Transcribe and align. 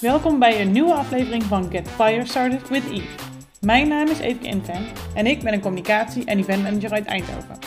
Welkom 0.00 0.38
bij 0.38 0.60
een 0.60 0.72
nieuwe 0.72 0.92
aflevering 0.92 1.42
van 1.42 1.70
Get 1.70 1.88
Fire 1.88 2.26
Started 2.26 2.68
with 2.68 2.90
Eve. 2.90 3.24
Mijn 3.60 3.88
naam 3.88 4.08
is 4.08 4.18
Evke 4.18 4.46
Inven 4.46 4.86
en 5.14 5.26
ik 5.26 5.42
ben 5.42 5.52
een 5.52 5.60
communicatie- 5.60 6.24
en 6.24 6.38
eventmanager 6.38 6.92
uit 6.92 7.06
Eindhoven. 7.06 7.58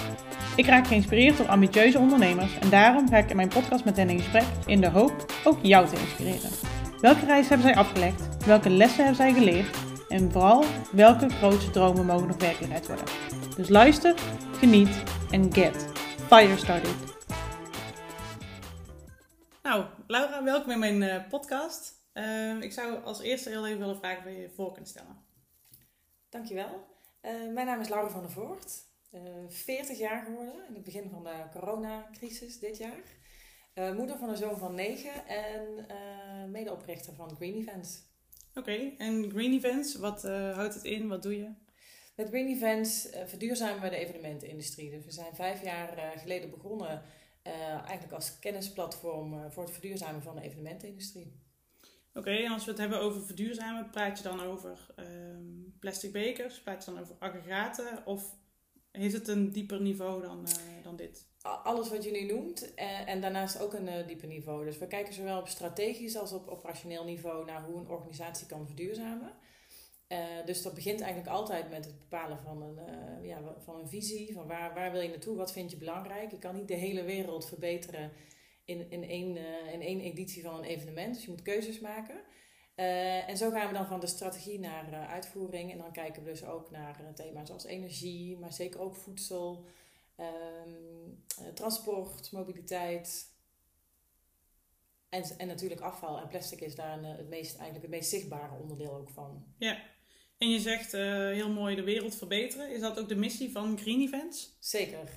Ik 0.55 0.65
raak 0.65 0.87
geïnspireerd 0.87 1.37
door 1.37 1.47
ambitieuze 1.47 1.99
ondernemers 1.99 2.57
en 2.59 2.69
daarom 2.69 3.09
ga 3.09 3.17
ik 3.17 3.29
in 3.29 3.35
mijn 3.35 3.47
podcast 3.47 3.85
met 3.85 3.97
hen 3.97 4.09
in 4.09 4.19
gesprek 4.19 4.43
in 4.65 4.81
de 4.81 4.89
hoop 4.89 5.25
ook 5.43 5.57
jou 5.61 5.87
te 5.87 5.95
inspireren. 5.95 6.49
Welke 7.01 7.25
reis 7.25 7.49
hebben 7.49 7.67
zij 7.67 7.75
afgelegd? 7.75 8.45
Welke 8.45 8.69
lessen 8.69 9.05
hebben 9.05 9.15
zij 9.15 9.33
geleerd? 9.33 9.77
En 10.09 10.31
vooral, 10.31 10.63
welke 10.91 11.29
grootste 11.29 11.71
dromen 11.71 12.05
mogen 12.05 12.27
nog 12.27 12.37
werkelijkheid 12.37 12.87
worden? 12.87 13.05
Dus 13.55 13.69
luister, 13.69 14.15
geniet 14.59 15.03
en 15.31 15.53
get 15.53 15.87
fire 16.27 16.57
started. 16.57 16.95
Nou, 19.63 19.83
Laura, 20.07 20.43
welkom 20.43 20.71
in 20.71 20.79
mijn 20.79 21.01
uh, 21.01 21.15
podcast. 21.29 21.98
Uh, 22.19 22.61
ik 22.61 22.71
zou 22.71 23.03
als 23.03 23.21
eerste 23.21 23.49
heel 23.49 23.67
even 23.67 23.79
willen 23.79 23.97
vragen 23.97 24.25
of 24.25 24.31
je 24.31 24.41
je 24.41 24.49
voor 24.49 24.71
kunt 24.71 24.87
stellen. 24.87 25.23
Dankjewel. 26.29 26.87
Uh, 27.21 27.53
mijn 27.53 27.65
naam 27.65 27.79
is 27.79 27.89
Laura 27.89 28.09
van 28.09 28.21
der 28.21 28.31
Voort. 28.31 28.87
40 29.47 29.97
jaar 29.97 30.23
geworden 30.25 30.67
in 30.67 30.73
het 30.73 30.83
begin 30.83 31.09
van 31.09 31.23
de 31.23 31.43
coronacrisis 31.51 32.59
dit 32.59 32.77
jaar. 32.77 33.03
moeder 33.95 34.17
van 34.17 34.29
een 34.29 34.37
zoon 34.37 34.57
van 34.57 34.75
9 34.75 35.27
en 35.27 35.85
medeoprichter 36.51 37.13
van 37.13 37.35
Green 37.35 37.55
Events. 37.55 38.01
Oké, 38.53 38.93
en 38.97 39.29
Green 39.29 39.53
Events, 39.53 39.95
wat 39.95 40.21
houdt 40.53 40.73
het 40.73 40.83
in? 40.83 41.07
Wat 41.07 41.23
doe 41.23 41.37
je? 41.37 41.53
Met 42.15 42.27
Green 42.27 42.47
Events 42.47 43.09
verduurzamen 43.25 43.81
we 43.81 43.89
de 43.89 43.95
evenementenindustrie. 43.95 44.89
Dus 44.89 45.05
we 45.05 45.11
zijn 45.11 45.35
vijf 45.35 45.63
jaar 45.63 46.17
geleden 46.17 46.49
begonnen 46.49 47.01
eigenlijk 47.43 48.13
als 48.13 48.39
kennisplatform 48.39 49.51
voor 49.51 49.63
het 49.63 49.73
verduurzamen 49.73 50.21
van 50.21 50.35
de 50.35 50.41
evenementenindustrie. 50.41 51.48
Oké, 52.13 52.31
en 52.31 52.51
als 52.51 52.65
we 52.65 52.71
het 52.71 52.79
hebben 52.79 52.99
over 52.99 53.25
verduurzamen, 53.25 53.89
praat 53.89 54.17
je 54.17 54.23
dan 54.23 54.41
over 54.41 54.87
um, 54.95 55.75
plastic 55.79 56.11
bekers? 56.11 56.61
Praat 56.61 56.85
je 56.85 56.91
dan 56.91 57.01
over 57.01 57.15
aggregaten? 57.19 58.05
Of 58.05 58.35
heeft 58.91 59.13
het 59.13 59.27
een 59.27 59.51
dieper 59.51 59.81
niveau 59.81 60.21
dan, 60.21 60.47
uh, 60.47 60.83
dan 60.83 60.95
dit? 60.95 61.27
Alles 61.41 61.89
wat 61.89 62.11
nu 62.11 62.25
noemt 62.25 62.73
en, 62.73 63.07
en 63.07 63.21
daarnaast 63.21 63.61
ook 63.61 63.73
een 63.73 63.87
uh, 63.87 64.07
dieper 64.07 64.27
niveau. 64.27 64.65
Dus 64.65 64.77
we 64.77 64.87
kijken 64.87 65.13
zowel 65.13 65.39
op 65.39 65.47
strategisch 65.47 66.17
als 66.17 66.31
op 66.31 66.47
operationeel 66.47 67.03
niveau 67.03 67.45
naar 67.45 67.63
hoe 67.63 67.79
een 67.79 67.87
organisatie 67.87 68.47
kan 68.47 68.65
verduurzamen. 68.65 69.33
Dus 70.45 70.61
dat 70.61 70.73
begint 70.73 71.01
eigenlijk 71.01 71.31
altijd 71.31 71.69
met 71.69 71.85
het 71.85 71.99
bepalen 71.99 72.39
van 72.39 72.61
een, 72.61 73.23
ja, 73.23 73.55
van 73.57 73.79
een 73.79 73.87
visie. 73.87 74.33
Van 74.33 74.47
waar, 74.47 74.73
waar 74.73 74.91
wil 74.91 75.01
je 75.01 75.09
naartoe? 75.09 75.37
Wat 75.37 75.51
vind 75.51 75.71
je 75.71 75.77
belangrijk? 75.77 76.31
Je 76.31 76.39
kan 76.39 76.55
niet 76.55 76.67
de 76.67 76.73
hele 76.73 77.03
wereld 77.03 77.47
verbeteren 77.47 78.11
in, 78.69 78.91
in, 78.91 79.03
één, 79.03 79.35
uh, 79.35 79.73
in 79.73 79.81
één 79.81 79.99
editie 79.99 80.43
van 80.43 80.55
een 80.55 80.63
evenement. 80.63 81.13
Dus 81.13 81.23
je 81.23 81.29
moet 81.29 81.41
keuzes 81.41 81.79
maken. 81.79 82.21
Uh, 82.75 83.29
en 83.29 83.37
zo 83.37 83.51
gaan 83.51 83.67
we 83.67 83.73
dan 83.73 83.87
van 83.87 83.99
de 83.99 84.07
strategie 84.07 84.59
naar 84.59 84.89
uh, 84.91 85.11
uitvoering. 85.11 85.71
En 85.71 85.77
dan 85.77 85.91
kijken 85.91 86.23
we 86.23 86.29
dus 86.29 86.43
ook 86.43 86.71
naar 86.71 87.13
thema's 87.15 87.49
als 87.49 87.65
energie, 87.65 88.37
maar 88.37 88.53
zeker 88.53 88.79
ook 88.79 88.95
voedsel, 88.95 89.65
um, 90.19 91.23
transport, 91.53 92.31
mobiliteit. 92.31 93.27
En, 95.09 95.23
en 95.37 95.47
natuurlijk 95.47 95.81
afval. 95.81 96.19
En 96.19 96.27
plastic 96.27 96.61
is 96.61 96.75
daar 96.75 96.97
een, 96.97 97.03
het 97.03 97.29
meest, 97.29 97.55
eigenlijk 97.55 97.81
het 97.81 97.95
meest 97.95 98.09
zichtbare 98.09 98.61
onderdeel 98.61 98.93
ook 98.93 99.09
van. 99.09 99.45
Ja, 99.57 99.83
en 100.37 100.49
je 100.49 100.59
zegt 100.59 100.91
heel 100.91 101.49
mooi 101.49 101.75
de 101.75 101.83
wereld 101.83 102.15
verbeteren. 102.15 102.73
Is 102.73 102.81
dat 102.81 102.99
ook 102.99 103.07
de 103.09 103.15
missie 103.15 103.51
van 103.51 103.77
Green 103.77 104.01
Events? 104.01 104.57
Zeker, 104.59 105.09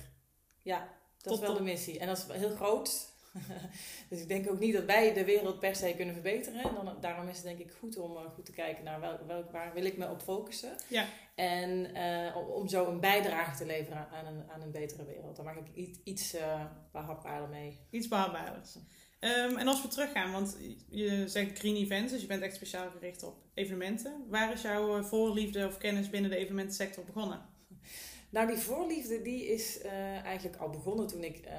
ja. 0.61 0.79
Dat 1.23 1.33
Tot 1.33 1.41
is 1.41 1.47
wel 1.47 1.57
de 1.57 1.63
missie. 1.63 1.99
En 1.99 2.07
dat 2.07 2.17
is 2.17 2.35
heel 2.35 2.55
groot. 2.55 3.12
dus 4.09 4.21
ik 4.21 4.27
denk 4.27 4.49
ook 4.49 4.59
niet 4.59 4.73
dat 4.73 4.85
wij 4.85 5.13
de 5.13 5.25
wereld 5.25 5.59
per 5.59 5.75
se 5.75 5.93
kunnen 5.95 6.13
verbeteren. 6.13 6.63
En 6.63 6.73
dan, 6.73 6.97
daarom 7.01 7.27
is 7.27 7.35
het 7.35 7.45
denk 7.45 7.59
ik 7.59 7.71
goed 7.79 7.97
om 7.97 8.11
uh, 8.11 8.19
goed 8.35 8.45
te 8.45 8.51
kijken 8.51 8.83
naar 8.83 8.99
welk, 8.99 9.27
welk, 9.27 9.51
waar 9.51 9.73
wil 9.73 9.85
ik 9.85 9.97
me 9.97 10.09
op 10.09 10.21
focussen. 10.21 10.75
Ja. 10.87 11.05
En 11.35 11.95
uh, 11.95 12.55
om, 12.55 12.67
zo 12.67 12.87
een 12.87 12.99
bijdrage 12.99 13.57
te 13.57 13.65
leveren 13.65 14.07
aan 14.09 14.25
een, 14.25 14.49
aan 14.49 14.61
een 14.61 14.71
betere 14.71 15.05
wereld. 15.05 15.35
Daar 15.35 15.45
maak 15.45 15.57
ik 15.57 15.75
iets, 15.75 15.99
iets 16.03 16.35
uh, 16.35 16.65
behapbaarder 16.91 17.49
mee. 17.49 17.77
Iets 17.89 18.07
behapbaarders. 18.07 18.75
Um, 19.19 19.57
en 19.57 19.67
als 19.67 19.81
we 19.81 19.87
teruggaan, 19.87 20.31
want 20.31 20.57
je 20.89 21.27
zegt 21.27 21.59
green 21.59 21.75
events, 21.75 22.11
dus 22.11 22.21
je 22.21 22.27
bent 22.27 22.41
echt 22.41 22.55
speciaal 22.55 22.89
gericht 22.89 23.23
op 23.23 23.35
evenementen. 23.53 24.25
Waar 24.29 24.53
is 24.53 24.61
jouw 24.61 25.03
voorliefde 25.03 25.67
of 25.67 25.77
kennis 25.77 26.09
binnen 26.09 26.31
de 26.31 26.37
evenementensector 26.37 27.03
begonnen? 27.03 27.41
Nou, 28.33 28.47
die 28.47 28.57
voorliefde 28.57 29.21
die 29.21 29.45
is 29.45 29.83
uh, 29.83 29.91
eigenlijk 30.25 30.57
al 30.57 30.69
begonnen 30.69 31.07
toen 31.07 31.23
ik 31.23 31.45
uh, 31.45 31.53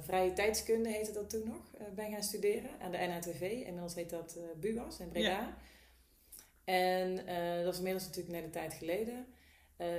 vrije 0.00 0.32
tijdskunde 0.32 0.88
heette 0.88 1.12
dat 1.12 1.30
toen 1.30 1.48
nog, 1.48 1.74
uh, 1.80 1.88
ben 1.94 2.10
gaan 2.10 2.22
studeren 2.22 2.70
aan 2.80 2.90
de 2.90 2.98
NHTV. 2.98 3.40
Inmiddels 3.40 3.94
heet 3.94 4.10
dat 4.10 4.38
BUAS 4.60 5.00
in 5.00 5.08
Breda. 5.08 5.28
Ja. 5.28 5.56
En 6.64 7.16
dat 7.64 7.72
is 7.72 7.78
inmiddels 7.78 8.06
natuurlijk 8.06 8.34
net 8.34 8.44
een 8.44 8.50
tijd 8.50 8.74
geleden. 8.74 9.26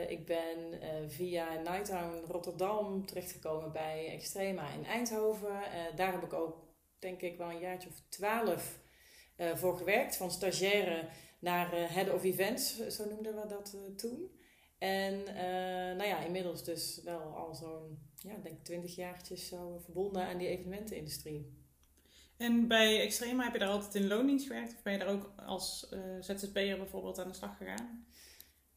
ik 0.07 0.25
ben 0.25 0.79
via 1.07 1.53
Nighttown 1.53 2.31
Rotterdam 2.31 3.05
terechtgekomen 3.05 3.71
bij 3.71 4.09
Extrema 4.11 4.69
in 4.69 4.85
Eindhoven. 4.85 5.61
daar 5.95 6.11
heb 6.11 6.23
ik 6.23 6.33
ook, 6.33 6.57
denk 6.99 7.21
ik, 7.21 7.37
wel 7.37 7.49
een 7.49 7.59
jaartje 7.59 7.89
of 7.89 8.01
twaalf 8.09 8.79
voor 9.37 9.77
gewerkt. 9.77 10.15
Van 10.15 10.31
stagiaire 10.31 11.07
naar 11.39 11.93
head 11.93 12.13
of 12.13 12.23
events, 12.23 12.87
zo 12.87 13.09
noemden 13.09 13.35
we 13.35 13.47
dat 13.47 13.75
toen. 13.97 14.39
En 14.81 15.13
uh, 15.13 15.97
nou 15.97 16.03
ja, 16.03 16.23
inmiddels 16.23 16.63
dus 16.63 17.01
wel 17.03 17.19
al 17.19 17.55
zo'n, 17.55 17.99
ja, 18.15 18.35
denk 18.43 18.63
twintig 18.63 18.95
jaartjes 18.95 19.47
zo 19.47 19.79
verbonden 19.83 20.25
aan 20.25 20.37
die 20.37 20.47
evenementenindustrie. 20.47 21.59
En 22.37 22.67
bij 22.67 23.01
Extrema 23.01 23.43
heb 23.43 23.53
je 23.53 23.59
daar 23.59 23.69
altijd 23.69 23.95
in 23.95 24.07
loondienst 24.07 24.47
gewerkt? 24.47 24.73
Of 24.75 24.81
ben 24.81 24.93
je 24.93 24.99
daar 24.99 25.07
ook 25.07 25.33
als 25.35 25.89
uh, 25.93 25.99
ZZP'er 26.19 26.77
bijvoorbeeld 26.77 27.19
aan 27.19 27.27
de 27.27 27.33
slag 27.33 27.57
gegaan? 27.57 28.05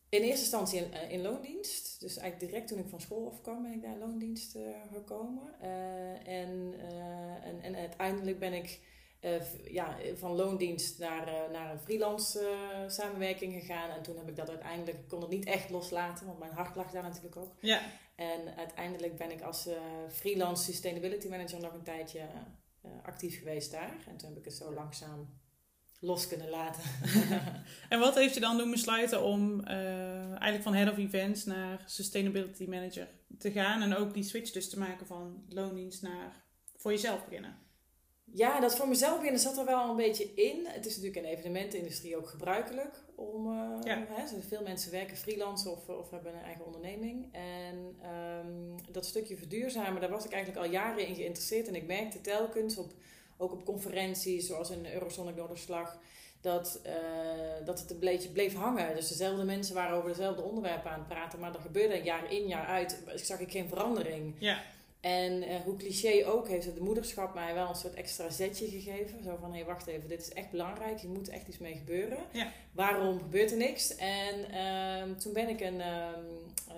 In 0.09 0.21
eerste 0.21 0.41
instantie 0.41 0.81
in, 0.81 0.91
uh, 0.93 1.11
in, 1.11 1.23
loondienst. 1.23 2.01
Dus 2.01 2.17
eigenlijk 2.17 2.51
direct 2.51 2.69
toen 2.69 2.79
ik 2.79 2.89
van 2.89 3.01
school 3.01 3.31
afkwam 3.31 3.63
ben 3.63 3.73
ik 3.73 3.83
daar 3.83 3.93
in 3.93 3.99
loondienst 3.99 4.59
gekomen. 4.93 5.61
en, 6.25 6.75
en, 7.43 7.61
en 7.63 7.77
uiteindelijk 7.77 8.39
ben 8.39 8.53
ik 8.53 8.81
uh, 9.25 9.73
ja, 9.73 9.97
van 10.15 10.33
loondienst 10.33 10.99
naar, 10.99 11.29
uh, 11.29 11.53
naar 11.53 11.73
een 11.73 11.79
freelance 11.79 12.41
uh, 12.41 12.91
samenwerking 12.91 13.53
gegaan. 13.53 13.91
En 13.91 14.03
toen 14.03 14.17
heb 14.17 14.29
ik 14.29 14.37
dat 14.37 14.49
uiteindelijk, 14.49 14.99
ik 14.99 15.09
kon 15.09 15.21
het 15.21 15.31
niet 15.31 15.45
echt 15.45 15.71
loslaten, 15.71 16.27
want 16.27 16.39
mijn 16.39 16.53
hart 16.53 16.77
lag 16.77 16.91
daar 16.91 17.03
natuurlijk 17.03 17.37
ook. 17.37 17.55
Ja. 17.61 17.81
En 18.15 18.57
uiteindelijk 18.57 19.17
ben 19.17 19.31
ik 19.31 19.43
als 19.43 19.69
freelance 20.09 20.65
sustainability 20.65 21.29
manager 21.29 21.61
nog 21.61 21.73
een 21.73 21.83
tijdje 21.83 22.21
actief 23.03 23.39
geweest 23.39 23.71
daar. 23.71 23.97
En 24.09 24.17
toen 24.17 24.29
heb 24.29 24.39
ik 24.39 24.45
het 24.45 24.55
zo 24.55 24.73
langzaam 24.73 25.29
los 26.01 26.29
kunnen 26.29 26.49
laten. 26.49 26.83
en 27.89 27.99
wat 27.99 28.15
heeft 28.15 28.35
je 28.35 28.41
dan 28.41 28.59
doen 28.59 28.71
besluiten 28.71 29.23
om 29.23 29.65
eigenlijk 29.65 30.63
van 30.63 30.75
head 30.75 30.93
of 30.93 30.99
events 30.99 31.45
naar 31.45 31.83
sustainability 31.87 32.67
manager 32.67 33.09
te 33.39 33.51
gaan 33.51 33.83
en 33.83 33.97
ook 33.97 34.15
die 34.15 34.23
switch 34.23 34.51
dus 34.51 34.71
te 34.71 34.79
maken 34.79 35.07
van 35.07 35.45
loondienst 35.49 36.03
naar 36.03 36.45
voor 36.77 36.91
jezelf 36.91 37.25
beginnen? 37.25 37.64
Ja, 38.33 38.61
dat 38.61 38.77
voor 38.77 38.89
mezelf 38.89 39.21
binnen 39.21 39.41
zat 39.41 39.59
er 39.59 39.65
wel 39.65 39.91
een 39.91 39.97
beetje 39.97 40.35
in. 40.35 40.67
Het 40.67 40.87
is 40.87 40.97
natuurlijk 40.97 41.27
in 41.27 41.31
de 41.31 41.37
evenementenindustrie 41.37 42.17
ook 42.17 42.29
gebruikelijk 42.29 43.03
om. 43.15 43.47
Uh, 43.47 43.79
ja. 43.83 44.05
hè, 44.09 44.43
veel 44.49 44.63
mensen 44.63 44.91
werken 44.91 45.17
freelance 45.17 45.71
of, 45.71 45.89
of 45.89 46.11
hebben 46.11 46.35
een 46.35 46.43
eigen 46.43 46.67
onderneming. 46.67 47.29
En 47.33 47.97
um, 48.11 48.75
dat 48.93 49.07
stukje 49.07 49.37
verduurzamen, 49.37 50.01
daar 50.01 50.11
was 50.11 50.25
ik 50.25 50.33
eigenlijk 50.33 50.65
al 50.65 50.73
jaren 50.73 51.07
in 51.07 51.15
geïnteresseerd. 51.15 51.69
En 51.69 51.75
ik 51.75 51.87
merkte 51.87 52.21
telkens, 52.21 52.77
op, 52.77 52.93
ook 53.37 53.53
op 53.53 53.65
conferenties 53.65 54.47
zoals 54.47 54.71
in 54.71 54.87
Eurosonic 54.93 55.37
Noorderslag, 55.37 55.99
dat, 56.41 56.81
uh, 56.87 57.67
dat 57.67 57.81
het 57.81 57.91
een 57.91 57.99
beetje 57.99 58.29
bleef 58.29 58.55
hangen. 58.55 58.95
Dus 58.95 59.09
dezelfde 59.09 59.45
mensen 59.45 59.75
waren 59.75 59.97
over 59.97 60.09
dezelfde 60.09 60.43
onderwerpen 60.43 60.91
aan 60.91 60.99
het 60.99 61.09
praten, 61.09 61.41
maar 61.41 61.55
er 61.55 61.61
gebeurde 61.61 62.03
jaar 62.03 62.33
in 62.33 62.47
jaar 62.47 62.67
uit, 62.67 63.03
zag 63.15 63.41
ik 63.41 63.51
geen 63.51 63.69
verandering. 63.69 64.35
Ja. 64.39 64.63
En 65.05 65.43
uh, 65.43 65.57
hoe 65.65 65.77
cliché 65.77 66.27
ook, 66.27 66.49
heeft 66.49 66.67
het 66.67 66.79
moederschap 66.79 67.35
mij 67.35 67.55
wel 67.55 67.69
een 67.69 67.75
soort 67.75 67.95
extra 67.95 68.31
zetje 68.31 68.69
gegeven. 68.69 69.23
Zo 69.23 69.37
van, 69.41 69.51
hé, 69.51 69.57
hey, 69.57 69.67
wacht 69.67 69.87
even, 69.87 70.09
dit 70.09 70.21
is 70.21 70.33
echt 70.33 70.51
belangrijk. 70.51 71.01
Hier 71.01 71.11
moet 71.11 71.29
echt 71.29 71.49
iets 71.49 71.59
mee 71.59 71.75
gebeuren. 71.75 72.19
Ja. 72.33 72.53
Waarom 72.73 73.19
gebeurt 73.19 73.51
er 73.51 73.57
niks? 73.57 73.97
En 73.97 74.35
uh, 74.51 75.17
toen 75.17 75.33
ben 75.33 75.49
ik 75.49 75.61
een, 75.61 75.75
uh, 75.75 76.09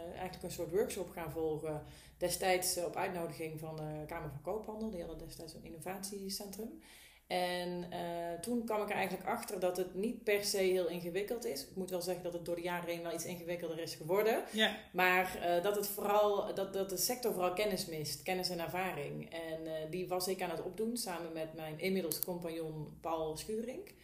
eigenlijk 0.09 0.43
een 0.43 0.51
soort 0.51 0.71
workshop 0.71 1.11
gaan 1.11 1.31
volgen. 1.31 1.83
Destijds 2.19 2.77
op 2.77 2.97
uitnodiging 2.97 3.61
van 3.61 3.77
de 3.77 4.05
Kamer 4.07 4.31
van 4.31 4.43
Koophandel. 4.43 4.91
Die 4.91 5.01
hadden 5.01 5.19
destijds 5.19 5.55
een 5.55 5.65
innovatiecentrum. 5.65 6.83
En 7.27 7.87
uh, 7.93 8.41
toen 8.41 8.65
kwam 8.65 8.83
ik 8.83 8.91
er 8.91 8.97
eigenlijk 8.97 9.29
achter 9.29 9.61
dat 9.61 9.77
het 9.77 9.95
niet 9.95 10.25
per 10.25 10.45
se 10.45 10.57
heel 10.57 10.89
ingewikkeld 10.89 11.45
is. 11.45 11.63
Ik 11.63 11.77
moet 11.77 11.91
wel 11.91 12.01
zeggen 12.01 12.25
dat 12.25 12.33
het 12.33 12.45
door 12.45 12.57
de 12.57 12.63
jaren 12.63 12.89
heen 12.89 13.03
wel 13.03 13.13
iets 13.15 13.25
ingewikkelder 13.25 13.79
is 13.79 13.95
geworden. 13.95 14.45
Ja. 14.53 14.77
Maar 14.93 15.37
uh, 15.37 15.63
dat, 15.63 15.77
het 15.77 15.89
vooral, 15.89 16.55
dat, 16.55 16.73
dat 16.73 16.91
de 16.91 16.97
sector 16.97 17.33
vooral 17.33 17.53
kennis 17.53 17.87
mist, 17.87 18.23
kennis 18.23 18.49
en 18.49 18.61
ervaring. 18.61 19.31
En 19.33 19.67
uh, 19.67 19.73
die 19.91 20.09
was 20.09 20.29
ik 20.29 20.43
aan 20.43 20.51
het 20.51 20.63
opdoen 20.63 20.97
samen 20.97 21.33
met 21.33 21.55
mijn 21.55 21.79
inmiddels 21.79 22.19
compagnon 22.19 22.99
Paul 23.01 23.37
Schuring. 23.37 23.95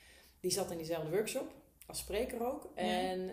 Die 0.41 0.51
zat 0.51 0.71
in 0.71 0.77
diezelfde 0.77 1.11
workshop. 1.11 1.62
Als 1.87 1.99
spreker 1.99 2.47
ook. 2.47 2.71
En 2.75 3.31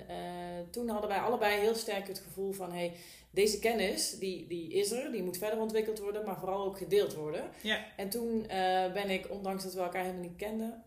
toen 0.72 0.90
hadden 0.90 1.10
wij 1.10 1.19
allebei 1.19 1.60
heel 1.60 1.75
sterk 1.75 2.07
het 2.07 2.19
gevoel 2.19 2.51
van... 2.51 2.72
Hey, 2.72 2.94
deze 3.31 3.60
kennis, 3.60 4.18
die, 4.19 4.48
die 4.48 4.74
is 4.74 4.92
er, 4.92 5.12
die 5.12 5.24
moet 5.24 5.38
verder 5.38 5.60
ontwikkeld 5.60 6.00
worden, 6.00 6.25
maar 6.25 6.40
vooral 6.40 6.66
ook 6.66 6.78
gedeeld 6.78 7.13
worden. 7.13 7.50
Ja. 7.62 7.86
En 7.98 8.10
toen 8.10 8.46
ben 8.94 9.10
ik, 9.10 9.31
ondanks 9.31 9.63
dat 9.63 9.74
we 9.74 9.80
elkaar 9.80 10.01
helemaal 10.04 10.24
niet 10.24 10.36
kenden, 10.38 10.84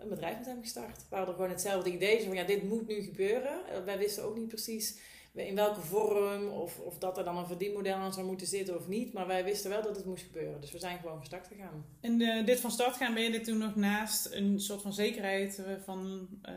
een 0.00 0.08
bedrijf 0.08 0.36
met 0.36 0.46
hem 0.46 0.60
gestart. 0.60 1.04
We 1.10 1.16
hadden 1.16 1.34
gewoon 1.34 1.50
hetzelfde 1.50 1.90
idee, 1.90 2.24
van 2.24 2.34
ja, 2.34 2.44
dit 2.44 2.62
moet 2.62 2.86
nu 2.86 3.02
gebeuren. 3.02 3.84
wij 3.84 3.98
wisten 3.98 4.24
ook 4.24 4.36
niet 4.36 4.48
precies 4.48 4.98
in 5.36 5.54
welke 5.54 5.80
vorm 5.80 6.48
of, 6.48 6.78
of 6.78 6.98
dat 6.98 7.18
er 7.18 7.24
dan 7.24 7.36
een 7.36 7.46
verdienmodel 7.46 7.94
aan 7.94 8.12
zou 8.12 8.26
moeten 8.26 8.46
zitten 8.46 8.76
of 8.76 8.88
niet. 8.88 9.12
Maar 9.12 9.26
wij 9.26 9.44
wisten 9.44 9.70
wel 9.70 9.82
dat 9.82 9.96
het 9.96 10.04
moest 10.04 10.24
gebeuren. 10.24 10.60
Dus 10.60 10.72
we 10.72 10.78
zijn 10.78 10.98
gewoon 10.98 11.16
van 11.16 11.26
start 11.26 11.46
gegaan. 11.46 11.84
En 12.00 12.20
uh, 12.20 12.46
dit 12.46 12.60
van 12.60 12.70
start 12.70 12.96
gaan, 12.96 13.14
ben 13.14 13.22
je 13.22 13.30
dit 13.30 13.44
toen 13.44 13.58
nog 13.58 13.76
naast 13.76 14.32
een 14.32 14.60
soort 14.60 14.82
van 14.82 14.92
zekerheid 14.92 15.58
eh, 15.58 15.72
van 15.84 16.28
uh, 16.48 16.54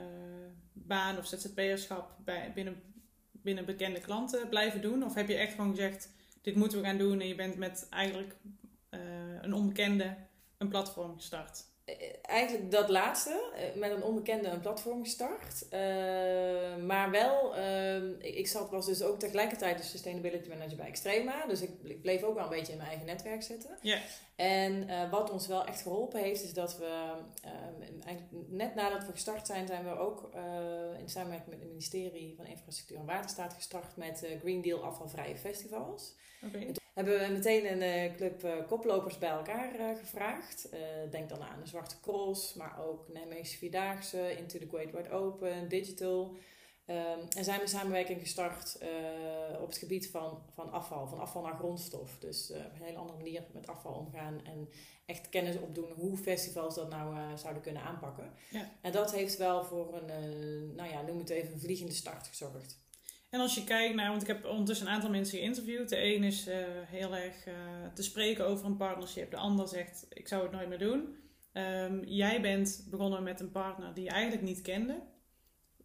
baan 0.74 1.18
of 1.18 1.28
ZZP'erschap 1.28 2.16
binnen, 2.54 2.82
binnen 3.32 3.66
bekende 3.66 4.00
klanten 4.00 4.50
blijven 4.50 4.82
doen? 4.82 5.04
Of 5.04 5.14
heb 5.14 5.28
je 5.28 5.36
echt 5.36 5.54
gewoon 5.54 5.70
gezegd, 5.70 6.10
dit 6.42 6.56
moeten 6.56 6.80
we 6.80 6.86
gaan 6.86 6.98
doen 6.98 7.20
en 7.20 7.28
je 7.28 7.36
bent 7.36 7.58
met 7.58 7.88
eigenlijk 7.90 8.36
een 9.42 9.54
onbekende 9.54 10.16
een 10.58 10.68
platform 10.68 11.16
gestart? 11.16 11.69
Eh, 11.98 12.08
eigenlijk 12.22 12.72
dat 12.72 12.90
laatste, 12.90 13.52
eh, 13.56 13.80
met 13.80 13.92
een 13.92 14.04
onbekende 14.04 14.48
een 14.48 14.60
platform 14.60 15.04
gestart. 15.04 15.66
Uh, 15.74 16.86
maar 16.86 17.12
wel, 17.12 17.58
uh, 17.58 18.38
ik 18.38 18.48
zat, 18.48 18.70
was 18.70 18.86
dus 18.86 19.02
ook 19.02 19.20
tegelijkertijd 19.20 19.78
de 19.78 19.84
sustainability 19.84 20.50
manager 20.50 20.78
bij 20.78 20.88
Extrema. 20.88 21.46
Dus 21.46 21.62
ik, 21.62 22.02
bleef 22.02 22.24
ook 22.24 22.36
wel 22.36 22.44
een 22.44 22.50
beetje 22.50 22.72
in 22.72 22.78
mijn 22.78 22.90
eigen 22.90 23.08
netwerk 23.08 23.44
zitten. 23.44 23.78
Yeah. 23.82 24.00
En 24.36 24.90
uh, 24.90 25.12
wat 25.12 25.32
ons 25.32 25.48
wel 25.48 25.66
echt 25.66 25.82
geholpen 25.82 26.20
heeft, 26.20 26.44
is 26.44 26.54
dat 26.54 26.78
we 26.78 27.14
ehm, 27.42 28.02
eigenlijk 28.06 28.50
net 28.50 28.76
nadat 28.76 29.06
we 29.06 29.12
gestart 29.12 29.48
zijn, 29.48 29.68
zijn 29.68 29.84
we 29.84 29.98
ook 29.98 30.30
in 31.00 31.10
samenwerking 31.10 31.50
met 31.50 31.60
het 31.60 31.70
ministerie 31.70 32.34
van 32.36 32.46
Infrastructuur 32.46 32.98
en 32.98 33.06
Waterstaat 33.06 33.54
gestart 33.54 33.96
met 33.96 34.26
Green 34.42 34.62
Deal 34.62 34.84
afvalvrije 34.84 35.38
festivals. 35.38 36.16
Okay 36.46 36.74
hebben 37.00 37.20
we 37.20 37.34
meteen 37.34 37.72
een 37.72 38.10
uh, 38.10 38.16
club 38.16 38.44
uh, 38.44 38.68
koplopers 38.68 39.18
bij 39.18 39.30
elkaar 39.30 39.80
uh, 39.80 39.98
gevraagd. 39.98 40.70
denk 41.12 41.30
dan 41.30 41.42
aan 41.42 41.60
de 41.62 41.68
Zwarte 41.68 41.96
Cross, 42.02 42.54
maar 42.54 42.80
ook 42.88 43.08
Nijmeegse 43.14 43.58
Vierdaagse, 43.58 44.38
Into 44.38 44.60
the 44.60 44.68
Great 44.68 44.92
Wide 44.92 45.12
Open, 45.12 45.70
Digital. 45.70 46.36
Um, 46.86 47.28
en 47.38 47.44
zijn 47.44 47.60
we 47.60 47.68
samenwerking 47.68 48.20
gestart 48.20 48.78
op 49.62 49.68
het 49.68 49.78
gebied 49.78 50.10
van, 50.10 50.44
van 50.54 50.72
afval, 50.72 51.08
van 51.08 51.20
afval 51.20 51.42
naar 51.42 51.58
grondstof. 51.58 52.18
Dus 52.20 52.52
op 52.52 52.76
een 52.76 52.86
hele 52.86 52.98
andere 52.98 53.18
manier 53.18 53.44
met 53.54 53.68
afval 53.68 53.94
omgaan 53.94 54.46
en 54.46 54.70
echt 55.06 55.30
kennis 55.30 55.60
opdoen 55.60 55.92
hoe 55.96 56.18
festivals 56.18 56.76
dat 56.76 56.90
nou 56.90 57.38
zouden 57.38 57.64
kunnen 57.64 57.84
aanpakken. 57.84 58.34
Ja. 58.50 58.72
En 58.82 58.92
dat 58.92 59.12
heeft 59.12 59.38
wel 59.38 59.64
voor 59.64 59.94
een, 59.94 60.76
nou 60.76 60.90
ja, 60.90 61.02
noem 61.02 61.18
het 61.18 61.30
even, 61.30 61.54
een 61.54 61.60
vliegende 61.60 61.94
start 61.94 62.28
gezorgd. 62.28 62.80
En 63.30 63.40
als 63.40 63.56
je 63.56 63.64
kijkt 63.64 63.96
naar, 63.96 64.10
want 64.10 64.22
ik 64.22 64.28
heb 64.28 64.46
ondertussen 64.46 64.88
een 64.88 64.94
aantal 64.94 65.10
mensen 65.10 65.38
geïnterviewd. 65.38 65.90
De 65.90 66.04
een 66.04 66.24
is 66.24 66.48
uh, 66.48 66.56
heel 66.86 67.16
erg 67.16 67.48
uh, 67.48 67.54
te 67.94 68.04
spreken 68.04 68.48
over 68.48 68.66
een 68.66 68.78
partnership. 68.78 69.32
De 69.32 69.38
ander 69.38 69.68
zegt, 69.68 70.06
ik 70.10 70.28
zou 70.28 70.44
het 70.44 70.52
nooit 70.52 70.70
meer 70.70 70.78
doen. 70.78 71.16
Um, 71.54 72.04
jij 72.06 72.42
bent 72.42 72.88
begonnen 72.90 73.24
met 73.24 73.40
een 73.40 73.52
partner 73.52 73.94
die 73.94 74.04
je 74.04 74.10
eigenlijk 74.10 74.42
niet 74.42 74.62
kende. 74.62 75.02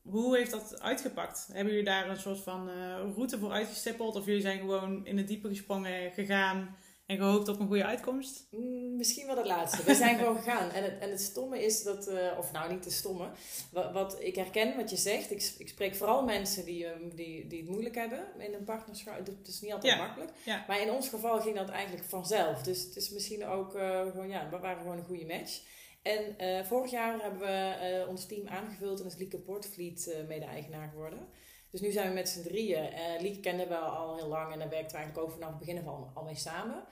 Hoe 0.03 0.37
heeft 0.37 0.51
dat 0.51 0.81
uitgepakt? 0.81 1.49
Hebben 1.53 1.73
jullie 1.73 1.89
daar 1.89 2.11
een 2.11 2.17
soort 2.17 2.41
van 2.41 2.69
uh, 2.69 2.75
route 3.15 3.39
voor 3.39 3.53
uitgestippeld? 3.53 4.17
Of 4.17 4.27
jullie 4.27 4.41
zijn 4.41 4.59
gewoon 4.59 5.07
in 5.07 5.17
het 5.17 5.29
diepe 5.29 5.49
gesprongen 5.49 6.13
gegaan 6.13 6.77
en 7.07 7.17
gehoopt 7.17 7.49
op 7.49 7.61
een 7.61 7.67
goede 7.67 7.85
uitkomst? 7.85 8.47
Mm, 8.51 8.97
misschien 8.97 9.27
wel 9.27 9.37
het 9.37 9.47
laatste. 9.47 9.83
We 9.83 9.95
zijn 9.95 10.19
gewoon 10.19 10.37
gegaan. 10.37 10.71
En 10.71 10.83
het, 10.83 10.99
en 10.99 11.11
het 11.11 11.21
stomme 11.21 11.65
is 11.65 11.83
dat, 11.83 12.09
uh, 12.09 12.39
of 12.39 12.53
nou 12.53 12.73
niet 12.73 12.83
te 12.83 12.91
stomme, 12.91 13.29
wat, 13.73 13.93
wat, 13.93 14.17
ik 14.21 14.35
herken 14.35 14.77
wat 14.77 14.91
je 14.91 14.97
zegt. 14.97 15.31
Ik, 15.31 15.55
ik 15.59 15.69
spreek 15.69 15.95
vooral 15.95 16.25
mensen 16.25 16.65
die, 16.65 16.87
um, 16.87 17.15
die, 17.15 17.47
die 17.47 17.61
het 17.61 17.71
moeilijk 17.71 17.95
hebben 17.95 18.27
in 18.39 18.55
een 18.55 18.65
partnerschap. 18.65 19.27
Het 19.27 19.49
is 19.49 19.61
niet 19.61 19.73
altijd 19.73 19.93
ja. 19.93 19.99
makkelijk. 19.99 20.33
Ja. 20.45 20.65
Maar 20.69 20.81
in 20.81 20.91
ons 20.91 21.09
geval 21.09 21.41
ging 21.41 21.57
dat 21.57 21.69
eigenlijk 21.69 22.09
vanzelf. 22.09 22.63
Dus 22.63 22.83
het 22.83 22.97
is 22.97 23.11
misschien 23.11 23.47
ook 23.47 23.75
uh, 23.75 24.01
gewoon, 24.01 24.29
ja, 24.29 24.49
we 24.51 24.59
waren 24.59 24.83
gewoon 24.83 24.99
een 24.99 25.05
goede 25.05 25.27
match. 25.27 25.61
En 26.03 26.35
uh, 26.41 26.65
vorig 26.65 26.91
jaar 26.91 27.23
hebben 27.23 27.41
we 27.41 28.07
ons 28.09 28.27
team 28.27 28.47
aangevuld 28.49 29.01
en 29.01 29.07
is 29.07 29.17
Lieke 29.17 29.39
Portvliet 29.39 30.17
mede-eigenaar 30.29 30.89
geworden. 30.89 31.29
Dus 31.75 31.83
nu 31.83 31.91
zijn 31.93 32.09
we 32.09 32.15
met 32.15 32.29
z'n 32.29 32.43
drieën. 32.43 32.93
Uh, 32.93 33.21
Lieke 33.21 33.41
kenden 33.41 33.69
we 33.69 33.77
al 33.77 34.17
heel 34.17 34.29
lang 34.29 34.53
en 34.53 34.59
daar 34.59 34.69
werkten 34.69 34.91
we 34.91 34.97
eigenlijk 34.97 35.27
over 35.27 35.39
vanaf 35.39 35.51
het 35.51 35.59
begin 35.59 35.83
van 35.83 36.11
al 36.15 36.25
mee 36.25 36.35
samen. 36.35 36.85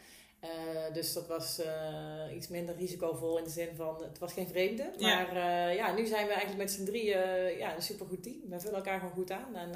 Uh, 0.44 0.94
dus 0.94 1.12
dat 1.12 1.26
was 1.26 1.60
uh, 1.60 2.34
iets 2.36 2.48
minder 2.48 2.76
risicovol 2.76 3.38
in 3.38 3.44
de 3.44 3.50
zin 3.50 3.76
van 3.76 4.02
het 4.02 4.18
was 4.18 4.32
geen 4.32 4.48
vreemde. 4.48 4.92
Maar 4.98 5.34
ja, 5.34 5.68
ja 5.68 5.94
nu 5.94 6.06
zijn 6.06 6.26
we 6.26 6.32
eigenlijk 6.32 6.62
met 6.62 6.70
z'n 6.70 6.84
drieën 6.84 7.58
ja, 7.58 7.74
een 7.74 7.82
supergoed 7.82 8.22
team. 8.22 8.48
We 8.48 8.60
vullen 8.60 8.76
elkaar 8.76 8.98
gewoon 8.98 9.14
goed 9.14 9.30
aan. 9.30 9.56
En 9.56 9.74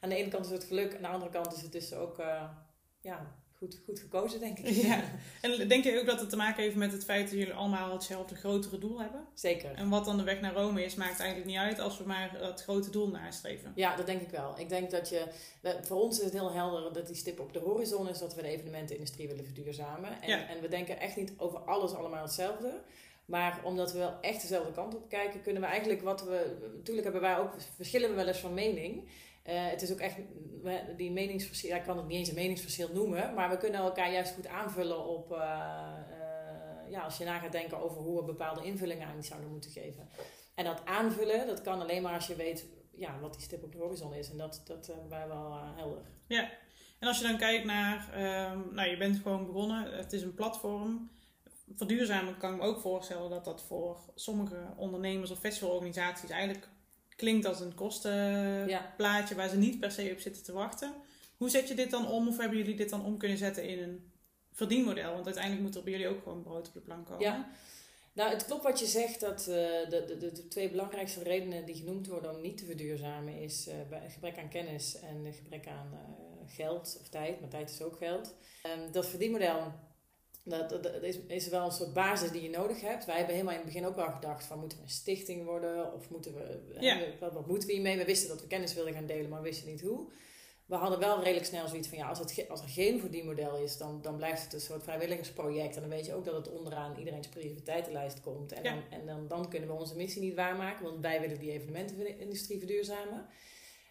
aan 0.00 0.08
de 0.08 0.16
ene 0.16 0.28
kant 0.28 0.44
is 0.44 0.50
het 0.50 0.64
geluk, 0.64 0.94
aan 0.94 1.02
de 1.02 1.08
andere 1.08 1.30
kant 1.30 1.52
is 1.52 1.62
het 1.62 1.72
dus 1.72 1.94
ook 1.94 2.16
ja, 3.00 3.36
goed, 3.58 3.80
goed 3.84 4.00
gekozen, 4.00 4.40
denk 4.40 4.58
ik. 4.58 4.68
Ja. 4.68 5.02
En 5.40 5.68
denk 5.68 5.84
je 5.84 6.00
ook 6.00 6.06
dat 6.06 6.20
het 6.20 6.30
te 6.30 6.36
maken 6.36 6.62
heeft 6.62 6.76
met 6.76 6.92
het 6.92 7.04
feit 7.04 7.30
dat 7.30 7.38
jullie 7.38 7.54
allemaal 7.54 7.92
hetzelfde 7.92 8.34
grotere 8.34 8.78
doel 8.78 9.00
hebben? 9.00 9.26
Zeker. 9.34 9.74
En 9.74 9.88
wat 9.88 10.04
dan 10.04 10.16
de 10.16 10.22
weg 10.22 10.40
naar 10.40 10.54
Rome 10.54 10.84
is, 10.84 10.94
maakt 10.94 11.20
eigenlijk 11.20 11.50
niet 11.50 11.58
uit 11.58 11.78
als 11.78 11.98
we 11.98 12.04
maar 12.04 12.30
het 12.40 12.62
grote 12.62 12.90
doel 12.90 13.08
nastreven. 13.08 13.72
Ja, 13.74 13.96
dat 13.96 14.06
denk 14.06 14.20
ik 14.20 14.30
wel. 14.30 14.58
Ik 14.58 14.68
denk 14.68 14.90
dat 14.90 15.08
je, 15.08 15.26
voor 15.82 16.00
ons 16.02 16.18
is 16.18 16.24
het 16.24 16.32
heel 16.32 16.52
helder 16.52 16.92
dat 16.92 17.06
die 17.06 17.16
stip 17.16 17.40
op 17.40 17.52
de 17.52 17.58
horizon 17.58 18.08
is 18.08 18.18
dat 18.18 18.34
we 18.34 18.42
de 18.42 18.48
evenementenindustrie 18.48 19.28
willen 19.28 19.44
verduurzamen. 19.44 20.22
En, 20.22 20.28
ja. 20.28 20.48
en 20.48 20.60
we 20.60 20.68
denken 20.68 21.00
echt 21.00 21.16
niet 21.16 21.32
over 21.36 21.58
alles 21.58 21.94
allemaal 21.94 22.22
hetzelfde. 22.22 22.80
Maar 23.26 23.60
omdat 23.64 23.92
we 23.92 23.98
wel 23.98 24.20
echt 24.20 24.40
dezelfde 24.40 24.72
kant 24.72 24.94
op 24.94 25.08
kijken, 25.08 25.42
kunnen 25.42 25.62
we 25.62 25.68
eigenlijk 25.68 26.02
wat 26.02 26.22
we. 26.22 26.56
Natuurlijk 26.76 27.04
hebben 27.04 27.22
wij 27.22 27.38
ook 27.38 27.54
verschillen 27.76 28.08
we 28.08 28.14
wel 28.14 28.26
eens 28.26 28.38
van 28.38 28.54
mening. 28.54 29.08
Uh, 29.48 29.68
het 29.70 29.82
is 29.82 29.92
ook 29.92 29.98
echt, 29.98 30.16
die 30.96 31.10
meningsverschil, 31.10 31.76
ik 31.76 31.82
kan 31.82 31.96
het 31.96 32.06
niet 32.06 32.18
eens 32.18 32.28
een 32.28 32.34
meningsverschil 32.34 32.88
noemen, 32.92 33.34
maar 33.34 33.50
we 33.50 33.56
kunnen 33.56 33.80
elkaar 33.80 34.12
juist 34.12 34.34
goed 34.34 34.46
aanvullen 34.46 35.06
op, 35.06 35.32
uh, 35.32 35.38
uh, 35.38 36.90
ja, 36.90 37.00
als 37.00 37.18
je 37.18 37.24
na 37.24 37.38
gaat 37.38 37.52
denken 37.52 37.82
over 37.82 38.02
hoe 38.02 38.16
we 38.16 38.24
bepaalde 38.24 38.64
invullingen 38.64 39.06
aan 39.06 39.24
zouden 39.24 39.50
moeten 39.50 39.70
geven. 39.70 40.08
En 40.54 40.64
dat 40.64 40.82
aanvullen, 40.84 41.46
dat 41.46 41.60
kan 41.60 41.80
alleen 41.80 42.02
maar 42.02 42.14
als 42.14 42.26
je 42.26 42.34
weet 42.34 42.66
ja, 42.92 43.18
wat 43.20 43.32
die 43.32 43.42
stip 43.42 43.62
op 43.62 43.72
de 43.72 43.78
horizon 43.78 44.14
is. 44.14 44.30
En 44.30 44.36
dat, 44.36 44.62
dat 44.64 44.92
wij 45.08 45.28
wel 45.28 45.58
helder. 45.76 46.02
Ja, 46.26 46.50
en 46.98 47.08
als 47.08 47.18
je 47.18 47.26
dan 47.26 47.38
kijkt 47.38 47.64
naar, 47.64 48.08
um, 48.52 48.74
nou 48.74 48.88
je 48.88 48.96
bent 48.96 49.16
gewoon 49.16 49.46
begonnen, 49.46 49.96
het 49.96 50.12
is 50.12 50.22
een 50.22 50.34
platform. 50.34 51.10
Verduurzamen 51.74 52.38
kan 52.38 52.52
ik 52.52 52.60
me 52.60 52.66
ook 52.66 52.80
voorstellen 52.80 53.30
dat 53.30 53.44
dat 53.44 53.62
voor 53.62 53.98
sommige 54.14 54.56
ondernemers 54.76 55.30
of 55.30 55.38
festivalorganisaties 55.38 56.30
eigenlijk 56.30 56.68
klinkt 57.16 57.46
als 57.46 57.60
een 57.60 57.74
kostenplaatje 57.74 59.34
waar 59.34 59.48
ze 59.48 59.56
niet 59.56 59.80
per 59.80 59.90
se 59.90 60.10
op 60.12 60.20
zitten 60.20 60.42
te 60.42 60.52
wachten. 60.52 60.94
Hoe 61.36 61.50
zet 61.50 61.68
je 61.68 61.74
dit 61.74 61.90
dan 61.90 62.08
om 62.08 62.28
of 62.28 62.38
hebben 62.38 62.58
jullie 62.58 62.76
dit 62.76 62.90
dan 62.90 63.04
om 63.04 63.16
kunnen 63.16 63.38
zetten 63.38 63.68
in 63.68 63.82
een 63.82 64.12
verdienmodel? 64.52 65.12
Want 65.12 65.24
uiteindelijk 65.24 65.64
moet 65.64 65.76
er 65.76 65.82
bij 65.82 65.92
jullie 65.92 66.08
ook 66.08 66.22
gewoon 66.22 66.42
brood 66.42 66.68
op 66.68 66.74
de 66.74 66.80
plank 66.80 67.06
komen. 67.06 67.24
Ja. 67.24 67.48
Nou, 68.12 68.30
het 68.30 68.44
klopt 68.44 68.62
wat 68.62 68.78
je 68.78 68.86
zegt 68.86 69.20
dat 69.20 69.40
uh, 69.40 69.46
de, 69.46 70.04
de, 70.06 70.16
de, 70.18 70.32
de, 70.32 70.48
twee 70.48 70.70
belangrijkste 70.70 71.22
redenen 71.22 71.64
die 71.64 71.74
genoemd 71.74 72.06
worden 72.06 72.34
om 72.34 72.40
niet 72.40 72.56
te 72.56 72.64
verduurzamen 72.64 73.40
is 73.40 73.68
uh, 73.68 73.74
gebrek 74.08 74.38
aan 74.38 74.48
kennis 74.48 75.00
en 75.00 75.32
gebrek 75.32 75.66
aan 75.68 75.90
uh, 75.92 76.54
geld 76.54 76.98
of 77.00 77.08
tijd, 77.08 77.40
maar 77.40 77.48
tijd 77.48 77.70
is 77.70 77.82
ook 77.82 77.96
geld. 77.96 78.34
Um, 78.66 78.92
dat 78.92 79.06
verdienmodel 79.06 79.72
dat, 80.48 80.70
dat, 80.70 80.82
dat, 80.82 81.02
is, 81.02 81.18
is 81.26 81.48
wel 81.48 81.64
een 81.64 81.72
soort 81.72 81.92
basis 81.92 82.30
die 82.30 82.42
je 82.42 82.50
nodig 82.50 82.80
hebt. 82.80 83.04
Wij 83.04 83.16
hebben 83.16 83.34
helemaal 83.34 83.54
in 83.54 83.60
het 83.60 83.72
begin 83.72 83.86
ook 83.86 83.96
wel 83.96 84.10
gedacht 84.12 84.44
van 84.44 84.58
moeten 84.58 84.78
we 84.78 84.84
een 84.84 84.90
stichting 84.90 85.44
worden 85.44 85.92
of 85.92 86.10
moeten 86.10 86.34
we, 86.34 86.60
ja. 86.80 86.98
wat, 87.20 87.32
wat 87.32 87.46
moeten 87.46 87.68
we 87.68 87.74
hiermee? 87.74 87.96
We 87.96 88.04
wisten 88.04 88.28
dat 88.28 88.40
we 88.40 88.46
kennis 88.46 88.74
wilden 88.74 88.94
gaan 88.94 89.06
delen, 89.06 89.28
maar 89.28 89.42
we 89.42 89.48
wisten 89.48 89.68
niet 89.68 89.80
hoe. 89.80 90.06
We 90.66 90.74
hadden 90.74 90.98
wel 90.98 91.22
redelijk 91.22 91.46
snel 91.46 91.68
zoiets 91.68 91.88
van 91.88 91.98
ja, 91.98 92.08
als, 92.08 92.18
het, 92.18 92.44
als 92.48 92.62
er 92.62 92.68
geen 92.68 93.00
verdienmodel 93.00 93.56
is, 93.56 93.76
dan, 93.76 94.02
dan 94.02 94.16
blijft 94.16 94.42
het 94.42 94.52
een 94.52 94.60
soort 94.60 94.82
vrijwilligersproject. 94.82 95.74
En 95.74 95.80
dan 95.80 95.90
weet 95.90 96.06
je 96.06 96.14
ook 96.14 96.24
dat 96.24 96.34
het 96.34 96.50
onderaan 96.50 96.98
iedereen's 96.98 97.28
prioriteitenlijst 97.28 98.20
komt. 98.20 98.52
En, 98.52 98.62
Ja. 98.62 98.70
dan, 98.74 98.82
en 98.90 99.06
dan, 99.06 99.28
dan 99.28 99.48
kunnen 99.48 99.68
we 99.68 99.74
onze 99.74 99.96
missie 99.96 100.22
niet 100.22 100.34
waarmaken, 100.34 100.84
want 100.84 101.00
wij 101.00 101.20
willen 101.20 101.38
die 101.38 101.50
evenementenindustrie 101.50 102.58
verduurzamen. 102.58 103.26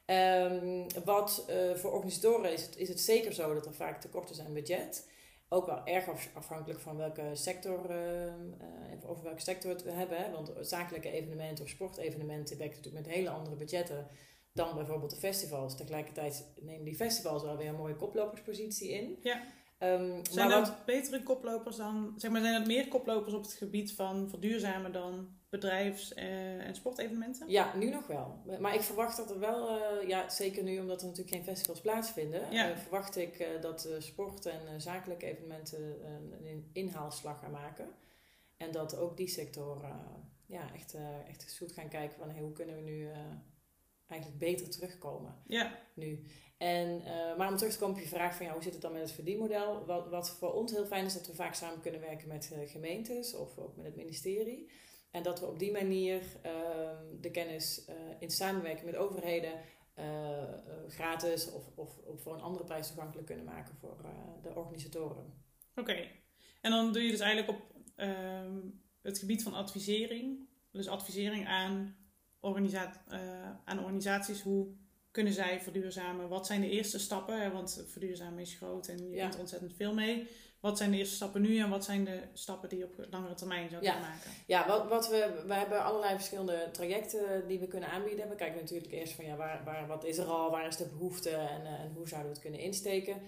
Ehm, 0.06 0.84
wat 1.06 1.46
eh, 1.48 1.76
voor 1.76 1.92
organisatoren 1.92 2.54
is 2.54 2.62
het, 2.62 2.78
is 2.78 2.88
het 2.88 3.00
zeker 3.00 3.34
zo 3.34 3.54
dat 3.54 3.66
er 3.66 3.74
vaak 3.74 4.02
tekorten 4.02 4.36
zijn 4.36 4.54
budget. 4.54 5.08
Ook 5.50 5.66
wel 5.66 5.86
erg 5.86 6.10
af- 6.10 6.32
afhankelijk 6.34 6.80
van 6.80 6.98
welke 6.98 7.30
sector, 7.34 7.90
ehm, 7.90 8.54
eh, 8.60 9.10
over 9.10 9.24
welke 9.24 9.42
sector 9.42 9.72
we 9.72 9.78
het 9.78 9.96
hebben. 9.96 10.18
Hè? 10.18 10.32
Want 10.32 10.54
zakelijke 10.60 11.12
evenementen 11.12 11.64
of 11.64 11.70
sportevenementen 11.70 12.58
werken 12.58 12.76
natuurlijk 12.78 13.06
met 13.06 13.16
hele 13.16 13.30
andere 13.30 13.56
budgetten 13.56 14.08
dan 14.54 14.76
bijvoorbeeld 14.76 15.12
de 15.12 15.18
festivals. 15.18 15.78
Tegelijkertijd 15.78 16.54
nemen 16.62 16.86
die 16.86 16.96
festivals 16.96 17.44
wel 17.44 17.58
weer 17.58 17.68
een 17.68 17.76
mooie 17.76 17.96
koploperspositie 17.96 18.90
in. 18.90 19.18
Ja. 19.22 19.44
Ehm, 19.78 20.24
Zijn 20.32 20.48
maar 20.48 20.58
dat 20.60 20.68
wat, 20.68 20.86
betere 20.86 21.24
koplopers 21.24 21.76
dan, 21.76 22.14
zeg 22.18 22.32
maar, 22.32 22.42
zijn 22.42 22.62
er 22.62 22.68
meer 22.68 22.88
koplopers 22.88 23.34
op 23.34 23.42
het 23.44 23.54
gebied 23.54 23.94
van 23.94 24.30
verduurzamen 24.30 24.92
dan 24.92 25.35
bedrijfs- 25.50 26.14
eh, 26.14 26.68
en 26.68 26.76
sportevenementen? 26.76 27.50
ja, 27.50 27.76
nu 27.76 27.90
nog 27.90 28.08
wel. 28.08 28.40
Maar 28.60 28.74
ik 28.76 28.82
verwacht 28.82 29.18
dat 29.18 29.30
er 29.30 29.40
wel, 29.40 29.70
eh, 29.80 30.08
ja, 30.08 30.30
zeker 30.30 30.64
nu 30.64 30.80
omdat 30.80 31.02
er 31.02 31.08
natuurlijk 31.08 31.36
geen 31.36 31.44
festivals 31.44 31.82
plaatsvinden, 31.82 32.52
Ja. 32.52 32.70
eh, 32.72 32.78
verwacht 32.78 33.16
ik 33.18 33.48
dat 33.62 33.90
sport 34.00 34.46
en 34.46 34.82
zakelijke 34.82 35.26
evenementen 35.26 36.06
een, 36.46 36.70
inhaalslag 36.74 37.40
gaan 37.40 37.52
maken. 37.52 37.88
En 38.58 38.72
dat 38.72 38.98
ook 38.98 39.18
die 39.18 39.28
sector 39.28 39.86
ja, 40.46 40.74
echt, 40.74 40.96
echt 41.28 41.58
goed 41.58 41.72
gaan 41.72 41.90
kijken 41.90 42.18
van 42.18 42.30
hey, 42.30 42.42
hoe 42.42 42.52
kunnen 42.54 42.76
we 42.76 42.82
nu 42.82 43.08
eigenlijk 44.08 44.40
beter 44.40 44.70
terugkomen. 44.70 45.36
Ja. 45.48 45.80
Nu. 45.94 46.26
En, 46.58 47.02
maar 47.38 47.50
om 47.50 47.58
terug 47.58 47.74
te 47.74 47.80
komen 47.80 47.96
op 47.96 48.02
je 48.02 48.08
vraag 48.08 48.36
van 48.36 48.46
ja, 48.46 48.54
hoe 48.54 48.64
zit 48.64 48.74
het 48.74 48.82
dan 48.82 48.92
met 48.92 49.02
het 49.02 49.12
verdienmodel? 49.12 49.86
Wat, 49.86 50.08
wat 50.10 50.30
voor 50.30 50.54
ons 50.54 50.72
heel 50.72 50.86
fijn 50.86 51.06
is 51.06 51.14
dat 51.14 51.28
we 51.28 51.36
vaak 51.36 51.54
samen 51.54 51.82
kunnen 51.82 52.02
werken 52.02 52.28
met 52.28 52.52
gemeentes 52.66 53.34
of 53.36 53.58
ook 53.58 53.76
met 53.76 53.86
het 53.86 53.96
ministerie. 53.96 54.70
En 55.16 55.24
dat 55.24 55.40
we 55.40 55.46
op 55.46 55.60
die 55.60 55.72
manier 55.72 56.22
ehm, 56.42 57.22
de 57.22 57.32
kennis 57.32 57.86
in 58.20 58.30
samenwerking 58.30 58.86
met 58.86 58.96
overheden 58.96 59.54
uh, 60.00 60.44
gratis 60.88 61.52
of, 61.52 61.64
of, 61.76 61.98
of, 61.98 62.22
voor 62.22 62.34
een 62.34 62.42
andere 62.42 62.64
prijs 62.64 62.88
toegankelijk 62.88 63.28
kunnen 63.28 63.46
maken 63.46 63.76
voor 63.76 63.98
de 64.42 64.56
organisatoren. 64.56 65.34
Oké, 65.76 66.08
en 66.62 66.72
dan 66.72 66.94
doe 66.94 67.02
je 67.02 67.12
dus 67.12 67.20
eigenlijk 67.20 67.60
op 67.60 67.76
ehm, 67.96 68.60
het 69.02 69.20
gebied 69.20 69.44
van 69.44 69.54
advisering, 69.54 70.48
dus 70.72 70.88
advisering 70.88 71.48
aan, 71.48 71.96
aan 73.66 73.80
organisaties, 73.80 74.42
hoe 74.42 74.68
kunnen 75.12 75.34
zij 75.34 75.62
verduurzamen? 75.62 76.30
Wat 76.30 76.46
zijn 76.46 76.62
de 76.62 76.70
eerste 76.70 77.00
stappen? 77.00 77.52
Want 77.52 77.86
verduurzamen 77.88 78.40
is 78.40 78.54
groot 78.54 78.88
en 78.88 79.10
je 79.10 79.16
ja. 79.16 79.32
ontzettend 79.40 79.74
veel 79.76 79.94
mee. 79.94 80.28
Wat 80.66 80.78
zijn 80.78 80.92
de 80.92 80.98
eerste 80.98 81.16
stappen 81.16 81.42
nu 81.42 81.60
en 81.60 81.70
wat 81.70 81.86
zijn 81.86 82.04
de 82.04 82.20
stappen 82.34 82.70
die 82.70 82.78
je 82.78 82.86
op 82.86 83.06
langere 83.10 83.34
termijn 83.34 83.70
zou 83.70 83.82
kunnen 83.82 84.02
maken? 84.02 84.32
Ja, 84.46 84.68
wat, 84.68 84.88
wat 84.88 85.10
we, 85.10 85.44
we 85.48 85.54
hebben 85.54 85.84
allerlei 85.84 86.16
verschillende 86.16 86.70
trajecten 86.72 87.48
die 87.48 87.60
we 87.60 87.68
kunnen 87.68 87.90
aanbieden. 87.90 88.30
We 88.30 88.36
kijken 88.36 88.62
natuurlijk 88.62 88.92
eerst 88.92 89.14
van 89.14 89.26
ja, 89.26 89.36
waar, 89.36 89.62
waar, 89.66 89.88
wat 89.88 90.04
is 90.04 90.18
er 90.18 90.26
al, 90.26 90.52
waar 90.52 90.68
is 90.68 90.78
de 90.78 90.86
behoefte 90.86 91.30
en, 91.30 91.66
eh, 91.66 91.80
en 91.80 91.92
hoe 91.96 92.08
zouden 92.08 92.30
we 92.30 92.36
het 92.36 92.46
kunnen 92.46 92.60
insteken. 92.60 93.22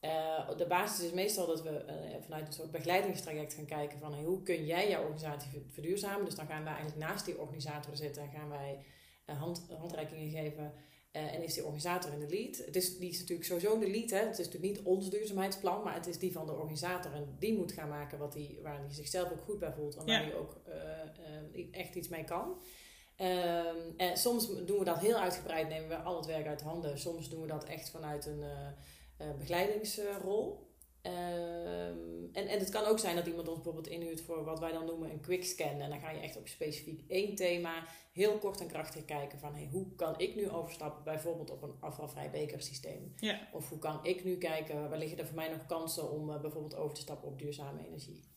Uh, 0.00 0.56
de 0.56 0.66
basis 0.66 1.06
is 1.06 1.12
meestal 1.12 1.46
dat 1.46 1.62
we 1.62 1.84
uh, 1.88 2.22
vanuit 2.22 2.46
een 2.46 2.52
soort 2.52 2.70
begeleidingstraject 2.70 3.54
gaan 3.54 3.66
kijken 3.66 3.98
van 3.98 4.14
hey, 4.14 4.24
hoe 4.24 4.42
kun 4.42 4.66
jij 4.66 4.88
jouw 4.88 5.02
organisatie 5.02 5.66
verduurzamen. 5.72 6.24
Dus 6.24 6.34
dan 6.34 6.46
gaan 6.46 6.64
wij 6.64 6.72
eigenlijk 6.74 7.06
naast 7.06 7.24
die 7.24 7.38
organisator 7.38 7.96
zitten 7.96 8.22
en 8.22 8.30
gaan 8.30 8.48
wij 8.48 8.84
hand, 9.24 9.66
handreikingen 9.78 10.30
geven 10.30 10.72
uh, 11.12 11.34
en 11.34 11.42
is 11.42 11.54
die 11.54 11.64
organisator 11.64 12.12
in 12.12 12.20
de 12.20 12.28
lead. 12.28 12.56
Het 12.56 12.76
is, 12.76 12.98
die 12.98 13.10
is 13.10 13.18
natuurlijk 13.18 13.48
sowieso 13.48 13.74
in 13.74 13.80
de 13.80 13.90
lead. 13.90 14.10
Hè. 14.10 14.18
Het 14.18 14.38
is 14.38 14.46
natuurlijk 14.46 14.74
niet 14.74 14.86
ons 14.86 15.10
duurzaamheidsplan, 15.10 15.82
maar 15.82 15.94
het 15.94 16.06
is 16.06 16.18
die 16.18 16.32
van 16.32 16.46
de 16.46 16.52
organisator. 16.52 17.12
En 17.12 17.36
die 17.38 17.56
moet 17.56 17.72
gaan 17.72 17.88
maken 17.88 18.18
wat 18.18 18.32
die, 18.32 18.58
waar 18.62 18.78
hij 18.78 18.92
zichzelf 18.92 19.32
ook 19.32 19.40
goed 19.40 19.58
bij 19.58 19.72
voelt. 19.72 19.96
En 19.96 20.06
waar 20.06 20.22
hij 20.22 20.34
ook 20.34 20.56
uh, 20.68 20.74
uh, 21.54 21.66
echt 21.70 21.94
iets 21.94 22.08
mee 22.08 22.24
kan. 22.24 22.62
Ehm, 23.16 23.76
en 23.96 24.16
soms 24.16 24.46
doen 24.64 24.78
we 24.78 24.84
dat 24.84 24.98
heel 24.98 25.16
uitgebreid, 25.16 25.68
nemen 25.68 25.88
we 25.88 25.96
al 25.96 26.16
het 26.16 26.26
werk 26.26 26.46
uit 26.46 26.60
handen. 26.60 26.98
Soms 26.98 27.28
doen 27.28 27.40
we 27.40 27.46
dat 27.46 27.64
echt 27.64 27.90
vanuit 27.90 28.26
een 28.26 28.44
begeleidingsrol. 29.38 30.69
Ehm, 31.02 32.10
en, 32.32 32.46
en 32.46 32.58
het 32.58 32.70
kan 32.70 32.84
ook 32.84 32.98
zijn 32.98 33.16
dat 33.16 33.26
iemand 33.26 33.48
ons 33.48 33.56
bijvoorbeeld 33.56 33.94
inhuurt 33.94 34.20
voor 34.20 34.44
wat 34.44 34.60
wij 34.60 34.72
dan 34.72 34.86
noemen 34.86 35.10
een 35.10 35.20
quick 35.20 35.44
scan. 35.44 35.80
En 35.80 35.90
dan 35.90 36.00
ga 36.00 36.10
je 36.10 36.20
echt 36.20 36.36
op 36.36 36.48
specifiek 36.48 37.04
één 37.08 37.34
thema 37.34 37.84
heel 38.12 38.38
kort 38.38 38.60
en 38.60 38.68
krachtig 38.68 39.04
kijken 39.04 39.38
van 39.38 39.54
hey, 39.54 39.68
hoe 39.70 39.94
kan 39.94 40.18
ik 40.18 40.34
nu 40.34 40.50
overstappen 40.50 41.04
bijvoorbeeld 41.04 41.50
op 41.50 41.62
een 41.62 41.74
afvalvrij 41.80 42.30
bekersysteem? 42.30 43.12
Ja. 43.16 43.48
Of 43.52 43.68
hoe 43.68 43.78
kan 43.78 44.00
ik 44.02 44.24
nu 44.24 44.36
kijken, 44.36 44.88
waar 44.88 44.98
liggen 44.98 45.18
er 45.18 45.26
voor 45.26 45.36
mij 45.36 45.48
nog 45.48 45.66
kansen 45.66 46.10
om 46.10 46.30
uh, 46.30 46.40
bijvoorbeeld 46.40 46.76
over 46.76 46.94
te 46.94 47.00
stappen 47.00 47.28
op 47.28 47.38
duurzame 47.38 47.86
energie? 47.86 48.28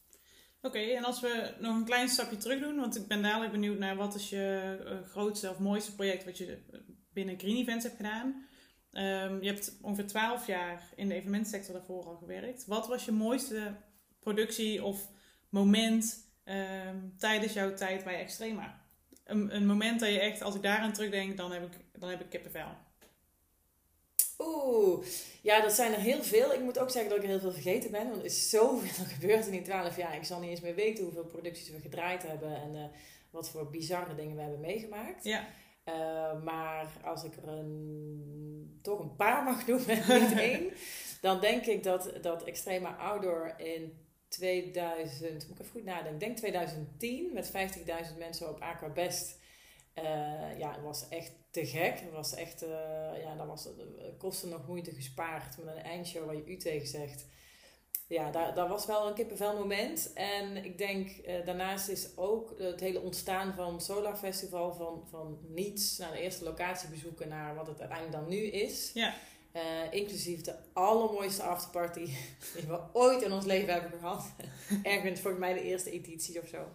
Oké, 0.62 0.80
en 0.80 1.04
als 1.04 1.22
we 1.22 1.54
nog 1.60 1.76
een 1.76 1.86
klein 1.86 2.10
stapje 2.10 2.38
terug 2.38 2.60
doen, 2.60 2.76
want 2.76 2.96
ik 2.96 3.08
ben 3.08 3.22
dadelijk 3.22 3.52
benieuwd 3.52 3.78
naar 3.78 3.96
wat 3.96 4.16
is 4.16 4.30
je 4.30 4.78
uh, 4.86 5.10
grootste 5.10 5.50
of 5.50 5.60
mooiste 5.60 5.96
project 5.96 6.26
wat 6.26 6.38
je 6.38 6.58
binnen 7.14 7.40
Green 7.40 7.58
Events 7.58 7.84
hebt 7.84 7.96
gedaan. 7.96 8.46
Um, 8.94 9.42
je 9.42 9.48
hebt 9.48 9.78
ongeveer 9.82 10.08
12 10.08 10.48
jaar 10.48 10.90
in 10.96 11.08
de 11.08 11.14
evenementsector 11.14 11.74
daarvoor 11.74 12.06
al 12.06 12.16
gewerkt. 12.16 12.66
Wat 12.66 12.88
was 12.88 13.06
je 13.06 13.12
mooiste 13.12 13.76
productie 14.20 14.84
of 14.84 15.10
moment 15.50 16.28
um, 16.46 17.14
tijdens 17.18 17.54
jouw 17.54 17.74
tijd 17.74 18.04
bij 18.04 18.20
Extrema? 18.20 18.82
Een, 19.24 19.56
een, 19.56 19.66
moment 19.66 20.00
dat 20.00 20.10
je 20.10 20.20
echt, 20.20 20.42
als 20.42 20.56
ik 20.56 20.62
daaraan 20.62 20.94
terugdenk, 20.94 21.38
dan 21.38 21.52
heb 21.52 21.64
ik, 21.64 22.00
dan 22.00 22.10
heb 22.10 22.22
ik 22.22 22.30
kippenvel. 22.30 22.68
Oeh, 24.38 25.06
ja, 25.42 25.62
dat 25.62 25.74
zijn 25.74 25.94
er 25.94 26.00
heel 26.00 26.24
veel. 26.24 26.54
Ik 26.54 26.62
moet 26.62 26.80
ook 26.80 26.90
zeggen 26.90 27.10
dat 27.10 27.18
ik 27.20 27.24
er 27.24 27.30
heel 27.30 27.40
veel 27.40 27.52
vergeten 27.52 27.92
ben. 27.92 28.10
Want 28.10 28.20
er 28.20 28.26
is 28.26 28.50
zoveel 28.50 29.06
gebeurd 29.16 29.46
in 29.46 29.52
die 29.52 29.62
12 29.62 29.98
jaar. 29.98 30.16
Ik 30.16 30.24
zal 30.24 30.40
niet 30.40 30.50
eens 30.50 30.62
meer 30.62 30.76
weten 30.76 31.04
hoeveel 31.04 31.26
producties 31.26 31.70
we 31.70 31.80
gedraaid 31.80 32.24
hebben 32.28 32.62
en 32.62 32.76
uh, 32.76 32.84
wat 33.30 33.50
voor 33.50 33.70
bizarre 33.70 34.16
dingen 34.16 34.36
we 34.36 34.42
hebben 34.42 34.60
meegemaakt. 34.60 35.24
Ja. 35.24 35.48
Uh, 35.86 36.44
maar 36.44 36.88
als 37.04 37.24
ik 37.24 37.36
er 37.36 37.48
een, 37.48 38.80
toch 38.82 39.00
een 39.00 39.16
paar 39.16 39.44
mag 39.44 39.68
noemen, 39.68 39.98
niet 40.22 40.40
één, 40.50 40.72
dan 41.22 41.40
denk 41.40 41.66
ik 41.66 41.84
dat, 41.84 42.14
dat 42.22 42.44
Extrema 42.44 42.96
Outdoor 42.98 43.54
in 43.58 43.98
2000, 44.28 45.32
moet 45.32 45.60
ik 45.60 45.60
even 45.60 45.72
goed 45.72 45.84
nadenken, 45.84 46.14
ik 46.14 46.20
denk 46.20 46.38
2010 46.38 47.34
met 47.34 47.52
50.000 48.12 48.18
mensen 48.18 48.50
op 48.50 48.62
Aquabest. 48.62 49.42
Uh, 49.98 50.60
ja, 50.60 50.72
het 50.72 50.82
was 50.82 51.08
echt 51.10 51.32
te 51.52 51.66
gek. 51.66 52.00
Het 52.00 52.12
was 52.12 52.36
echt, 52.36 52.64
uh, 52.64 52.70
ja, 53.22 53.36
dat 53.36 53.48
was, 53.48 53.70
kosten 54.18 54.50
nog 54.50 54.68
moeite 54.68 54.92
gespaard 54.92 55.58
met 55.58 55.76
een 55.76 55.84
eindshow 55.84 56.26
waar 56.26 56.36
je 56.36 56.46
u 56.46 56.58
tegen 56.58 56.88
zegt 56.88 57.26
ja, 58.14 58.32
daar, 58.32 58.68
was 58.68 58.86
wel 58.86 59.08
een 59.08 59.14
kippenvel 59.14 59.58
moment. 59.58 60.14
En 60.14 60.66
ik 60.66 60.78
denk, 60.78 61.10
uh, 61.10 61.46
daarnaast 61.46 61.90
is 61.90 62.18
ook 62.18 62.56
het 62.58 62.80
hele 62.80 63.02
ontstaan 63.02 63.54
van 63.54 63.82
Solar 63.82 64.16
Festival 64.16 64.74
van, 64.74 65.08
van 65.10 65.40
niets 65.48 65.98
naar 65.98 66.12
de 66.12 66.20
eerste 66.20 66.44
locatie 66.44 66.90
bezoeken 66.90 67.28
naar 67.28 67.56
wat 67.56 67.68
het 67.68 67.80
uiteindelijk 67.80 68.20
dan 68.20 68.30
nu 68.30 68.46
is. 68.46 68.92
Ja. 68.94 69.14
Uh, 69.54 69.62
inclusief 69.90 70.42
de 70.42 70.56
allermooiste 70.74 71.44
afterparty 71.44 72.06
die 72.56 72.68
we 72.68 72.80
ooit 72.94 73.22
in 73.22 73.32
ons 73.32 73.46
leven 73.46 73.74
hebben 73.74 74.00
gehad. 74.00 74.26
Ergens 74.84 75.20
voor 75.20 75.34
mij 75.40 75.54
de 75.54 75.62
eerste 75.62 75.92
editie 75.92 76.42
of 76.42 76.48
zo. 76.48 76.68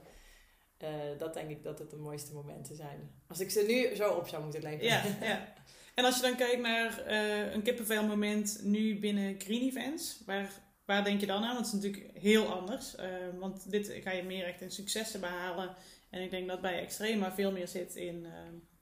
Uh, 0.82 0.88
dat 1.18 1.34
denk 1.34 1.50
ik 1.50 1.62
dat 1.62 1.78
het 1.78 1.90
de 1.90 1.96
mooiste 1.96 2.32
momenten 2.32 2.76
zijn. 2.76 3.10
Als 3.28 3.40
ik 3.40 3.50
ze 3.50 3.64
nu 3.68 3.94
zo 3.96 4.10
op 4.10 4.28
zou 4.28 4.42
moeten 4.42 4.62
leven. 4.62 4.84
Ja, 4.84 5.02
ja. 5.20 5.54
En 5.94 6.04
als 6.04 6.16
je 6.16 6.22
dan 6.22 6.36
kijkt 6.36 6.60
naar 6.60 7.06
een 7.52 7.62
kippenvel 7.62 8.04
moment 8.04 8.60
nu 8.62 8.98
binnen 8.98 9.40
Green 9.40 9.62
Events, 9.62 10.22
waar 10.26 10.67
Waar 10.88 11.04
denk 11.04 11.20
je 11.20 11.26
dan 11.26 11.44
aan? 11.44 11.54
Want 11.54 11.66
het 11.66 11.74
is 11.74 11.82
natuurlijk 11.82 12.18
heel 12.18 12.46
anders. 12.46 12.94
Uh, 12.96 13.04
want 13.38 13.70
dit 13.70 13.92
ga 14.00 14.10
je 14.10 14.22
meer 14.22 14.46
echt 14.46 14.60
in 14.60 14.70
successen 14.70 15.20
behalen. 15.20 15.74
En 16.10 16.22
ik 16.22 16.30
denk 16.30 16.48
dat 16.48 16.60
bij 16.60 16.80
Extrema 16.80 17.32
veel 17.32 17.52
meer 17.52 17.68
zit 17.68 17.94
in, 17.96 18.24
uh, 18.24 18.32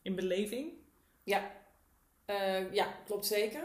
in 0.02 0.14
beleving. 0.14 0.72
Ja. 1.24 1.50
Uh, 2.26 2.72
ja, 2.72 2.94
klopt 3.04 3.26
zeker. 3.26 3.62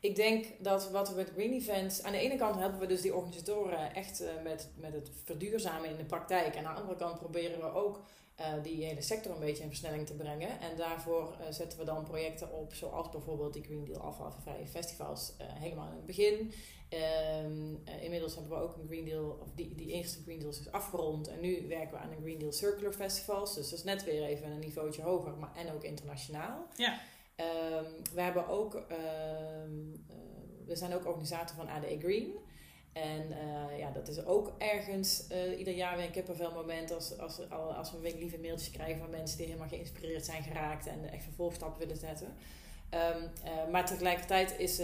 Ik 0.00 0.16
denk 0.16 0.46
dat 0.58 0.90
wat 0.90 1.08
we 1.08 1.14
met 1.14 1.30
Green 1.34 1.52
Events... 1.52 2.02
Aan 2.02 2.12
de 2.12 2.18
ene 2.18 2.36
kant 2.36 2.56
helpen 2.56 2.78
we 2.78 2.86
dus 2.86 3.00
die 3.00 3.14
organisatoren 3.14 3.94
echt 3.94 4.22
met, 4.42 4.70
met 4.76 4.92
het 4.92 5.10
verduurzamen 5.24 5.90
in 5.90 5.96
de 5.96 6.04
praktijk. 6.04 6.54
En 6.54 6.66
aan 6.66 6.74
de 6.74 6.80
andere 6.80 6.98
kant 6.98 7.18
proberen 7.18 7.60
we 7.60 7.72
ook 7.72 8.04
die 8.62 8.84
hele 8.84 9.02
sector 9.02 9.32
een 9.32 9.40
beetje 9.40 9.62
in 9.62 9.68
versnelling 9.68 10.06
te 10.06 10.14
brengen. 10.14 10.60
En 10.60 10.76
daarvoor 10.76 11.36
zetten 11.50 11.78
we 11.78 11.84
dan 11.84 12.04
projecten 12.04 12.52
op, 12.52 12.74
zoals 12.74 13.10
bijvoorbeeld 13.10 13.52
die 13.52 13.64
Green 13.64 13.84
Deal 13.84 14.00
afvalvrije 14.00 14.66
festivals 14.66 15.32
helemaal 15.38 15.88
in 15.88 15.96
het 15.96 16.06
begin. 16.06 16.52
Um, 17.44 17.82
uh, 17.88 18.02
inmiddels 18.02 18.34
hebben 18.34 18.52
we 18.52 18.64
ook 18.64 18.76
een 18.76 18.86
Green 18.86 19.04
Deal, 19.04 19.38
of 19.40 19.48
die, 19.54 19.74
die 19.74 19.92
eerste 19.92 20.22
Green 20.22 20.38
Deals 20.38 20.60
is 20.60 20.72
afgerond. 20.72 21.28
En 21.28 21.40
nu 21.40 21.68
werken 21.68 21.90
we 21.90 21.96
aan 21.96 22.10
een 22.10 22.22
Green 22.22 22.38
Deal 22.38 22.52
Circular 22.52 22.92
Festivals. 22.92 23.54
Dus 23.54 23.70
dat 23.70 23.78
is 23.78 23.84
net 23.84 24.04
weer 24.04 24.22
even 24.22 24.50
een 24.50 24.58
niveautje 24.58 25.02
hoger, 25.02 25.36
maar 25.36 25.56
en 25.56 25.72
ook 25.72 25.82
internationaal. 25.82 26.66
Ja. 26.76 27.00
Um, 27.36 27.86
we 28.14 28.20
hebben 28.20 28.48
ook, 28.48 28.74
um, 28.74 30.04
uh, 30.10 30.16
we 30.66 30.76
zijn 30.76 30.94
ook 30.94 31.06
organisator 31.06 31.56
van 31.56 31.68
ADE 31.68 31.98
Green. 31.98 32.32
En 32.92 33.26
uh, 33.30 33.78
ja, 33.78 33.90
dat 33.90 34.08
is 34.08 34.24
ook 34.24 34.52
ergens 34.58 35.24
uh, 35.32 35.58
ieder 35.58 35.74
jaar 35.74 35.96
weer 35.96 36.06
een 36.06 36.12
kippenvel 36.12 36.52
moment 36.52 36.92
als, 36.92 37.18
als, 37.18 37.50
als 37.50 37.92
we 37.92 38.14
lieve 38.18 38.38
mailtjes 38.38 38.70
krijgen 38.70 38.98
van 38.98 39.10
mensen 39.10 39.36
die 39.36 39.46
helemaal 39.46 39.68
geïnspireerd 39.68 40.24
zijn 40.24 40.42
geraakt 40.42 40.86
en 40.86 41.12
echt 41.12 41.24
vervolgstappen 41.24 41.78
willen 41.78 41.96
zetten. 41.96 42.26
Um, 42.94 43.22
uh, 43.44 43.70
maar 43.70 43.86
tegelijkertijd 43.86 44.58
is 44.58 44.80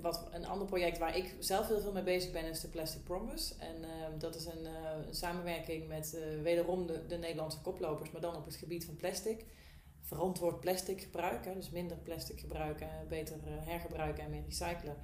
wat 0.00 0.28
een 0.32 0.46
ander 0.46 0.66
project 0.66 0.98
waar 0.98 1.16
ik 1.16 1.34
zelf 1.38 1.68
heel 1.68 1.80
veel 1.80 1.92
mee 1.92 2.02
bezig 2.02 2.32
ben, 2.32 2.44
is 2.44 2.60
de 2.60 2.68
Plastic 2.68 3.04
Promise. 3.04 3.54
En 3.58 3.76
uh, 3.80 3.88
dat 4.18 4.34
is 4.34 4.44
een, 4.44 4.64
een 5.06 5.14
samenwerking 5.14 5.88
met 5.88 6.18
wederom 6.42 6.86
de, 6.86 7.06
de, 7.06 7.16
Nederlandse 7.16 7.60
koplopers, 7.60 8.10
maar 8.10 8.20
dan 8.20 8.36
op 8.36 8.44
het 8.44 8.56
gebied 8.56 8.84
van 8.84 8.96
plastic. 8.96 9.44
Verantwoord 10.00 10.60
plastic 10.60 11.00
gebruiken, 11.00 11.54
dus 11.54 11.70
minder 11.70 11.96
plastic 11.96 12.40
gebruiken, 12.40 12.88
beter 13.08 13.36
hergebruiken 13.44 14.24
en 14.24 14.30
meer 14.30 14.44
recyclen. 14.44 14.96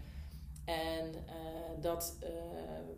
En 0.69 1.07
uh, 1.07 1.83
dat 1.83 2.17
uh, 2.23 2.29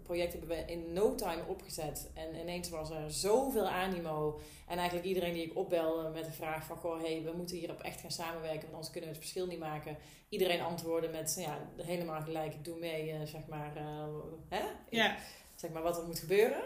project 0.02 0.32
hebben 0.32 0.48
we 0.50 0.64
in 0.66 0.92
no 0.92 1.14
time 1.14 1.42
opgezet. 1.46 2.10
En 2.14 2.40
ineens 2.40 2.68
was 2.68 2.90
er 2.90 3.10
zoveel 3.10 3.68
animo. 3.68 4.40
En 4.66 4.76
eigenlijk 4.76 5.08
iedereen 5.08 5.32
die 5.32 5.44
ik 5.44 5.56
opbelde 5.56 6.08
met 6.08 6.24
de 6.24 6.32
vraag 6.32 6.64
van... 6.64 6.76
Goh, 6.76 7.00
hey, 7.00 7.22
we 7.24 7.32
moeten 7.36 7.56
hierop 7.56 7.80
echt 7.80 8.00
gaan 8.00 8.10
samenwerken, 8.10 8.60
want 8.60 8.72
anders 8.72 8.90
kunnen 8.90 9.10
we 9.10 9.16
het 9.16 9.24
verschil 9.24 9.46
niet 9.46 9.58
maken. 9.58 9.96
Iedereen 10.28 10.60
antwoordde 10.60 11.08
met, 11.08 11.36
ja, 11.38 11.58
helemaal 11.76 12.22
gelijk, 12.22 12.54
ik 12.54 12.64
doe 12.64 12.78
mee, 12.78 13.12
uh, 13.12 13.20
zeg 13.24 13.46
maar, 13.48 13.72
hè? 14.48 14.62
Ja. 14.88 15.16
zeg 15.56 15.70
maar 15.70 15.82
wat 15.82 15.98
er 15.98 16.06
moet 16.06 16.18
gebeuren. 16.18 16.60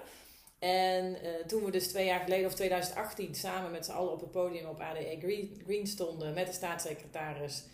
En 0.58 1.16
toen 1.46 1.64
we 1.64 1.70
dus 1.70 1.88
twee 1.88 2.06
jaar 2.06 2.20
geleden, 2.20 2.46
of 2.46 2.54
2018, 2.54 3.34
samen 3.34 3.70
met 3.70 3.84
z'n 3.84 3.92
allen 3.92 4.12
op 4.12 4.20
het 4.20 4.30
podium 4.30 4.66
op 4.66 4.80
ADE 4.80 5.16
Green, 5.20 5.60
Green 5.64 5.86
stonden... 5.86 6.34
met 6.34 6.46
de 6.46 6.52
staatssecretaris 6.52 7.64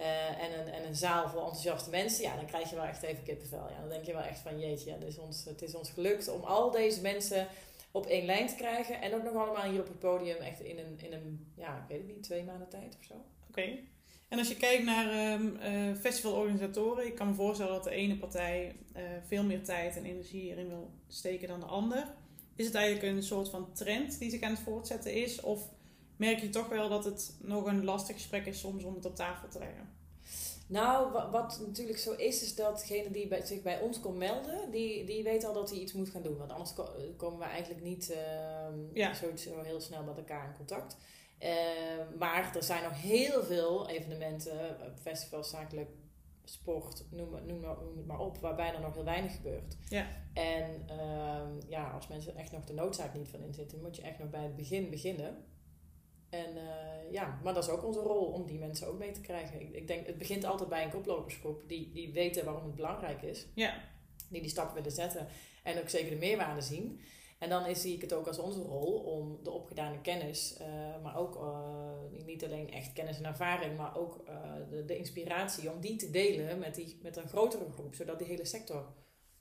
uh, 0.00 0.42
en, 0.42 0.60
een, 0.60 0.72
en 0.72 0.86
een 0.86 0.94
zaal 0.94 1.28
vol 1.28 1.40
enthousiaste 1.40 1.90
mensen, 1.90 2.24
ja, 2.24 2.36
dan 2.36 2.46
krijg 2.46 2.70
je 2.70 2.76
wel 2.76 2.84
echt 2.84 3.02
even 3.02 3.22
kippenvel. 3.22 3.68
Ja. 3.70 3.80
Dan 3.80 3.88
denk 3.88 4.04
je 4.04 4.12
wel 4.12 4.22
echt 4.22 4.40
van 4.40 4.60
jeetje, 4.60 4.90
ja, 4.90 5.22
ons, 5.22 5.44
het 5.44 5.62
is 5.62 5.74
ons 5.74 5.90
gelukt 5.90 6.28
om 6.28 6.42
al 6.42 6.70
deze 6.70 7.00
mensen 7.00 7.46
op 7.90 8.06
één 8.06 8.24
lijn 8.24 8.46
te 8.46 8.54
krijgen. 8.54 9.00
En 9.00 9.14
ook 9.14 9.22
nog 9.22 9.34
allemaal 9.34 9.70
hier 9.70 9.80
op 9.80 9.88
het 9.88 9.98
podium 9.98 10.36
echt 10.36 10.60
in 10.60 10.78
een, 10.78 10.98
in 11.02 11.12
een 11.12 11.52
ja, 11.56 11.76
ik 11.76 11.88
weet 11.88 11.98
het 11.98 12.06
niet, 12.06 12.22
twee 12.22 12.44
maanden 12.44 12.68
tijd 12.68 12.96
of 12.98 13.04
zo. 13.04 13.14
Oké. 13.48 13.78
En 14.28 14.38
als 14.38 14.48
je 14.48 14.56
kijkt 14.56 14.84
naar 14.84 15.32
um, 15.32 15.58
festivalorganisatoren, 15.96 17.06
ik 17.06 17.14
kan 17.14 17.28
me 17.28 17.34
voorstellen 17.34 17.72
dat 17.72 17.84
de 17.84 17.90
ene 17.90 18.16
partij 18.16 18.76
uh, 18.96 19.02
veel 19.26 19.42
meer 19.42 19.64
tijd 19.64 19.96
en 19.96 20.04
energie 20.04 20.50
erin 20.50 20.68
wil 20.68 20.90
steken 21.08 21.48
dan 21.48 21.60
de 21.60 21.66
ander. 21.66 22.14
Is 22.56 22.66
het 22.66 22.74
eigenlijk 22.74 23.16
een 23.16 23.22
soort 23.22 23.48
van 23.48 23.72
trend 23.72 24.18
die 24.18 24.30
zich 24.30 24.40
aan 24.40 24.50
het 24.50 24.60
voortzetten 24.60 25.12
is? 25.12 25.40
Of 25.40 25.68
merk 26.18 26.40
je 26.40 26.48
toch 26.48 26.68
wel 26.68 26.88
dat 26.88 27.04
het 27.04 27.34
nog 27.40 27.64
een 27.64 27.84
lastig 27.84 28.16
gesprek 28.16 28.46
is 28.46 28.58
soms 28.58 28.84
om 28.84 28.94
het 28.94 29.04
op 29.04 29.16
tafel 29.16 29.48
te 29.48 29.58
leggen? 29.58 29.96
Nou, 30.68 31.12
wat, 31.30 31.60
natuurlijk 31.66 31.98
zo 31.98 32.12
is, 32.12 32.42
is 32.42 32.54
dat 32.54 32.78
degene 32.78 33.10
die 33.10 33.28
bij, 33.28 33.46
zich 33.46 33.62
bij 33.62 33.80
ons 33.80 34.00
komt 34.00 34.16
melden, 34.16 34.70
die, 34.70 35.04
die 35.04 35.22
weet 35.22 35.44
al 35.44 35.52
dat 35.52 35.70
hij 35.70 35.78
iets 35.78 35.92
moet 35.92 36.10
gaan 36.10 36.22
doen. 36.22 36.36
Want 36.36 36.52
anders 36.52 36.72
komen 37.16 37.38
we 37.38 37.44
eigenlijk 37.44 37.84
niet 37.84 38.16
uh, 38.94 39.12
zo, 39.12 39.36
zo, 39.36 39.62
heel 39.62 39.80
snel 39.80 40.02
met 40.02 40.16
elkaar 40.16 40.48
in 40.48 40.56
contact. 40.56 40.96
Uh, 41.42 41.48
maar 42.18 42.56
er 42.56 42.62
zijn 42.62 42.82
nog 42.82 43.00
heel 43.02 43.44
veel 43.44 43.88
evenementen, 43.88 44.76
festivals, 45.02 45.50
zakelijk 45.50 45.90
sport, 46.44 47.04
noem, 47.10 47.30
noem, 47.46 47.60
noem 47.60 47.96
het 47.96 48.06
maar 48.06 48.20
op, 48.20 48.38
waarbij 48.38 48.74
er 48.74 48.80
nog 48.80 48.94
heel 48.94 49.04
weinig 49.04 49.34
gebeurt. 49.36 49.76
Ja. 49.88 50.06
En 50.32 50.86
uh, 50.90 51.68
ja, 51.68 51.90
als 51.90 52.08
mensen 52.08 52.36
echt 52.36 52.52
nog 52.52 52.64
de 52.64 52.72
noodzaak 52.72 53.14
niet 53.14 53.28
van 53.28 53.40
inzitten, 53.40 53.80
moet 53.82 53.96
je 53.96 54.02
echt 54.02 54.18
nog 54.18 54.30
bij 54.30 54.42
het 54.42 54.56
begin 54.56 54.90
beginnen. 54.90 55.44
En 56.30 56.56
uh, 56.56 57.12
ja, 57.12 57.40
maar 57.42 57.54
dat 57.54 57.64
is 57.64 57.70
ook 57.70 57.84
onze 57.84 58.00
rol 58.00 58.24
om 58.24 58.46
die 58.46 58.58
mensen 58.58 58.86
ook 58.86 58.98
mee 58.98 59.12
te 59.12 59.20
krijgen. 59.20 59.60
Ik, 59.60 59.72
ik, 59.72 59.86
denk, 59.86 60.06
het 60.06 60.18
begint 60.18 60.44
altijd 60.44 60.68
bij 60.68 60.84
een 60.84 60.90
koplopersgroep 60.90 61.68
die, 61.68 61.90
die 61.92 62.12
weten 62.12 62.44
waarom 62.44 62.64
het 62.64 62.74
belangrijk 62.74 63.22
is. 63.22 63.46
Ja. 63.54 63.74
Die 64.30 64.40
die 64.40 64.50
stap 64.50 64.74
willen 64.74 64.92
zetten 64.92 65.26
en 65.62 65.78
ook 65.78 65.88
zeker 65.88 66.10
de 66.10 66.16
meerwaarde 66.16 66.60
zien. 66.60 67.00
En 67.38 67.48
dan 67.48 67.76
zie 67.76 67.94
ik 67.94 68.00
het 68.00 68.12
ook 68.12 68.26
als 68.26 68.38
onze 68.38 68.60
rol 68.60 68.98
om 68.98 69.38
de 69.42 69.50
opgedane 69.50 70.00
kennis, 70.00 70.56
uh, 70.60 70.66
maar 71.02 71.16
ook 71.16 71.36
uh, 71.36 72.24
niet 72.26 72.44
alleen 72.44 72.72
echt 72.72 72.92
kennis 72.92 73.18
en 73.18 73.24
ervaring, 73.24 73.76
maar 73.76 73.96
ook 73.96 74.24
de, 74.70 74.84
de, 74.84 74.96
inspiratie, 74.96 75.72
om 75.72 75.80
die 75.80 75.96
te 75.96 76.10
delen 76.10 76.58
met, 76.58 76.74
die, 76.74 76.98
met 77.02 77.16
een 77.16 77.28
grotere 77.28 77.70
groep, 77.70 77.94
zodat 77.94 78.18
die 78.18 78.26
hele 78.26 78.44
sector 78.44 78.86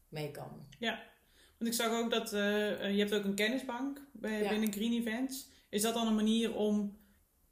mee 0.09 0.31
kan. 0.31 0.67
Ja, 0.79 1.03
want 1.57 1.71
ik 1.71 1.77
zag 1.77 2.03
ook 2.03 2.11
dat 2.11 2.29
je 2.29 2.95
hebt 2.97 3.13
ook 3.13 3.23
een 3.23 3.35
kennisbank 3.35 4.01
bij, 4.11 4.49
binnen 4.49 4.73
Green 4.73 4.93
Events. 4.93 5.49
Is 5.69 5.81
dat 5.81 5.93
dan 5.93 6.07
een 6.07 6.15
manier 6.15 6.55
om 6.55 6.97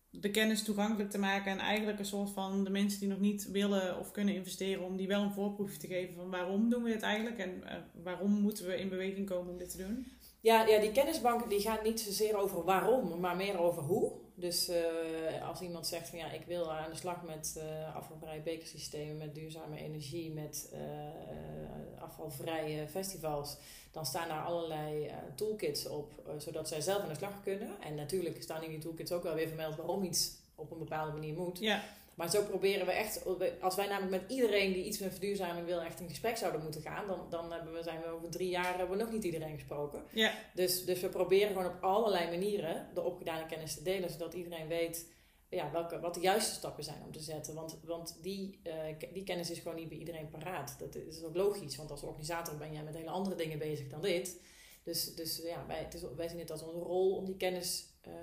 de 0.10 0.32
kennis 0.32 0.64
toegankelijk 0.64 1.10
te 1.10 1.18
maken 1.18 1.52
en 1.52 1.60
eigenlijk 1.60 2.00
een 2.00 2.06
soort 2.06 2.30
van 2.30 2.64
de 2.64 2.70
mensen 2.70 3.00
die 3.00 3.10
nog 3.10 3.20
niet 3.20 3.52
willen 3.52 4.00
of 4.00 4.12
kunnen 4.12 4.36
investeren, 4.36 4.84
om 4.84 4.98
die 4.98 5.08
wel 5.08 5.22
een 5.22 5.34
voorproefje 5.34 5.80
te 5.80 5.88
geven 5.88 6.16
van 6.16 6.30
waarom 6.30 6.70
doen 6.70 6.84
we 6.84 6.92
dit 6.92 7.02
eigenlijk 7.02 7.38
en 7.38 7.62
uh, 7.64 8.04
waarom 8.04 8.32
moeten 8.32 8.66
we 8.66 8.80
in 8.80 8.90
beweging 8.90 9.30
komen 9.30 9.52
om 9.52 9.58
dit 9.58 9.70
te 9.70 9.78
doen? 9.78 10.06
Ja, 10.42 10.68
ja 10.68 10.80
die 10.80 10.92
kennisbanken 10.92 11.50
die 11.50 11.62
gaan 11.62 11.84
niet 11.84 12.00
zozeer 12.00 12.38
over 12.38 12.64
waarom, 12.64 13.20
maar 13.20 13.36
meer 13.36 13.60
over 13.60 13.84
hoe. 13.84 14.12
Dus 14.38 14.70
uh, 14.70 15.48
als 15.48 15.62
iemand 15.62 15.88
zegt 15.88 16.10
van 16.10 16.20
ja, 16.20 16.32
ik 16.32 16.46
wil 16.46 16.72
aan 16.72 16.90
de 16.90 16.96
slag 16.96 17.24
met 17.24 17.56
uh, 17.58 17.96
afvalvrije 17.96 18.42
bekersystemen, 18.42 19.18
met 19.18 19.36
duurzame 19.36 19.78
energie, 19.78 20.32
met 20.32 20.70
uh, 20.74 22.02
afvalvrije 22.02 22.88
festivals, 22.88 23.58
dan 23.92 24.06
staan 24.06 24.28
daar 24.28 24.44
allerlei 24.44 25.12
toolkits 25.36 25.88
op, 25.88 26.14
zodat 26.38 26.68
zij 26.68 26.82
zelf 26.82 27.02
aan 27.02 27.10
de 27.10 27.16
slag 27.16 27.44
kunnen. 27.44 27.82
En 27.82 27.96
natuurlijk 27.96 28.44
staan 28.44 28.64
in 28.64 28.70
die 28.70 28.80
toolkits 28.80 29.12
ook 29.12 29.24
wel 29.24 29.36
weer 29.36 29.48
vermeld 29.48 29.76
waarom 29.76 30.04
iets 30.04 30.32
op 30.56 30.72
een 30.72 30.80
bepaalde 30.80 31.12
manier 31.12 31.34
moet. 31.34 31.60
Ja. 31.60 31.84
Maar 32.16 32.30
zo 32.30 32.44
proberen 32.44 32.86
we 32.86 32.92
echt, 32.92 33.26
als 33.62 33.76
wij 33.76 33.88
namelijk 33.88 34.22
met 34.22 34.32
iedereen 34.32 34.74
die 34.74 34.86
iets 34.86 35.00
met 35.00 35.12
verduurzaming 35.12 35.66
wil, 35.66 35.82
echt 35.82 36.00
in 36.00 36.10
gesprek 36.10 36.38
zouden 36.38 36.64
moeten 36.64 36.82
gaan, 36.82 37.08
dan, 37.08 37.30
dan 37.30 37.52
hebben 37.52 37.74
we, 37.74 37.84
zijn 37.84 38.02
we 38.02 38.08
over 38.08 38.30
drie 38.30 38.50
jaar 38.50 38.78
hebben 38.78 38.98
we 38.98 39.04
nog 39.04 39.12
niet 39.12 39.24
iedereen 39.24 39.54
gesproken. 39.54 40.04
Ja. 40.12 40.34
Dus, 40.54 40.86
dus 40.86 41.02
we 41.02 41.10
proberen 41.10 41.48
gewoon 41.48 41.66
op 41.66 41.84
allerlei 41.84 42.30
manieren 42.30 42.90
de 42.94 43.02
opgedane 43.02 43.46
kennis 43.46 43.76
te 43.76 43.84
delen, 43.84 44.10
zodat 44.10 44.34
iedereen 44.34 44.68
weet 44.68 45.14
ja, 45.50 45.72
welke, 45.72 46.00
wat 46.00 46.14
de 46.14 46.20
juiste 46.20 46.54
stappen 46.54 46.84
zijn 46.84 47.04
om 47.06 47.12
te 47.12 47.20
zetten. 47.20 47.54
Want, 47.54 47.80
want 47.84 48.18
die, 48.22 48.60
uh, 48.64 48.74
die 49.14 49.24
kennis 49.24 49.50
is 49.50 49.60
gewoon 49.60 49.76
niet 49.76 49.90
bij 49.90 49.98
iedereen 49.98 50.30
paraat. 50.30 50.76
Dat 50.80 50.96
is 50.96 51.24
ook 51.24 51.36
logisch, 51.36 51.76
want 51.76 51.92
als 51.92 52.04
organisator 52.04 52.58
ben 52.58 52.74
jij 52.74 52.84
met 52.84 52.96
hele 52.96 53.10
andere 53.10 53.36
dingen 53.36 53.60
bezig 53.60 53.88
dan 53.88 54.02
dit. 54.02 54.40
Dus, 54.84 55.16
dus 55.16 55.42
ja, 55.44 55.66
wij, 55.68 55.78
het 55.78 55.94
is, 55.94 56.02
wij 56.16 56.28
zien 56.28 56.40
het 56.40 56.52
als 56.52 56.64
onze 56.64 56.80
rol 56.80 57.16
om 57.16 57.26
die 57.26 57.38
kennis 57.38 57.86
uh, 58.08 58.14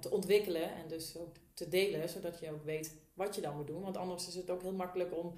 te 0.00 0.10
ontwikkelen 0.10 0.74
en 0.74 0.88
dus 0.88 1.16
ook 1.16 1.34
te 1.54 1.68
delen, 1.68 2.08
zodat 2.08 2.40
je 2.40 2.50
ook 2.50 2.64
weet 2.64 2.94
wat 3.14 3.34
je 3.34 3.40
dan 3.40 3.56
moet 3.56 3.66
doen. 3.66 3.82
Want 3.82 3.96
anders 3.96 4.28
is 4.28 4.34
het 4.34 4.50
ook 4.50 4.62
heel 4.62 4.72
makkelijk 4.72 5.16
om 5.16 5.34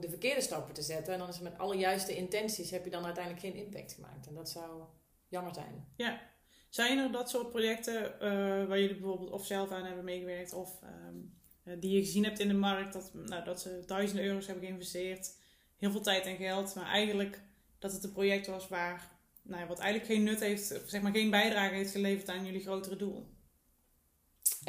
de 0.00 0.08
verkeerde 0.08 0.40
stappen 0.40 0.74
te 0.74 0.82
zetten. 0.82 1.12
En 1.12 1.18
dan 1.18 1.28
is 1.28 1.34
het 1.34 1.44
met 1.44 1.58
alle 1.58 1.76
juiste 1.76 2.16
intenties 2.16 2.70
heb 2.70 2.84
je 2.84 2.90
dan 2.90 3.04
uiteindelijk 3.04 3.44
geen 3.44 3.64
impact 3.64 3.92
gemaakt. 3.92 4.26
En 4.26 4.34
dat 4.34 4.50
zou 4.50 4.82
jammer 5.28 5.54
zijn. 5.54 5.86
Ja. 5.96 6.20
Zijn 6.68 6.98
er 6.98 7.12
dat 7.12 7.30
soort 7.30 7.50
projecten 7.50 8.04
uh, 8.14 8.20
waar 8.68 8.80
jullie 8.80 8.96
bijvoorbeeld 8.96 9.30
of 9.30 9.46
zelf 9.46 9.70
aan 9.70 9.84
hebben 9.84 10.04
meegewerkt 10.04 10.52
of 10.52 10.80
um, 11.08 11.34
die 11.80 11.90
je 11.90 12.04
gezien 12.04 12.24
hebt 12.24 12.38
in 12.38 12.48
de 12.48 12.54
markt, 12.54 12.92
dat, 12.92 13.10
nou, 13.12 13.44
dat 13.44 13.60
ze 13.60 13.82
duizenden 13.86 14.24
euro's 14.24 14.46
hebben 14.46 14.64
geïnvesteerd, 14.64 15.36
heel 15.76 15.90
veel 15.90 16.00
tijd 16.00 16.26
en 16.26 16.36
geld, 16.36 16.74
maar 16.74 16.86
eigenlijk 16.86 17.42
dat 17.78 17.92
het 17.92 18.04
een 18.04 18.12
project 18.12 18.46
was 18.46 18.68
waar, 18.68 19.10
nou, 19.42 19.66
wat 19.66 19.78
eigenlijk 19.78 20.12
geen 20.12 20.22
nut 20.22 20.40
heeft, 20.40 20.80
zeg 20.86 21.02
maar 21.02 21.12
geen 21.12 21.30
bijdrage 21.30 21.74
heeft 21.74 21.90
geleverd 21.90 22.28
aan 22.28 22.44
jullie 22.44 22.60
grotere 22.60 22.96
doel? 22.96 23.33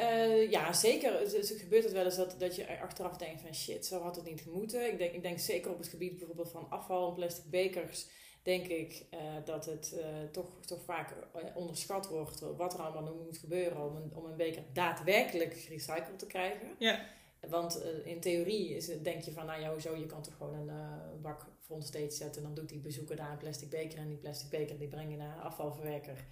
Uh, 0.00 0.50
ja, 0.50 0.72
zeker. 0.72 1.20
Het, 1.20 1.54
gebeurt 1.56 1.84
het 1.84 1.92
wel 1.92 2.04
eens 2.04 2.16
dat, 2.16 2.34
dat 2.38 2.56
je 2.56 2.80
achteraf 2.80 3.16
denkt 3.16 3.40
van 3.40 3.54
shit, 3.54 3.86
zo 3.86 4.00
had 4.00 4.16
het 4.16 4.24
niet 4.24 4.40
gemoeten. 4.40 4.92
Ik 4.92 4.98
denk, 4.98 5.12
ik 5.12 5.22
denk 5.22 5.38
zeker 5.38 5.70
op 5.70 5.78
het 5.78 5.88
gebied 5.88 6.16
bijvoorbeeld 6.16 6.50
van 6.50 6.70
afval 6.70 7.08
en 7.08 7.14
plastic 7.14 7.50
bekers, 7.50 8.06
denk 8.42 8.66
ik 8.66 9.04
uh, 9.14 9.20
dat 9.44 9.66
het 9.66 9.94
uh, 9.96 10.30
toch, 10.32 10.46
toch 10.66 10.84
vaak 10.84 11.14
onderschat 11.54 12.08
wordt 12.08 12.40
wat 12.40 12.74
er 12.74 12.80
allemaal 12.80 13.14
moet 13.24 13.38
gebeuren 13.38 13.84
om 13.84 13.96
een, 13.96 14.10
om 14.14 14.24
een 14.24 14.36
beker 14.36 14.62
daadwerkelijk 14.72 15.54
gerecycled 15.54 16.18
te 16.18 16.26
krijgen. 16.26 16.68
Ja. 16.78 17.06
Want 17.48 17.82
in 18.04 18.20
theorie 18.20 18.76
is 18.76 18.86
het, 18.86 19.04
denk 19.04 19.22
je 19.22 19.32
van, 19.32 19.46
nou 19.46 19.60
ja, 19.60 19.72
hoezo, 19.72 19.96
je 19.96 20.06
kan 20.06 20.22
toch 20.22 20.36
gewoon 20.36 20.68
een 20.68 21.20
bak 21.22 21.46
front 21.60 21.84
steeds 21.84 22.16
zetten. 22.16 22.42
En 22.42 22.46
dan 22.46 22.54
doet 22.54 22.68
die 22.68 22.80
bezoeker 22.80 23.16
daar 23.16 23.30
een 23.30 23.38
plastic 23.38 23.70
beker 23.70 23.98
en 23.98 24.08
die 24.08 24.16
plastic 24.16 24.50
beker 24.50 24.78
die 24.78 24.88
breng 24.88 25.10
je 25.10 25.16
naar 25.16 25.36
een 25.36 25.42
afvalverwerker. 25.42 26.24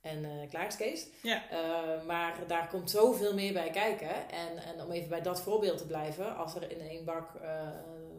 En 0.00 0.24
uh, 0.24 0.48
klaar 0.48 0.66
is 0.66 0.76
Kees. 0.76 1.06
Ja. 1.22 1.52
Uh, 1.52 2.06
maar 2.06 2.46
daar 2.46 2.68
komt 2.68 2.90
zoveel 2.90 3.34
meer 3.34 3.52
bij 3.52 3.70
kijken. 3.70 4.28
En, 4.30 4.56
en 4.56 4.82
om 4.84 4.90
even 4.90 5.08
bij 5.08 5.22
dat 5.22 5.40
voorbeeld 5.40 5.78
te 5.78 5.86
blijven. 5.86 6.36
Als 6.36 6.54
er 6.54 6.70
in 6.70 6.80
één 6.80 7.04
bak 7.04 7.34
uh, 7.34 7.68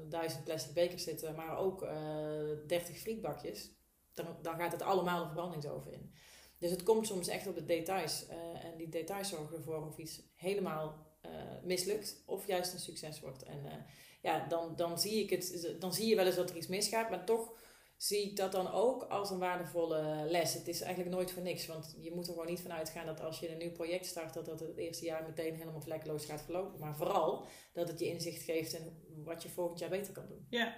duizend 0.09 0.43
plastic 0.43 0.73
bekers 0.73 1.03
zitten. 1.03 1.35
Maar 1.35 1.57
ook 1.57 1.79
dertig 2.67 2.97
frietbakjes. 2.97 3.71
Dan, 4.13 4.25
dan 4.41 4.55
gaat 4.55 4.71
het 4.71 4.81
allemaal 4.81 5.19
de 5.19 5.25
verbrandingsoven 5.25 5.93
in. 5.93 6.13
Dus 6.57 6.71
het 6.71 6.83
komt 6.83 7.07
soms 7.07 7.27
echt 7.27 7.47
op 7.47 7.55
de 7.55 7.65
details. 7.65 8.25
en 8.63 8.77
die 8.77 8.89
details 8.89 9.29
zorgen 9.29 9.57
ervoor 9.57 9.87
of 9.87 9.97
iets 9.97 10.21
helemaal 10.35 11.07
mislukt. 11.63 12.23
Of 12.25 12.47
juist 12.47 12.73
een 12.73 12.79
succes 12.79 13.19
wordt. 13.19 13.43
En 13.43 13.85
ja, 14.21 14.45
dan, 14.47 14.75
dan, 14.75 14.99
zie 14.99 15.23
ik 15.23 15.29
het, 15.29 15.75
dan 15.79 15.93
zie 15.93 16.07
je 16.07 16.15
wel 16.15 16.25
eens 16.25 16.35
dat 16.35 16.49
er 16.49 16.55
iets 16.55 16.67
misgaat. 16.67 17.09
Maar 17.09 17.25
toch 17.25 17.53
zie 18.01 18.29
ik 18.29 18.35
dat 18.35 18.51
dan 18.51 18.71
ook 18.71 19.03
als 19.03 19.29
een 19.29 19.39
waardevolle 19.39 20.25
les. 20.29 20.53
Het 20.53 20.67
is 20.67 20.81
eigenlijk 20.81 21.15
nooit 21.15 21.31
voor 21.31 21.41
niks, 21.41 21.65
want 21.65 21.95
je 21.99 22.11
moet 22.11 22.27
er 22.27 22.33
gewoon 22.33 22.47
niet 22.47 22.59
van 22.59 22.71
uitgaan 22.71 23.05
dat 23.05 23.21
als 23.21 23.39
je 23.39 23.51
een 23.51 23.57
nieuw 23.57 23.71
project 23.71 24.05
start, 24.05 24.33
dat 24.33 24.45
dat 24.45 24.59
het 24.59 24.77
eerste 24.77 25.05
jaar 25.05 25.23
meteen 25.23 25.55
helemaal 25.55 25.81
vlekkeloos 25.81 26.25
gaat 26.25 26.41
verlopen. 26.41 26.79
Maar 26.79 26.95
vooral 26.95 27.45
dat 27.73 27.87
het 27.87 27.99
je 27.99 28.07
inzicht 28.07 28.43
geeft 28.43 28.73
in 28.73 29.23
wat 29.23 29.43
je 29.43 29.49
volgend 29.49 29.79
jaar 29.79 29.89
beter 29.89 30.13
kan 30.13 30.27
doen. 30.27 30.45
Ja, 30.49 30.75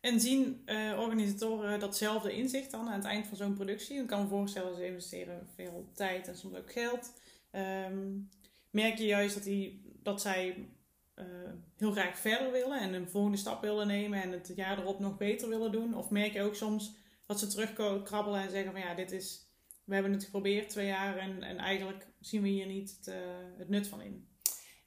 en 0.00 0.20
zien 0.20 0.62
uh, 0.66 0.98
organisatoren 0.98 1.80
datzelfde 1.80 2.32
inzicht 2.32 2.70
dan 2.70 2.88
aan 2.88 2.98
het 2.98 3.04
eind 3.04 3.26
van 3.26 3.36
zo'n 3.36 3.54
productie? 3.54 4.00
Ik 4.00 4.06
kan 4.06 4.22
me 4.22 4.28
voorstellen, 4.28 4.76
ze 4.76 4.86
investeren 4.86 5.48
veel 5.54 5.90
tijd 5.94 6.28
en 6.28 6.36
soms 6.36 6.56
ook 6.56 6.72
geld. 6.72 7.12
Um, 7.52 8.28
merk 8.70 8.98
je 8.98 9.06
juist 9.06 9.34
dat, 9.34 9.44
die, 9.44 9.82
dat 10.02 10.20
zij 10.20 10.68
uh, 11.18 11.24
heel 11.76 11.92
graag 11.92 12.18
verder 12.18 12.52
willen 12.52 12.80
en 12.80 12.92
een 12.92 13.08
volgende 13.08 13.36
stap 13.36 13.62
willen 13.62 13.86
nemen 13.86 14.22
en 14.22 14.32
het 14.32 14.52
jaar 14.54 14.78
erop 14.78 14.98
nog 14.98 15.16
beter 15.16 15.48
willen 15.48 15.72
doen? 15.72 15.96
Of 15.96 16.10
merk 16.10 16.32
je 16.32 16.42
ook 16.42 16.54
soms 16.54 16.96
dat 17.26 17.38
ze 17.38 17.46
terugkrabbelen 17.46 18.40
en 18.40 18.50
zeggen 18.50 18.72
van 18.72 18.80
ja, 18.80 18.94
dit 18.94 19.12
is, 19.12 19.50
we 19.84 19.94
hebben 19.94 20.12
het 20.12 20.24
geprobeerd 20.24 20.68
twee 20.68 20.86
jaar 20.86 21.16
en, 21.16 21.42
en 21.42 21.58
eigenlijk 21.58 22.06
zien 22.20 22.42
we 22.42 22.48
hier 22.48 22.66
niet 22.66 22.96
het, 22.96 23.14
uh, 23.14 23.14
het 23.58 23.68
nut 23.68 23.86
van 23.86 24.00
in? 24.00 24.28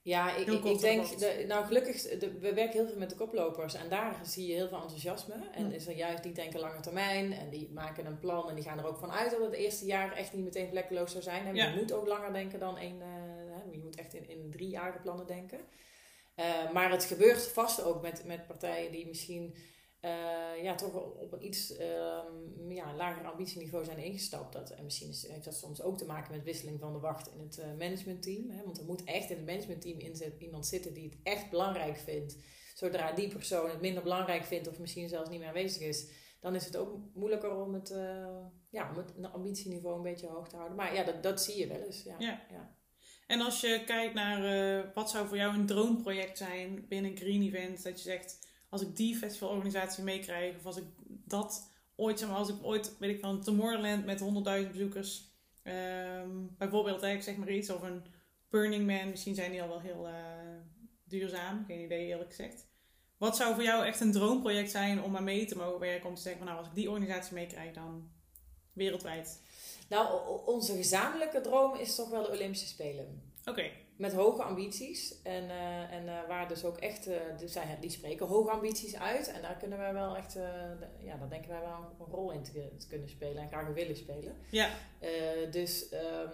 Ja, 0.03 0.35
ik, 0.35 0.47
ik, 0.47 0.63
ik 0.63 0.79
denk, 0.79 1.19
de, 1.19 1.43
nou 1.47 1.65
gelukkig, 1.65 2.01
de, 2.01 2.37
we 2.39 2.53
werken 2.53 2.79
heel 2.79 2.87
veel 2.87 2.97
met 2.97 3.09
de 3.09 3.15
koplopers 3.15 3.73
en 3.73 3.89
daar 3.89 4.19
zie 4.23 4.47
je 4.47 4.53
heel 4.53 4.67
veel 4.67 4.81
enthousiasme. 4.81 5.35
En 5.51 5.71
is 5.71 5.87
er 5.87 5.95
juist, 5.95 6.23
die 6.23 6.31
denken 6.31 6.59
lange 6.59 6.79
termijn 6.79 7.33
en 7.33 7.49
die 7.49 7.71
maken 7.73 8.05
een 8.05 8.19
plan 8.19 8.49
en 8.49 8.55
die 8.55 8.63
gaan 8.63 8.79
er 8.79 8.87
ook 8.87 8.97
van 8.97 9.11
uit 9.11 9.31
dat 9.31 9.41
het 9.41 9.53
eerste 9.53 9.85
jaar 9.85 10.13
echt 10.13 10.33
niet 10.33 10.43
meteen 10.43 10.69
vlekkeloos 10.69 11.11
zou 11.11 11.23
zijn. 11.23 11.45
En 11.45 11.55
ja. 11.55 11.67
je 11.67 11.75
moet 11.75 11.91
ook 11.91 12.07
langer 12.07 12.33
denken 12.33 12.59
dan 12.59 12.77
één, 12.77 12.95
uh, 12.95 13.71
je 13.71 13.79
moet 13.79 13.95
echt 13.95 14.13
in, 14.13 14.29
in 14.29 14.49
drie 14.51 14.69
jaar 14.69 14.99
plannen 15.01 15.27
denken. 15.27 15.59
Uh, 16.41 16.71
maar 16.71 16.91
het 16.91 17.03
gebeurt 17.03 17.47
vast 17.47 17.83
ook 17.83 18.01
met, 18.01 18.25
met 18.25 18.47
partijen 18.47 18.91
die 18.91 19.07
misschien 19.07 19.55
uh, 20.01 20.63
ja, 20.63 20.75
toch 20.75 20.93
op 20.95 21.31
een 21.31 21.45
iets 21.45 21.79
um, 21.79 22.71
ja, 22.71 22.95
lager 22.95 23.25
ambitieniveau 23.25 23.85
zijn 23.85 23.97
ingestapt. 23.97 24.53
Dat, 24.53 24.69
en 24.69 24.83
misschien 24.83 25.09
is, 25.09 25.27
heeft 25.27 25.43
dat 25.43 25.55
soms 25.55 25.81
ook 25.81 25.97
te 25.97 26.05
maken 26.05 26.31
met 26.31 26.43
wisseling 26.43 26.79
van 26.79 26.93
de 26.93 26.99
wacht 26.99 27.31
in 27.33 27.39
het 27.39 27.57
uh, 27.57 27.65
managementteam. 27.77 28.49
Hè? 28.49 28.63
Want 28.63 28.77
er 28.77 28.85
moet 28.85 29.03
echt 29.03 29.29
in 29.29 29.37
het 29.37 29.45
managementteam 29.45 29.99
iemand 30.37 30.65
zitten 30.65 30.93
die 30.93 31.09
het 31.09 31.17
echt 31.23 31.49
belangrijk 31.49 31.97
vindt. 31.97 32.37
Zodra 32.75 33.11
die 33.11 33.27
persoon 33.27 33.69
het 33.69 33.81
minder 33.81 34.03
belangrijk 34.03 34.43
vindt 34.43 34.67
of 34.67 34.79
misschien 34.79 35.09
zelfs 35.09 35.29
niet 35.29 35.39
meer 35.39 35.47
aanwezig 35.47 35.81
is, 35.81 36.07
dan 36.39 36.55
is 36.55 36.65
het 36.65 36.77
ook 36.77 36.97
moeilijker 37.13 37.55
om 37.55 37.73
het, 37.73 37.91
uh, 37.91 38.45
ja, 38.69 38.89
om 38.89 38.97
het 38.97 39.33
ambitieniveau 39.33 39.95
een 39.95 40.01
beetje 40.01 40.27
hoog 40.27 40.47
te 40.47 40.55
houden. 40.55 40.77
Maar 40.77 40.95
ja, 40.95 41.03
dat, 41.03 41.23
dat 41.23 41.41
zie 41.41 41.57
je 41.57 41.67
wel 41.67 41.81
eens. 41.81 42.03
Ja. 42.03 42.15
ja. 42.19 42.75
En 43.31 43.41
als 43.41 43.61
je 43.61 43.83
kijkt 43.85 44.13
naar 44.13 44.43
uh, 44.43 44.83
wat 44.93 45.09
zou 45.09 45.27
voor 45.27 45.37
jou 45.37 45.53
een 45.53 45.65
droomproject 45.65 46.37
zijn 46.37 46.85
binnen 46.87 47.11
een 47.11 47.17
Green 47.17 47.41
Event, 47.41 47.83
dat 47.83 48.03
je 48.03 48.09
zegt, 48.09 48.39
als 48.69 48.81
ik 48.81 48.95
die 48.95 49.15
festivalorganisatie 49.15 50.03
meekrijg, 50.03 50.57
of 50.57 50.65
als 50.65 50.77
ik 50.77 50.83
dat 51.07 51.71
ooit, 51.95 52.19
zeg 52.19 52.29
maar, 52.29 52.37
als 52.37 52.49
ik 52.49 52.55
ooit, 52.61 52.97
weet 52.99 53.15
ik 53.15 53.19
van 53.19 53.41
Tomorrowland 53.41 54.05
met 54.05 54.19
100.000 54.63 54.71
bezoekers, 54.71 55.29
um, 55.63 56.55
bijvoorbeeld, 56.57 57.03
ik 57.03 57.21
zeg 57.21 57.35
maar 57.35 57.51
iets, 57.51 57.69
of 57.69 57.81
een 57.81 58.03
Burning 58.49 58.85
Man, 58.85 59.09
misschien 59.09 59.35
zijn 59.35 59.51
die 59.51 59.61
al 59.61 59.67
wel 59.67 59.81
heel 59.81 60.07
uh, 60.07 60.13
duurzaam, 61.03 61.63
geen 61.67 61.83
idee 61.83 62.05
eerlijk 62.05 62.29
gezegd. 62.29 62.67
Wat 63.17 63.35
zou 63.35 63.53
voor 63.53 63.63
jou 63.63 63.85
echt 63.85 63.99
een 63.99 64.11
droomproject 64.11 64.71
zijn 64.71 65.01
om 65.01 65.15
aan 65.15 65.23
mee 65.23 65.45
te 65.45 65.57
mogen 65.57 65.79
werken? 65.79 66.09
Om 66.09 66.15
te 66.15 66.21
zeggen, 66.21 66.41
van, 66.41 66.49
nou, 66.49 66.59
als 66.59 66.69
ik 66.69 66.75
die 66.75 66.89
organisatie 66.89 67.33
meekrijg, 67.33 67.73
dan 67.73 68.11
wereldwijd. 68.73 69.41
Nou, 69.91 70.21
onze 70.45 70.75
gezamenlijke 70.75 71.41
droom 71.41 71.75
is 71.75 71.95
toch 71.95 72.09
wel 72.09 72.23
de 72.23 72.31
Olympische 72.31 72.67
Spelen. 72.67 73.33
Oké. 73.45 73.69
Met 73.97 74.13
hoge 74.13 74.43
ambities. 74.43 75.21
En, 75.21 75.43
uh, 75.43 75.91
en 75.91 76.05
uh, 76.05 76.27
waar 76.27 76.47
dus 76.47 76.63
ook 76.63 76.77
echt, 76.77 77.07
uh, 77.07 77.15
dus, 77.37 77.57
die 77.79 77.89
spreken 77.89 78.27
hoge 78.27 78.51
ambities 78.51 78.95
uit. 78.95 79.31
En 79.31 79.41
daar 79.41 79.57
kunnen 79.57 79.77
wij 79.77 79.93
wel 79.93 80.15
echt, 80.17 80.33
ja, 80.99 81.17
daar 81.17 81.29
denken 81.29 81.49
wij 81.49 81.59
wel 81.59 81.95
een 81.99 82.13
rol 82.13 82.31
in 82.31 82.43
te, 82.43 82.75
te 82.77 82.87
kunnen 82.87 83.09
spelen 83.09 83.41
en 83.41 83.47
graag 83.47 83.67
willen 83.73 83.95
spelen. 83.95 84.35
Ja. 84.51 84.69
dus, 85.51 85.89
ehm, 85.89 86.29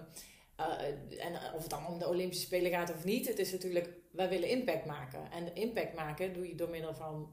en 1.20 1.36
of 1.56 1.62
het 1.62 1.70
dan 1.70 1.88
om 1.88 2.00
de 2.00 2.08
Olympische 2.08 2.46
Spelen 2.46 2.72
gaat 2.72 2.94
of 2.94 3.04
niet, 3.04 3.28
het 3.28 3.40
is 3.40 3.52
natuurlijk, 3.52 3.90
wij 4.12 4.30
willen 4.30 4.50
impact 4.50 4.86
maken. 4.86 5.32
En 5.32 5.56
impact 5.56 5.94
maken 5.94 6.34
doe 6.34 6.48
je 6.48 6.56
door 6.56 6.70
middel 6.70 6.94
van 6.94 7.30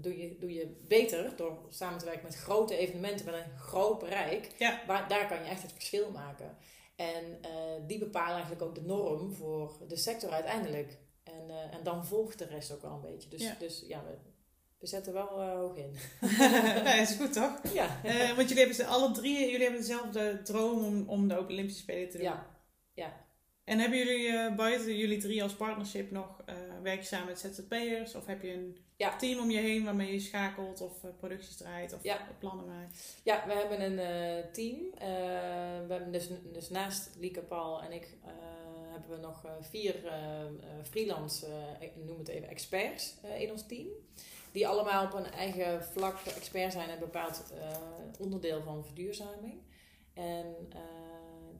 doe 0.00 0.18
je, 0.18 0.36
doe 0.38 0.52
je 0.52 0.76
beter 0.88 1.36
door 1.36 1.58
samen 1.68 1.98
te 1.98 2.04
werken 2.04 2.22
met 2.22 2.36
grote 2.36 2.76
evenementen 2.76 3.26
met 3.26 3.34
een 3.34 3.58
groot 3.58 3.98
bereik. 3.98 4.54
Ja. 4.58 4.80
Waar, 4.86 5.08
daar 5.08 5.28
kan 5.28 5.38
je 5.38 5.48
echt 5.48 5.62
het 5.62 5.72
verschil 5.72 6.10
maken. 6.10 6.56
En 6.96 7.24
uh, 7.24 7.86
die 7.86 7.98
bepalen 7.98 8.32
eigenlijk 8.32 8.62
ook 8.62 8.74
de 8.74 8.82
norm 8.82 9.34
voor 9.34 9.76
de 9.88 9.96
sector 9.96 10.30
uiteindelijk. 10.30 10.98
En, 11.22 11.48
uh, 11.48 11.74
en 11.74 11.82
dan 11.82 12.06
volgt 12.06 12.38
de 12.38 12.44
rest 12.44 12.72
ook 12.72 12.82
wel 12.82 12.92
een 12.92 13.00
beetje. 13.00 13.28
Dus 13.28 13.42
ja, 13.42 13.56
dus, 13.58 13.84
ja 13.86 14.04
we, 14.04 14.16
we 14.78 14.86
zetten 14.86 15.12
wel 15.12 15.42
uh, 15.42 15.52
hoog 15.52 15.76
in. 15.76 15.96
ja, 16.84 16.94
is 16.94 17.14
goed 17.14 17.32
toch? 17.32 17.72
Ja. 17.72 18.00
want 18.36 18.48
jullie 18.48 18.66
hebben 18.66 18.86
alle 18.86 19.12
drie, 19.12 19.38
jullie 19.38 19.62
hebben 19.62 19.80
dezelfde 19.80 20.42
droom 20.42 20.84
om, 20.84 21.08
om 21.08 21.28
de 21.28 21.38
Olympische 21.38 21.82
Spelen 21.82 22.10
te 22.10 22.16
doen. 22.16 22.26
Ja. 22.26 22.46
ja. 22.94 23.28
En 23.70 23.78
hebben 23.78 23.98
jullie 23.98 24.54
buiten 24.54 24.96
jullie 24.96 25.18
drie 25.18 25.42
als 25.42 25.52
partnership 25.52 26.10
nog, 26.10 26.42
werk 26.82 27.00
je 27.00 27.06
samen 27.06 27.26
met 27.26 27.38
ZZP'ers? 27.38 28.14
Of 28.14 28.26
heb 28.26 28.42
je 28.42 28.52
een 28.52 28.76
ja. 28.96 29.16
team 29.16 29.40
om 29.40 29.50
je 29.50 29.58
heen 29.58 29.84
waarmee 29.84 30.12
je 30.12 30.20
schakelt 30.20 30.80
of 30.80 31.04
uh, 31.04 31.10
producties 31.18 31.56
draait 31.56 31.92
of 31.92 32.00
plannen 32.38 32.66
maakt? 32.66 33.20
Ja, 33.22 33.44
we 33.46 33.52
hebben 33.52 33.80
een 33.80 34.52
team. 34.52 34.76
We 35.86 35.86
hebben 35.88 36.12
dus, 36.12 36.28
dus 36.52 36.68
naast 36.68 37.10
Lieke, 37.18 37.40
Paul 37.40 37.82
en 37.82 37.92
ik 37.92 38.08
hebben 38.90 39.10
we 39.10 39.16
nog 39.16 39.44
vier 39.60 39.94
freelance, 40.82 41.46
ik 41.80 41.92
noem 41.96 42.18
het 42.18 42.28
even 42.28 42.48
experts 42.48 43.14
in 43.38 43.50
ons 43.50 43.66
team. 43.66 43.88
Die 44.52 44.68
allemaal 44.68 45.04
op 45.04 45.14
een 45.14 45.32
eigen 45.32 45.84
vlak 45.84 46.18
expert 46.36 46.72
zijn 46.72 46.90
een 46.90 46.98
bepaald 46.98 47.52
onderdeel 48.18 48.62
van 48.62 48.84
verduurzaming. 48.84 49.60
En 50.14 50.54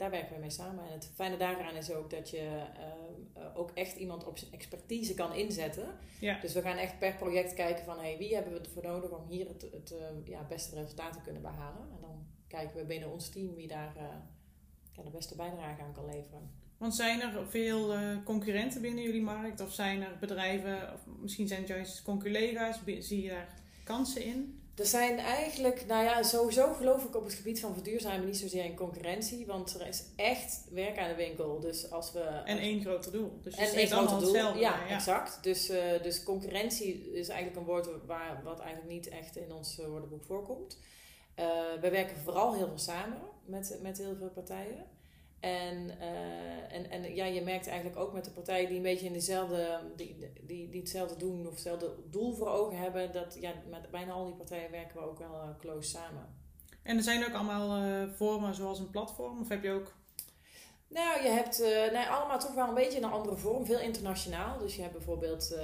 daar 0.01 0.11
werken 0.11 0.35
we 0.35 0.41
mee 0.41 0.51
samen. 0.51 0.85
En 0.85 0.93
het 0.93 1.11
fijne 1.15 1.37
daaraan 1.37 1.75
is 1.75 1.93
ook 1.93 2.11
dat 2.11 2.31
je 2.31 2.67
ehm, 2.75 3.45
eh, 3.45 3.59
ook 3.59 3.71
echt 3.71 3.97
iemand 3.97 4.25
op 4.25 4.39
zijn 4.39 4.53
expertise 4.53 5.15
kan 5.15 5.35
inzetten. 5.35 5.87
Ja. 6.21 6.41
Dus 6.41 6.53
we 6.53 6.63
gaan 6.63 6.77
echt 6.77 6.99
per 6.99 7.15
project 7.15 7.55
kijken 7.55 7.85
van 7.85 7.99
hey, 7.99 8.19
wie 8.19 8.35
hebben 8.35 8.53
we 8.53 8.61
ervoor 8.61 8.83
nodig 8.83 9.11
om 9.11 9.29
hier 9.29 9.49
het, 9.49 9.63
het 9.63 9.93
uh, 9.93 10.27
ja, 10.27 10.47
beste 10.49 10.75
resultaat 10.75 11.13
te 11.13 11.21
kunnen 11.21 11.43
behalen. 11.43 11.83
En 11.91 12.01
dan 12.01 12.27
kijken 12.49 12.77
we 12.77 12.85
binnen 12.85 13.13
ons 13.13 13.29
team 13.29 13.55
wie 13.55 13.69
daar 13.69 13.95
uh, 13.97 15.05
de 15.05 15.11
beste 15.11 15.37
bijdrage 15.37 15.83
aan 15.83 15.93
kan 15.93 16.07
leveren. 16.07 16.51
Want 16.77 16.95
zijn 16.95 17.21
er 17.21 17.47
veel 17.49 17.95
concurrenten 18.25 18.81
binnen 18.81 19.05
jullie 19.05 19.23
markt? 19.23 19.61
Of 19.61 19.73
zijn 19.73 20.03
er 20.03 20.17
bedrijven, 20.21 20.93
of 20.95 21.07
misschien 21.21 21.49
zijn 21.49 21.61
het 21.61 21.69
juist 21.69 22.03
conculega's, 22.03 22.81
zie 22.99 23.23
je 23.23 23.29
daar 23.29 23.55
kansen 23.85 24.25
in? 24.25 24.60
Er 24.75 24.87
zijn 24.87 25.19
eigenlijk, 25.19 25.87
nou 25.87 26.05
ja, 26.05 26.23
sowieso 26.23 26.73
geloof 26.73 27.05
ik 27.05 27.17
op 27.17 27.25
het 27.25 27.35
gebied 27.35 27.61
van 27.61 27.75
verduurzamen 27.75 28.27
niet 28.27 28.37
zozeer 28.37 28.65
in 28.65 28.77
concurrentie, 28.77 29.47
want 29.47 29.75
er 29.75 29.87
is 29.87 30.05
echt 30.17 30.65
werk 30.71 30.99
aan 30.99 31.09
de 31.09 31.15
winkel. 31.15 31.61
Dus 31.61 31.91
als 31.91 32.13
we. 32.13 32.21
En 32.21 32.59
één 32.59 32.81
groter 32.81 33.13
doel. 33.13 33.39
Dus 33.43 33.55
en 33.55 33.73
één 33.73 33.87
groter 33.87 34.21
doel. 34.21 34.35
Ja, 34.35 34.55
ja, 34.55 34.89
exact. 34.89 35.43
Dus, 35.43 35.71
uh, 35.71 36.03
dus 36.03 36.23
concurrentie 36.23 37.13
is 37.13 37.29
eigenlijk 37.29 37.61
een 37.61 37.67
woord 37.67 37.89
waar, 38.07 38.41
wat 38.45 38.61
eigenlijk 38.61 38.93
niet 38.93 39.09
echt 39.09 39.37
in 39.37 39.53
ons 39.53 39.79
uh, 39.79 39.87
woordenboek 39.87 40.25
voorkomt. 40.25 40.79
Uh, 41.37 41.47
we 41.81 41.91
werken 41.91 42.17
vooral 42.17 42.55
heel 42.55 42.69
veel 42.69 42.79
samen 42.79 43.19
met, 43.45 43.79
met 43.83 43.99
heel 43.99 44.17
veel 44.17 44.31
partijen. 44.31 44.87
En, 45.41 45.91
uh, 46.01 46.75
en, 46.75 46.91
en 46.91 47.15
ja, 47.15 47.25
je 47.25 47.43
merkt 47.43 47.67
eigenlijk 47.67 47.99
ook 47.99 48.13
met 48.13 48.25
de 48.25 48.31
partijen 48.31 48.69
die 48.69 48.77
een 48.77 48.83
beetje 48.83 49.07
in 49.07 49.13
dezelfde, 49.13 49.81
die, 49.97 50.33
die, 50.41 50.69
die 50.69 50.81
hetzelfde 50.81 51.17
doen 51.17 51.47
of 51.47 51.53
hetzelfde 51.53 51.95
doel 52.11 52.35
voor 52.35 52.49
ogen 52.49 52.79
hebben, 52.79 53.13
dat 53.13 53.37
ja, 53.41 53.53
met 53.71 53.91
bijna 53.91 54.13
al 54.13 54.25
die 54.25 54.35
partijen 54.35 54.71
werken 54.71 54.97
we 54.97 55.07
ook 55.07 55.19
wel 55.19 55.35
uh, 55.35 55.59
close 55.59 55.89
samen. 55.89 56.39
En 56.83 56.97
er 56.97 57.03
zijn 57.03 57.25
ook 57.25 57.35
allemaal 57.35 57.83
uh, 57.83 58.13
vormen 58.13 58.55
zoals 58.55 58.79
een 58.79 58.91
platform, 58.91 59.41
of 59.41 59.49
heb 59.49 59.63
je 59.63 59.71
ook? 59.71 59.95
Nou, 60.89 61.23
je 61.23 61.29
hebt 61.29 61.59
nee, 61.93 62.07
allemaal 62.07 62.39
toch 62.39 62.55
wel 62.55 62.69
een 62.69 62.75
beetje 62.75 62.99
een 62.99 63.05
andere 63.05 63.37
vorm, 63.37 63.67
veel 63.67 63.81
internationaal. 63.81 64.59
Dus 64.59 64.77
je 64.77 64.83
hebt 64.83 64.95
bijvoorbeeld 64.95 65.59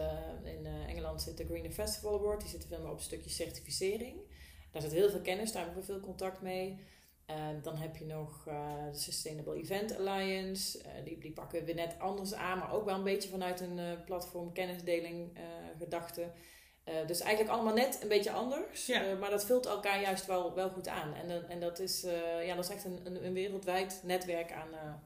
in 0.45 0.67
Engeland 0.67 1.23
zit 1.23 1.37
de 1.37 1.47
Green 1.47 1.73
Festival 1.73 2.19
Award, 2.19 2.41
die 2.41 2.49
zit 2.49 2.67
veel 2.69 2.79
meer 2.79 2.91
op 2.91 2.97
een 2.97 3.03
stukje 3.03 3.31
certificering. 3.31 4.17
Daar 4.73 4.83
zit 4.83 4.93
heel 4.93 5.11
veel 5.11 5.21
kennis, 5.21 5.53
daar 5.53 5.65
hebben 5.65 5.81
we 5.81 5.87
veel 5.93 6.01
contact 6.01 6.41
mee. 6.41 6.81
Uh, 7.31 7.37
dan 7.62 7.77
heb 7.77 7.97
je 7.97 8.05
nog 8.05 8.45
uh, 8.49 8.93
de 8.93 8.99
Sustainable 8.99 9.57
Event 9.57 9.99
Alliance. 9.99 10.79
Uh, 10.79 10.85
die, 11.05 11.19
die 11.19 11.33
pakken 11.33 11.65
we 11.65 11.73
net 11.73 11.97
anders 11.99 12.35
aan, 12.35 12.59
maar 12.59 12.73
ook 12.73 12.85
wel 12.85 12.95
een 12.95 13.05
beetje 13.05 13.29
vanuit 13.29 13.61
een 13.61 14.05
platform 14.05 14.53
kennisdeling 14.53 15.39
gedachte. 15.79 16.31
dus 17.07 17.21
eigenlijk 17.21 17.55
allemaal 17.55 17.75
net 17.75 17.99
een 18.03 18.09
beetje 18.09 18.31
anders. 18.31 18.87
Ja. 18.87 19.15
maar 19.15 19.31
dat 19.31 19.45
vult 19.45 19.67
elkaar 19.67 20.01
juist 20.01 20.27
wel, 20.27 20.55
wel 20.55 20.71
goed 20.71 20.89
aan. 20.89 21.15
En, 21.15 21.49
en 21.49 21.61
dat, 21.61 21.79
is, 21.79 22.07
ja, 22.43 22.55
dat 22.55 22.65
is 22.65 22.71
echt 22.71 22.85
een, 22.85 23.01
een, 23.05 23.25
een 23.25 23.33
wereldwijd 23.33 24.01
netwerk 24.05 24.53
aan 24.53 25.01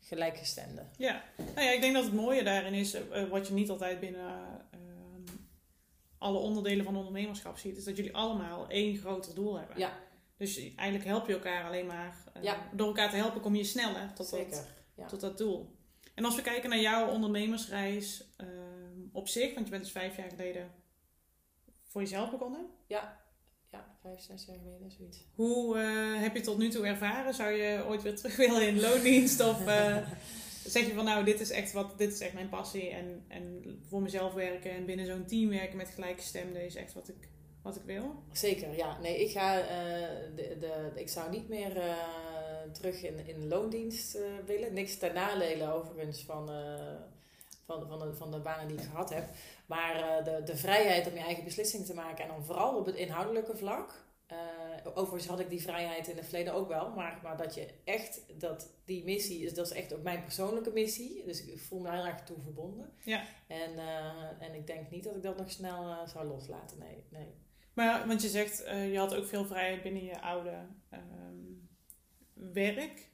gelijkgestemden. 0.00 0.90
Ja. 0.96 1.22
Nou 1.36 1.66
ja, 1.66 1.72
ik 1.72 1.80
denk 1.80 1.94
dat 1.94 2.04
het 2.04 2.14
mooie 2.14 2.42
daarin 2.42 2.74
is, 2.74 2.96
wat 3.30 3.46
je 3.46 3.54
niet 3.54 3.70
altijd 3.70 4.00
binnen 4.00 4.64
alle 6.18 6.38
onderdelen 6.38 6.84
van 6.84 6.96
ondernemerschap 6.96 7.58
ziet, 7.58 7.76
is 7.76 7.84
dat 7.84 7.96
jullie 7.96 8.16
allemaal 8.16 8.68
één 8.68 8.96
groter 8.96 9.34
doel 9.34 9.58
hebben. 9.58 9.78
Ja. 9.78 9.92
Dus 10.36 10.74
eigenlijk 10.74 11.04
help 11.04 11.26
je 11.26 11.32
elkaar 11.32 11.64
alleen 11.64 11.86
maar. 11.86 12.16
Uh, 12.42 12.52
Door 12.72 12.86
elkaar 12.86 13.10
te 13.10 13.16
helpen 13.16 13.40
kom 13.40 13.54
je 13.54 13.64
sneller 13.64 14.12
tot, 14.14 14.30
dat, 14.30 14.66
ja. 14.94 15.06
tot 15.06 15.20
dat 15.20 15.38
doel. 15.38 15.74
En 16.14 16.24
als 16.24 16.36
we 16.36 16.42
kijken 16.42 16.70
naar 16.70 16.80
jouw 16.80 17.08
ondernemersreis 17.08 18.24
uh, 18.40 18.46
op 19.12 19.28
zich, 19.28 19.54
want 19.54 19.64
je 19.64 19.70
bent 19.70 19.82
dus 19.82 19.92
vijf 19.92 20.16
jaar 20.16 20.30
geleden 20.30 20.70
voor 21.82 22.00
jezelf 22.00 22.30
begonnen. 22.30 22.66
Ja, 22.86 23.20
ja 23.70 23.96
vijf, 24.02 24.20
zes 24.20 24.44
jaar 24.44 24.58
geleden, 24.58 24.90
zoiets. 24.90 25.24
Hoe 25.34 25.76
uh, 25.76 26.20
heb 26.20 26.36
je 26.36 26.40
tot 26.40 26.58
nu 26.58 26.68
toe 26.68 26.86
ervaren? 26.86 27.34
Zou 27.34 27.50
je 27.50 27.84
ooit 27.86 28.02
weer 28.02 28.16
terug 28.16 28.36
willen 28.46 28.66
in 28.68 28.80
loondienst? 28.80 29.40
of 29.40 29.58
zeg 30.66 30.86
je 30.86 30.94
van 30.94 31.04
nou, 31.04 31.24
dit 31.24 31.40
is 31.40 31.50
echt, 31.50 31.72
wat, 31.72 31.98
dit 31.98 32.12
is 32.12 32.20
echt 32.20 32.34
mijn 32.34 32.48
passie 32.48 32.90
en, 32.90 33.24
en 33.28 33.62
voor 33.88 34.02
mezelf 34.02 34.34
werken 34.34 34.70
en 34.70 34.86
binnen 34.86 35.06
zo'n 35.06 35.26
team 35.26 35.48
werken 35.48 35.76
met 35.76 35.88
gelijke 35.88 36.22
stemmen 36.22 36.64
is 36.64 36.74
echt 36.74 36.92
wat 36.92 37.08
ik 37.08 37.28
wat 37.66 37.76
ik 37.76 37.82
wil? 37.84 38.14
Zeker, 38.32 38.76
ja. 38.76 38.98
Nee, 39.00 39.24
ik, 39.24 39.30
ga, 39.30 39.62
uh, 39.62 39.68
de, 40.36 40.56
de, 40.60 40.90
ik 40.94 41.08
zou 41.08 41.30
niet 41.30 41.48
meer 41.48 41.76
uh, 41.76 41.94
terug 42.72 43.02
in, 43.02 43.26
in 43.26 43.48
loondienst 43.48 44.16
uh, 44.16 44.22
willen. 44.44 44.72
Niks 44.72 44.96
ten 44.96 45.14
nadele 45.14 45.72
overigens 45.72 46.22
van, 46.22 46.50
van, 47.64 47.86
van, 47.88 47.98
de, 47.98 48.14
van 48.14 48.30
de 48.30 48.38
banen 48.38 48.68
die 48.68 48.76
ik 48.76 48.84
gehad 48.84 49.10
heb. 49.10 49.28
Maar 49.66 50.24
de, 50.24 50.42
de 50.44 50.56
vrijheid 50.56 51.06
om 51.06 51.14
je 51.14 51.20
eigen 51.20 51.44
beslissing 51.44 51.86
te 51.86 51.94
maken 51.94 52.24
en 52.24 52.30
dan 52.30 52.44
vooral 52.44 52.78
op 52.78 52.86
het 52.86 52.94
inhoudelijke 52.94 53.56
vlak. 53.56 54.04
overigens 54.94 55.26
had 55.26 55.40
ik 55.40 55.50
die 55.50 55.62
vrijheid 55.62 56.08
in 56.08 56.16
het 56.16 56.24
verleden 56.24 56.54
ook 56.54 56.68
wel. 56.68 56.90
Maar, 56.90 57.20
maar 57.22 57.36
dat 57.36 57.54
je 57.54 57.68
echt, 57.84 58.22
dat 58.40 58.70
die 58.84 59.04
missie, 59.04 59.44
is, 59.44 59.54
dat 59.54 59.66
is 59.66 59.72
echt 59.72 59.94
ook 59.94 60.02
mijn 60.02 60.22
persoonlijke 60.22 60.70
missie. 60.70 61.22
Dus 61.24 61.44
ik 61.44 61.60
voel 61.60 61.80
me 61.80 61.90
heel 61.90 62.06
erg 62.06 62.22
toe 62.22 62.40
verbonden. 62.40 62.92
Ja. 63.02 63.24
En, 63.46 63.78
en 64.38 64.54
ik 64.54 64.66
denk 64.66 64.90
niet 64.90 65.04
dat 65.04 65.16
ik 65.16 65.22
dat 65.22 65.36
nog 65.36 65.50
snel 65.50 66.06
zou 66.06 66.26
loslaten. 66.26 66.78
Nee, 66.78 67.04
nee. 67.08 67.44
Maar 67.76 68.06
want 68.06 68.22
je 68.22 68.28
zegt, 68.28 68.64
uh, 68.64 68.92
je 68.92 68.98
had 68.98 69.14
ook 69.14 69.26
veel 69.26 69.46
vrijheid 69.46 69.82
binnen 69.82 70.04
je 70.04 70.20
oude 70.20 70.54
um, 70.92 71.68
werk. 72.52 73.08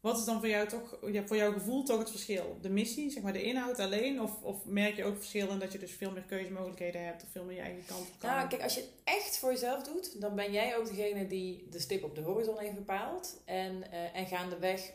Wat 0.00 0.18
is 0.18 0.24
dan 0.24 0.38
voor 0.38 0.48
jou 0.48 0.68
toch, 0.68 0.98
voor 1.00 1.36
jouw 1.36 1.52
gevoel 1.52 1.82
toch 1.82 1.98
het 1.98 2.10
verschil? 2.10 2.58
De 2.60 2.68
missie, 2.68 3.10
zeg 3.10 3.22
maar 3.22 3.32
de 3.32 3.42
inhoud 3.42 3.78
alleen? 3.78 4.20
Of, 4.20 4.42
of 4.42 4.64
merk 4.64 4.96
je 4.96 5.04
ook 5.04 5.16
verschil 5.16 5.48
in 5.48 5.58
dat 5.58 5.72
je 5.72 5.78
dus 5.78 5.92
veel 5.92 6.10
meer 6.10 6.22
keuzemogelijkheden 6.22 7.04
hebt 7.04 7.22
of 7.22 7.28
veel 7.28 7.44
meer 7.44 7.56
je 7.56 7.62
eigen 7.62 7.84
kant 7.86 8.00
op 8.00 8.18
kan? 8.18 8.30
Nou, 8.30 8.48
kijk, 8.48 8.62
als 8.62 8.74
je 8.74 8.80
het 8.80 8.90
echt 9.04 9.38
voor 9.38 9.50
jezelf 9.50 9.82
doet, 9.82 10.20
dan 10.20 10.34
ben 10.34 10.52
jij 10.52 10.76
ook 10.76 10.86
degene 10.86 11.26
die 11.26 11.66
de 11.70 11.78
stip 11.78 12.04
op 12.04 12.14
de 12.14 12.20
horizon 12.20 12.58
heeft 12.58 12.74
bepaald. 12.74 13.42
En, 13.44 13.74
uh, 13.74 14.16
en 14.16 14.26
gaandeweg 14.26 14.92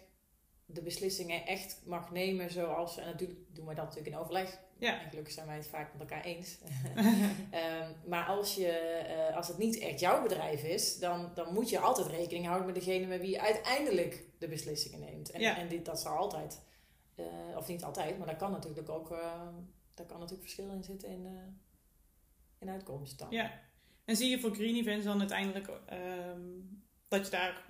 de 0.65 0.81
beslissingen 0.81 1.45
echt 1.45 1.81
mag 1.85 2.11
nemen 2.11 2.51
zoals, 2.51 2.97
en 2.97 3.05
natuurlijk 3.05 3.39
doen 3.47 3.67
we 3.67 3.73
dat 3.73 3.85
natuurlijk 3.85 4.15
in 4.15 4.21
overleg 4.21 4.59
Ja. 4.77 5.01
En 5.01 5.09
gelukkig 5.09 5.33
zijn 5.33 5.47
wij 5.47 5.55
het 5.55 5.67
vaak 5.67 5.91
met 5.91 6.01
elkaar 6.01 6.23
eens. 6.23 6.57
Ehm, 7.51 7.91
maar 8.05 8.25
als, 8.25 8.55
je, 8.55 8.67
eh, 8.67 9.35
als 9.35 9.47
het 9.47 9.57
niet 9.57 9.79
echt 9.79 9.99
jouw 9.99 10.21
bedrijf 10.21 10.63
is, 10.63 10.99
dan, 10.99 11.31
dan 11.33 11.53
moet 11.53 11.69
je 11.69 11.79
altijd 11.79 12.07
rekening 12.07 12.45
houden 12.45 12.65
met 12.65 12.75
degene 12.75 13.05
met 13.05 13.21
wie 13.21 13.29
je 13.29 13.41
uiteindelijk 13.41 14.23
de 14.37 14.47
beslissingen 14.47 14.99
neemt. 14.99 15.31
En, 15.31 15.41
en 15.41 15.67
dit, 15.67 15.85
dat 15.85 16.01
zal 16.01 16.17
altijd, 16.17 16.61
uh, 17.15 17.25
of 17.57 17.67
niet 17.67 17.83
altijd, 17.83 18.17
maar 18.17 18.27
daar 18.27 18.35
kan 18.35 18.51
natuurlijk 18.51 18.89
ook 18.89 19.11
uh, 19.11 19.47
daar 19.93 20.05
kan 20.05 20.19
natuurlijk 20.19 20.49
verschil 20.49 20.71
in 20.71 20.83
zitten 20.83 21.09
in, 21.09 21.27
in 22.59 22.69
uitkomst 22.69 23.19
dan. 23.19 23.27
Ja, 23.29 23.61
en 24.05 24.15
zie 24.15 24.29
je 24.29 24.39
voor 24.39 24.55
Green 24.55 24.75
Events 24.75 25.05
dan 25.05 25.19
uiteindelijk 25.19 25.67
ehm, 25.85 26.41
dat 27.07 27.25
je 27.25 27.31
daar 27.31 27.65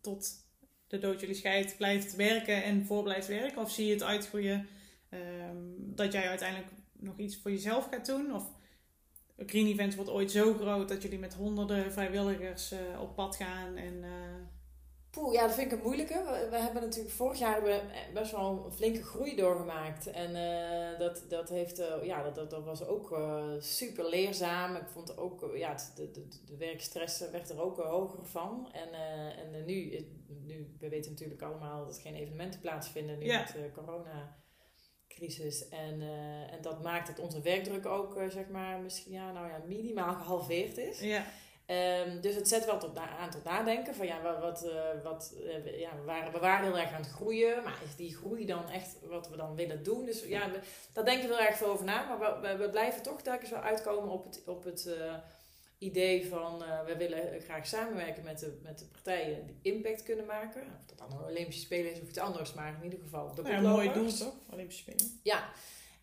tot 0.00 0.44
de 0.86 0.98
dood 0.98 1.20
jullie 1.20 1.34
scheid 1.34 1.76
blijft 1.76 2.16
werken 2.16 2.64
en 2.64 2.86
voor 2.86 3.02
blijft 3.02 3.26
werken? 3.26 3.62
Of 3.62 3.70
zie 3.70 3.86
je 3.86 3.92
het 3.92 4.02
uitgroeien 4.02 4.68
um, 5.14 5.94
dat 5.94 6.12
jij 6.12 6.28
uiteindelijk 6.28 6.70
nog 6.92 7.18
iets 7.18 7.36
voor 7.36 7.50
jezelf 7.50 7.88
gaat 7.90 8.06
doen? 8.06 8.34
Of 8.34 8.50
Green 9.36 9.66
Events 9.66 9.96
wordt 9.96 10.10
ooit 10.10 10.30
zo 10.30 10.54
groot 10.54 10.88
dat 10.88 11.02
jullie 11.02 11.18
met 11.18 11.34
honderden 11.34 11.92
vrijwilligers 11.92 12.72
uh, 12.72 13.00
op 13.00 13.14
pad 13.14 13.36
gaan 13.36 13.76
en... 13.76 13.94
Uh... 13.94 14.10
Poeh, 15.10 15.32
ja, 15.32 15.46
dat 15.46 15.54
vind 15.54 15.72
ik 15.72 15.78
een 15.78 15.84
moeilijke. 15.84 16.14
We, 16.14 16.48
we, 16.50 16.56
hebben 16.56 16.82
natuurlijk 16.82 17.14
vorig 17.14 17.38
jaar 17.38 17.52
hebben 17.52 17.80
best 18.14 18.30
wel 18.30 18.64
een 18.64 18.72
flinke 18.72 19.02
groei 19.02 19.36
doorgemaakt. 19.36 20.06
En 20.06 20.30
uh, 20.30 20.98
dat, 20.98 21.24
dat, 21.28 21.48
heeft, 21.48 21.82
ja, 22.02 22.22
dat, 22.22 22.34
dat, 22.34 22.50
dat, 22.50 22.64
was 22.64 22.86
ook 22.86 23.18
super 23.58 24.08
leerzaam. 24.08 24.76
Ik 24.76 24.88
vond 24.92 25.18
ook, 25.18 25.50
ja, 25.54 25.76
de, 25.94 26.10
de, 26.10 26.28
de 26.44 26.56
werkstress 26.56 27.30
werd 27.30 27.50
er 27.50 27.62
ook 27.62 27.76
hoger 27.76 28.26
van. 28.26 28.68
En, 28.72 28.92
en 29.36 29.64
nu, 29.64 30.06
nu, 30.26 30.76
we 30.80 30.88
weten 30.88 31.10
natuurlijk 31.10 31.42
allemaal 31.42 31.84
dat 31.84 31.96
er 31.96 32.02
geen 32.02 32.14
evenementen 32.14 32.60
plaatsvinden 32.60 33.18
nu 33.18 33.26
met 33.26 33.54
corona 33.74 34.43
crisis. 35.14 35.68
En, 35.68 36.00
uh, 36.00 36.52
en 36.52 36.62
dat 36.62 36.82
maakt 36.82 37.06
dat 37.06 37.18
onze 37.18 37.40
werkdruk 37.40 37.86
ook, 37.86 38.16
uh, 38.16 38.28
zeg 38.28 38.48
maar, 38.48 38.78
misschien 38.78 39.12
ja, 39.12 39.32
nou 39.32 39.48
ja, 39.48 39.60
minimaal 39.66 40.14
gehalveerd 40.14 40.78
is. 40.78 41.00
Ja. 41.00 41.24
Um, 41.66 42.20
dus 42.20 42.34
het 42.34 42.48
zet 42.48 42.64
wel 42.64 42.78
tot 42.78 42.98
aan 42.98 43.30
tot 43.30 43.44
nadenken 43.44 43.94
van 43.94 44.06
ja, 44.06 44.22
wat, 44.22 44.40
wat, 44.40 44.64
uh, 44.66 45.02
wat 45.02 45.34
ja, 45.64 45.90
we, 45.96 46.02
waren, 46.04 46.32
we 46.32 46.38
waren 46.38 46.64
heel 46.64 46.78
erg 46.78 46.92
aan 46.92 47.02
het 47.02 47.10
groeien, 47.10 47.62
maar 47.62 47.78
is 47.84 47.96
die 47.96 48.16
groei 48.16 48.46
dan 48.46 48.70
echt 48.70 48.96
wat 49.02 49.28
we 49.28 49.36
dan 49.36 49.54
willen 49.54 49.82
doen? 49.82 50.04
Dus 50.04 50.24
ja, 50.24 50.50
we, 50.50 50.58
daar 50.92 51.04
denken 51.04 51.28
we 51.28 51.34
heel 51.34 51.46
erg 51.46 51.56
veel 51.56 51.68
over 51.70 51.84
na, 51.84 52.04
maar 52.04 52.40
we, 52.40 52.48
we, 52.48 52.56
we 52.56 52.70
blijven 52.70 53.02
toch 53.02 53.22
telkens 53.22 53.50
wel 53.50 53.60
uitkomen 53.60 54.10
op 54.10 54.24
het, 54.24 54.42
op 54.46 54.64
het 54.64 54.88
idee 55.84 56.26
van 56.28 56.62
uh, 56.62 56.84
we 56.86 56.96
willen 56.96 57.40
graag 57.40 57.66
samenwerken 57.66 58.24
met 58.24 58.38
de, 58.38 58.58
met 58.62 58.78
de 58.78 58.84
partijen 58.84 59.46
die 59.46 59.72
impact 59.72 60.02
kunnen 60.02 60.26
maken. 60.26 60.62
Of 60.62 60.86
dat 60.86 60.98
dan 60.98 61.18
een 61.18 61.24
Olympische 61.24 61.60
Spelen 61.60 61.92
is 61.92 62.00
of 62.00 62.08
iets 62.08 62.18
anders, 62.18 62.54
maar 62.54 62.74
in 62.78 62.84
ieder 62.84 62.98
geval. 62.98 63.34
De 63.34 63.42
ja, 63.42 63.56
een 63.56 63.62
mooi 63.62 63.92
doel 63.92 64.12
toch? 64.12 64.34
Olympische 64.50 64.82
Spelen. 64.82 65.20
Ja. 65.22 65.48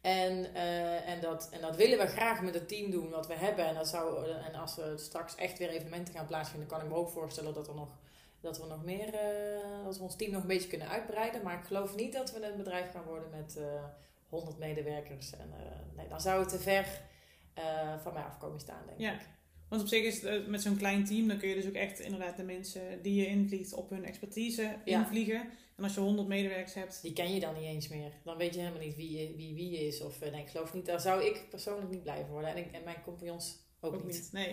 En, 0.01 0.45
uh, 0.53 1.09
en, 1.09 1.21
dat, 1.21 1.49
en 1.51 1.61
dat 1.61 1.75
willen 1.75 1.97
we 1.97 2.07
graag 2.07 2.41
met 2.41 2.53
het 2.53 2.67
team 2.67 2.91
doen 2.91 3.09
wat 3.09 3.27
we 3.27 3.33
hebben. 3.33 3.65
En, 3.65 3.75
dat 3.75 3.87
zou, 3.87 4.29
en 4.29 4.53
als 4.53 4.75
we 4.75 4.93
straks 4.97 5.35
echt 5.35 5.57
weer 5.57 5.69
evenementen 5.69 6.13
gaan 6.13 6.25
plaatsvinden, 6.25 6.67
kan 6.67 6.81
ik 6.81 6.87
me 6.87 6.95
ook 6.95 7.09
voorstellen 7.09 7.53
dat, 7.53 7.67
er 7.67 7.75
nog, 7.75 7.89
dat 8.39 8.57
we 8.57 8.65
nog 8.65 8.83
meer, 8.83 9.07
uh, 9.07 9.83
dat 9.83 9.97
we 9.97 10.03
ons 10.03 10.15
team 10.15 10.31
nog 10.31 10.41
een 10.41 10.47
beetje 10.47 10.69
kunnen 10.69 10.89
uitbreiden. 10.89 11.43
Maar 11.43 11.57
ik 11.57 11.65
geloof 11.65 11.95
niet 11.95 12.13
dat 12.13 12.31
we 12.31 12.45
een 12.45 12.57
bedrijf 12.57 12.91
gaan 12.91 13.03
worden 13.03 13.29
met 13.29 13.59
100 14.29 14.57
medewerkers. 14.57 15.31
En, 15.31 15.53
nee, 15.95 16.07
dan 16.07 16.21
zou 16.21 16.39
het 16.39 16.49
te 16.49 16.59
ver 16.59 17.01
van 18.01 18.13
mij 18.13 18.23
afkomen 18.23 18.59
staan, 18.59 18.83
denk 18.85 18.99
ja. 18.99 19.13
ik. 19.13 19.21
Want 19.71 19.84
op 19.84 19.89
zich 19.89 20.03
is 20.03 20.21
het, 20.21 20.23
eh, 20.23 20.47
met 20.47 20.62
zo'n 20.62 20.77
klein 20.77 21.05
team, 21.05 21.27
dan 21.27 21.38
kun 21.38 21.49
je 21.49 21.55
dus 21.55 21.67
ook 21.67 21.73
echt 21.73 21.99
inderdaad 21.99 22.38
de 22.38 22.43
mensen 22.43 23.01
die 23.01 23.15
je 23.15 23.27
invliegt 23.27 23.73
op 23.73 23.89
hun 23.89 24.05
expertise 24.05 24.75
invliegen. 24.84 25.49
En 25.75 25.84
als 25.84 25.93
je 25.93 25.99
100 25.99 26.27
medewerkers 26.27 26.73
hebt. 26.73 27.01
Die 27.01 27.13
ken 27.13 27.34
je 27.34 27.39
dan 27.39 27.53
niet 27.53 27.63
eens 27.63 27.88
meer. 27.88 28.12
Dan 28.23 28.38
weet 28.38 28.53
je 28.53 28.60
helemaal 28.60 28.81
niet 28.81 28.95
wie 28.95 29.19
je, 29.19 29.36
wie, 29.36 29.55
wie 29.55 29.88
is. 29.88 30.01
Of 30.01 30.21
eh, 30.21 30.31
nee, 30.31 30.41
ik 30.41 30.49
geloof 30.49 30.73
niet, 30.73 30.86
daar 30.86 31.01
zou 31.01 31.23
ik 31.23 31.45
persoonlijk 31.49 31.89
niet 31.89 32.03
blijven 32.03 32.31
worden. 32.31 32.49
En, 32.49 32.57
ik, 32.57 32.71
en 32.71 32.84
mijn 32.84 33.01
compagnons 33.03 33.57
ook, 33.79 33.93
ook 33.93 34.03
niet. 34.03 34.29
Nee. 34.31 34.49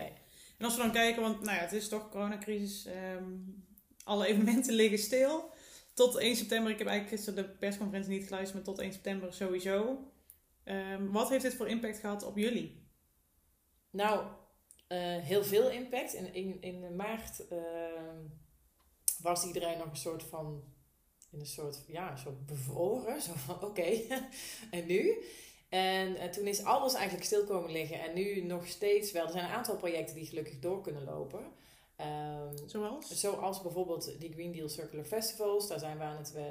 En 0.59 0.65
als 0.65 0.77
we 0.77 0.83
dan 0.83 0.93
kijken, 0.93 1.23
want 1.23 1.43
nou 1.43 1.57
ja, 1.57 1.63
het 1.63 1.73
is 1.73 1.89
toch 1.89 2.11
coronacrisis. 2.11 2.87
Um, 2.87 3.65
alle 4.05 4.27
evenementen 4.27 4.75
liggen 4.83 4.99
stil. 4.99 5.51
Tot 5.95 6.17
1 6.17 6.37
september, 6.37 6.73
ik 6.73 6.79
heb 6.79 6.87
eigenlijk 6.87 7.17
gisteren 7.17 7.45
de 7.45 7.51
persconferentie 7.57 8.13
niet 8.13 8.27
geluisterd, 8.27 8.55
maar 8.55 8.75
tot 8.75 8.85
1 8.85 8.93
september 8.93 9.33
sowieso. 9.33 9.99
Um, 10.65 11.13
wat 11.13 11.29
heeft 11.29 11.43
dit 11.43 11.55
voor 11.55 11.69
impact 11.69 11.99
gehad 11.99 12.25
op 12.25 12.37
jullie? 12.37 12.87
Nou, 13.91 14.27
heel 14.97 15.45
veel 15.45 15.71
impact. 15.71 16.15
In, 16.15 16.35
in, 16.35 16.63
in 16.63 16.97
maart 16.97 17.45
uh, 17.53 17.59
was 19.23 19.45
iedereen 19.45 19.79
nog 19.79 19.91
een 19.91 19.97
soort 19.97 20.23
van, 20.23 20.63
in 21.31 21.41
een 21.41 21.47
soort, 21.47 21.85
ja, 21.87 22.11
een 22.11 22.19
soort 22.19 22.47
bevroren. 22.47 23.23
Zo 23.23 23.33
van, 23.35 23.63
oké, 23.69 23.83
en 24.71 24.87
nu? 24.87 25.25
En, 25.69 26.17
en, 26.17 26.31
toen 26.31 26.47
is 26.47 26.65
alles 26.65 26.95
eigenlijk 26.95 27.25
stil 27.25 27.45
komen 27.45 27.71
liggen. 27.71 28.01
En 28.01 28.15
nu 28.15 28.43
nog 28.43 28.67
steeds 28.67 29.13
wel. 29.13 29.25
Er 29.25 29.33
zijn 29.33 29.45
een 29.45 29.51
aantal 29.51 29.77
projecten 29.77 30.15
die 30.15 30.27
gelukkig 30.27 30.59
door 30.59 30.81
kunnen 30.81 31.05
lopen. 31.05 31.57
Um, 32.01 32.69
zoals? 32.69 33.21
Zoals 33.21 33.63
bijvoorbeeld 33.63 34.21
die 34.21 34.33
Green 34.33 34.53
Deal 34.53 34.69
Circular 34.69 35.05
Festivals. 35.05 35.69
Daar 35.69 35.79
zijn 35.79 35.99
we 35.99 36.05
aan 36.05 36.17
het, 36.17 36.33
uh, 36.37 36.43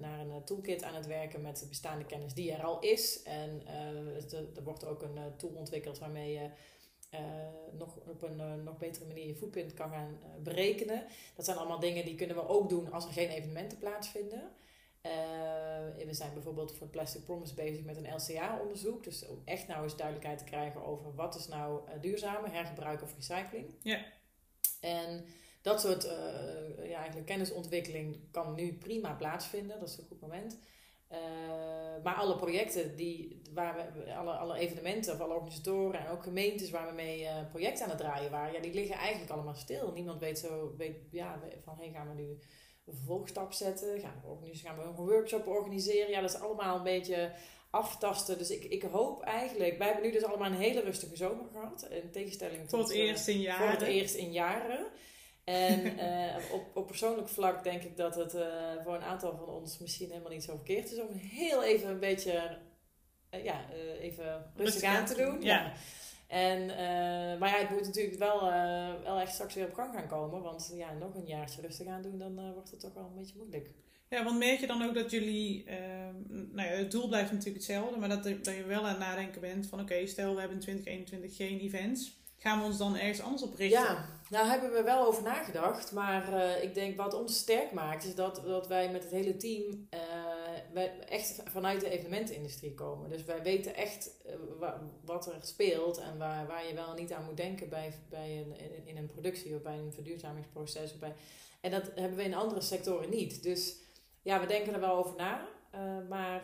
naar 0.00 0.20
een 0.20 0.44
toolkit 0.44 0.82
aan 0.82 0.94
het 0.94 1.06
werken 1.06 1.40
met 1.40 1.58
de 1.58 1.66
bestaande 1.66 2.04
kennis 2.04 2.34
die 2.34 2.52
er 2.52 2.64
al 2.64 2.80
is. 2.80 3.22
En 3.22 3.62
er 4.54 4.62
wordt 4.62 4.84
ook 4.84 5.02
een 5.02 5.36
tool 5.36 5.50
ontwikkeld 5.50 5.98
waarmee 5.98 6.32
je 6.32 6.40
uh, 6.44 6.50
nog 7.78 7.96
op 7.96 8.22
een 8.22 8.38
uh, 8.38 8.64
nog 8.64 8.78
betere 8.78 9.06
manier 9.06 9.26
je 9.26 9.34
footprint 9.34 9.74
kan 9.74 9.90
gaan 9.90 10.18
uh, 10.22 10.42
berekenen. 10.42 11.06
Dat 11.34 11.44
zijn 11.44 11.56
allemaal 11.56 11.80
dingen 11.80 12.04
die 12.04 12.14
kunnen 12.14 12.36
we 12.36 12.48
ook 12.48 12.68
doen 12.68 12.92
als 12.92 13.04
er 13.04 13.12
geen 13.12 13.28
evenementen 13.28 13.78
plaatsvinden. 13.78 14.50
we 16.06 16.14
zijn 16.14 16.34
bijvoorbeeld 16.34 16.72
voor 16.72 16.86
Plastic 16.86 17.24
Promise 17.24 17.54
bezig 17.54 17.84
met 17.84 17.96
een 17.96 18.14
LCA-onderzoek. 18.14 19.04
Dus 19.04 19.26
om 19.26 19.42
echt 19.44 19.66
nou 19.66 19.82
eens 19.82 19.96
duidelijkheid 19.96 20.38
te 20.38 20.44
krijgen 20.44 20.84
over 20.84 21.14
wat 21.14 21.34
is 21.34 21.48
nou 21.48 21.80
duurzame 22.00 22.50
hergebruik 22.50 23.02
of 23.02 23.14
recycling. 23.16 23.74
Ja. 23.82 24.04
En 24.80 25.24
dat 25.62 25.80
soort 25.80 26.02
ja, 26.82 26.96
eigenlijk 26.96 27.26
kennisontwikkeling 27.26 28.18
kan 28.30 28.54
nu 28.54 28.72
prima 28.72 29.12
plaatsvinden. 29.12 29.80
Dat 29.80 29.88
is 29.88 29.98
een 29.98 30.06
goed 30.08 30.20
moment. 30.20 30.58
Uh, 31.12 31.18
maar 32.04 32.14
alle 32.14 32.36
projecten, 32.36 32.96
die, 32.96 33.42
waar 33.54 33.92
we, 33.94 34.14
alle, 34.14 34.32
alle 34.32 34.58
evenementen 34.58 35.14
of 35.14 35.20
alle 35.20 35.34
organisatoren 35.34 36.00
en 36.00 36.08
ook 36.08 36.22
gemeentes 36.22 36.70
waar 36.70 36.88
we 36.88 36.94
mee 36.94 37.22
uh, 37.22 37.30
projecten 37.50 37.84
aan 37.84 37.90
het 37.90 37.98
draaien 37.98 38.30
waren, 38.30 38.52
ja, 38.52 38.60
die 38.60 38.74
liggen 38.74 38.96
eigenlijk 38.96 39.30
allemaal 39.30 39.54
stil. 39.54 39.92
Niemand 39.92 40.20
weet 40.20 40.38
zo 40.38 40.74
weet, 40.76 40.96
ja, 41.10 41.40
van 41.64 41.74
hey, 41.78 41.90
gaan 41.94 42.08
we 42.08 42.22
nu 42.22 42.28
een 42.84 42.94
vervolgstap 42.94 43.52
zetten? 43.52 44.00
Gaan 44.00 44.22
we, 44.40 44.54
gaan 44.54 44.76
we 44.76 44.82
een 44.82 44.94
workshop 44.94 45.46
organiseren? 45.46 46.10
Ja, 46.10 46.20
dat 46.20 46.30
is 46.30 46.40
allemaal 46.40 46.76
een 46.76 46.82
beetje 46.82 47.32
aftasten. 47.70 48.38
Dus 48.38 48.50
ik, 48.50 48.64
ik 48.64 48.82
hoop 48.82 49.22
eigenlijk, 49.22 49.78
wij 49.78 49.86
hebben 49.86 50.04
nu 50.04 50.12
dus 50.12 50.24
allemaal 50.24 50.50
een 50.50 50.56
hele 50.56 50.80
rustige 50.80 51.16
zomer 51.16 51.46
gehad. 51.52 51.88
In 51.90 52.10
tegenstelling 52.10 52.60
tot, 52.60 52.70
voor 52.70 52.78
het 52.78 52.90
eerst 52.90 53.28
in 53.28 53.40
jaren. 53.40 53.68
Voor 53.68 53.78
het 53.78 53.88
eerst 53.88 54.14
in 54.14 54.32
jaren. 54.32 54.86
En 55.46 55.98
uh, 55.98 56.36
op, 56.56 56.64
op 56.74 56.86
persoonlijk 56.86 57.28
vlak 57.28 57.64
denk 57.64 57.82
ik 57.82 57.96
dat 57.96 58.14
het 58.14 58.34
uh, 58.34 58.42
voor 58.84 58.94
een 58.94 59.02
aantal 59.02 59.36
van 59.36 59.48
ons 59.48 59.78
misschien 59.78 60.08
helemaal 60.08 60.30
niet 60.30 60.44
zo 60.44 60.54
verkeerd 60.54 60.92
is 60.92 61.00
om 61.00 61.12
heel 61.12 61.64
even 61.64 61.88
een 61.88 62.00
beetje 62.00 62.58
uh, 63.34 63.44
ja, 63.44 63.64
even 64.00 64.52
rustig, 64.56 64.82
aan 64.82 65.06
te 65.06 65.14
doen. 65.14 65.42
Ja. 65.42 65.72
En, 66.26 66.66
maar 67.38 67.48
ja, 67.48 67.58
het 67.58 67.70
moet 67.70 67.86
natuurlijk 67.86 68.18
wel, 68.18 68.40
wel 69.02 69.20
echt 69.20 69.32
straks 69.32 69.54
weer 69.54 69.66
op 69.66 69.74
gang 69.74 69.94
gaan 69.94 70.08
komen. 70.08 70.42
Want 70.42 70.72
ja, 70.74 70.92
nog 70.92 71.14
een 71.14 71.26
jaartje 71.26 71.60
rustig 71.60 71.86
aan 71.86 72.02
doen, 72.02 72.18
dan 72.18 72.52
wordt 72.52 72.70
het 72.70 72.80
toch 72.80 72.94
wel 72.94 73.04
een 73.04 73.18
beetje 73.18 73.36
moeilijk. 73.36 73.70
Ja, 74.08 74.24
want 74.24 74.38
merk 74.38 74.60
je 74.60 74.66
dan 74.66 74.82
ook 74.82 74.94
dat 74.94 75.10
jullie, 75.10 75.64
nou 76.28 76.68
ja, 76.68 76.74
het 76.74 76.90
doel 76.90 77.08
blijft 77.08 77.30
natuurlijk 77.30 77.56
hetzelfde, 77.56 77.98
maar 77.98 78.08
dat, 78.08 78.24
dat 78.24 78.56
je 78.56 78.64
wel 78.64 78.82
aan 78.82 78.88
het 78.88 78.98
nadenken 78.98 79.40
bent 79.40 79.66
van 79.66 79.80
oké, 79.80 80.06
stel 80.06 80.34
we 80.34 80.40
hebben 80.40 80.58
in 80.58 80.62
2021 80.62 81.36
geen 81.36 81.58
events 81.58 82.16
gaan 82.46 82.58
we 82.58 82.64
ons 82.64 82.78
dan 82.78 82.96
ergens 82.96 83.20
anders 83.20 83.42
op 83.42 83.54
richten? 83.54 83.80
Ja, 83.80 84.08
nou 84.30 84.46
hebben 84.46 84.72
we 84.72 84.82
wel 84.82 85.06
over 85.06 85.22
nagedacht. 85.22 85.92
Maar 85.92 86.32
uh, 86.32 86.62
ik 86.62 86.74
denk 86.74 86.96
wat 86.96 87.14
ons 87.14 87.38
sterk 87.38 87.72
maakt, 87.72 88.04
is 88.04 88.14
dat, 88.14 88.42
dat 88.44 88.66
wij 88.66 88.90
met 88.90 89.02
het 89.02 89.12
hele 89.12 89.36
team 89.36 89.88
uh, 89.94 90.00
wij 90.72 90.98
echt 91.08 91.42
vanuit 91.44 91.80
de 91.80 91.88
evenementenindustrie 91.88 92.74
komen. 92.74 93.08
Dus 93.08 93.24
wij 93.24 93.42
weten 93.42 93.74
echt 93.74 94.10
uh, 94.60 94.68
wat 95.04 95.26
er 95.26 95.38
speelt 95.40 95.98
en 95.98 96.18
waar, 96.18 96.46
waar 96.46 96.66
je 96.66 96.74
wel 96.74 96.94
niet 96.94 97.12
aan 97.12 97.24
moet 97.24 97.36
denken 97.36 97.68
bij, 97.68 97.92
bij 98.08 98.38
een, 98.38 98.58
in, 98.58 98.86
in 98.86 98.96
een 98.96 99.06
productie 99.06 99.54
of 99.54 99.62
bij 99.62 99.78
een 99.78 99.92
verduurzamingsproces. 99.92 100.92
Of 100.92 100.98
bij, 100.98 101.14
en 101.60 101.70
dat 101.70 101.90
hebben 101.94 102.16
we 102.16 102.24
in 102.24 102.34
andere 102.34 102.60
sectoren 102.60 103.10
niet. 103.10 103.42
Dus 103.42 103.76
ja, 104.22 104.40
we 104.40 104.46
denken 104.46 104.74
er 104.74 104.80
wel 104.80 104.96
over 104.96 105.16
na. 105.16 105.48
maar 106.08 106.42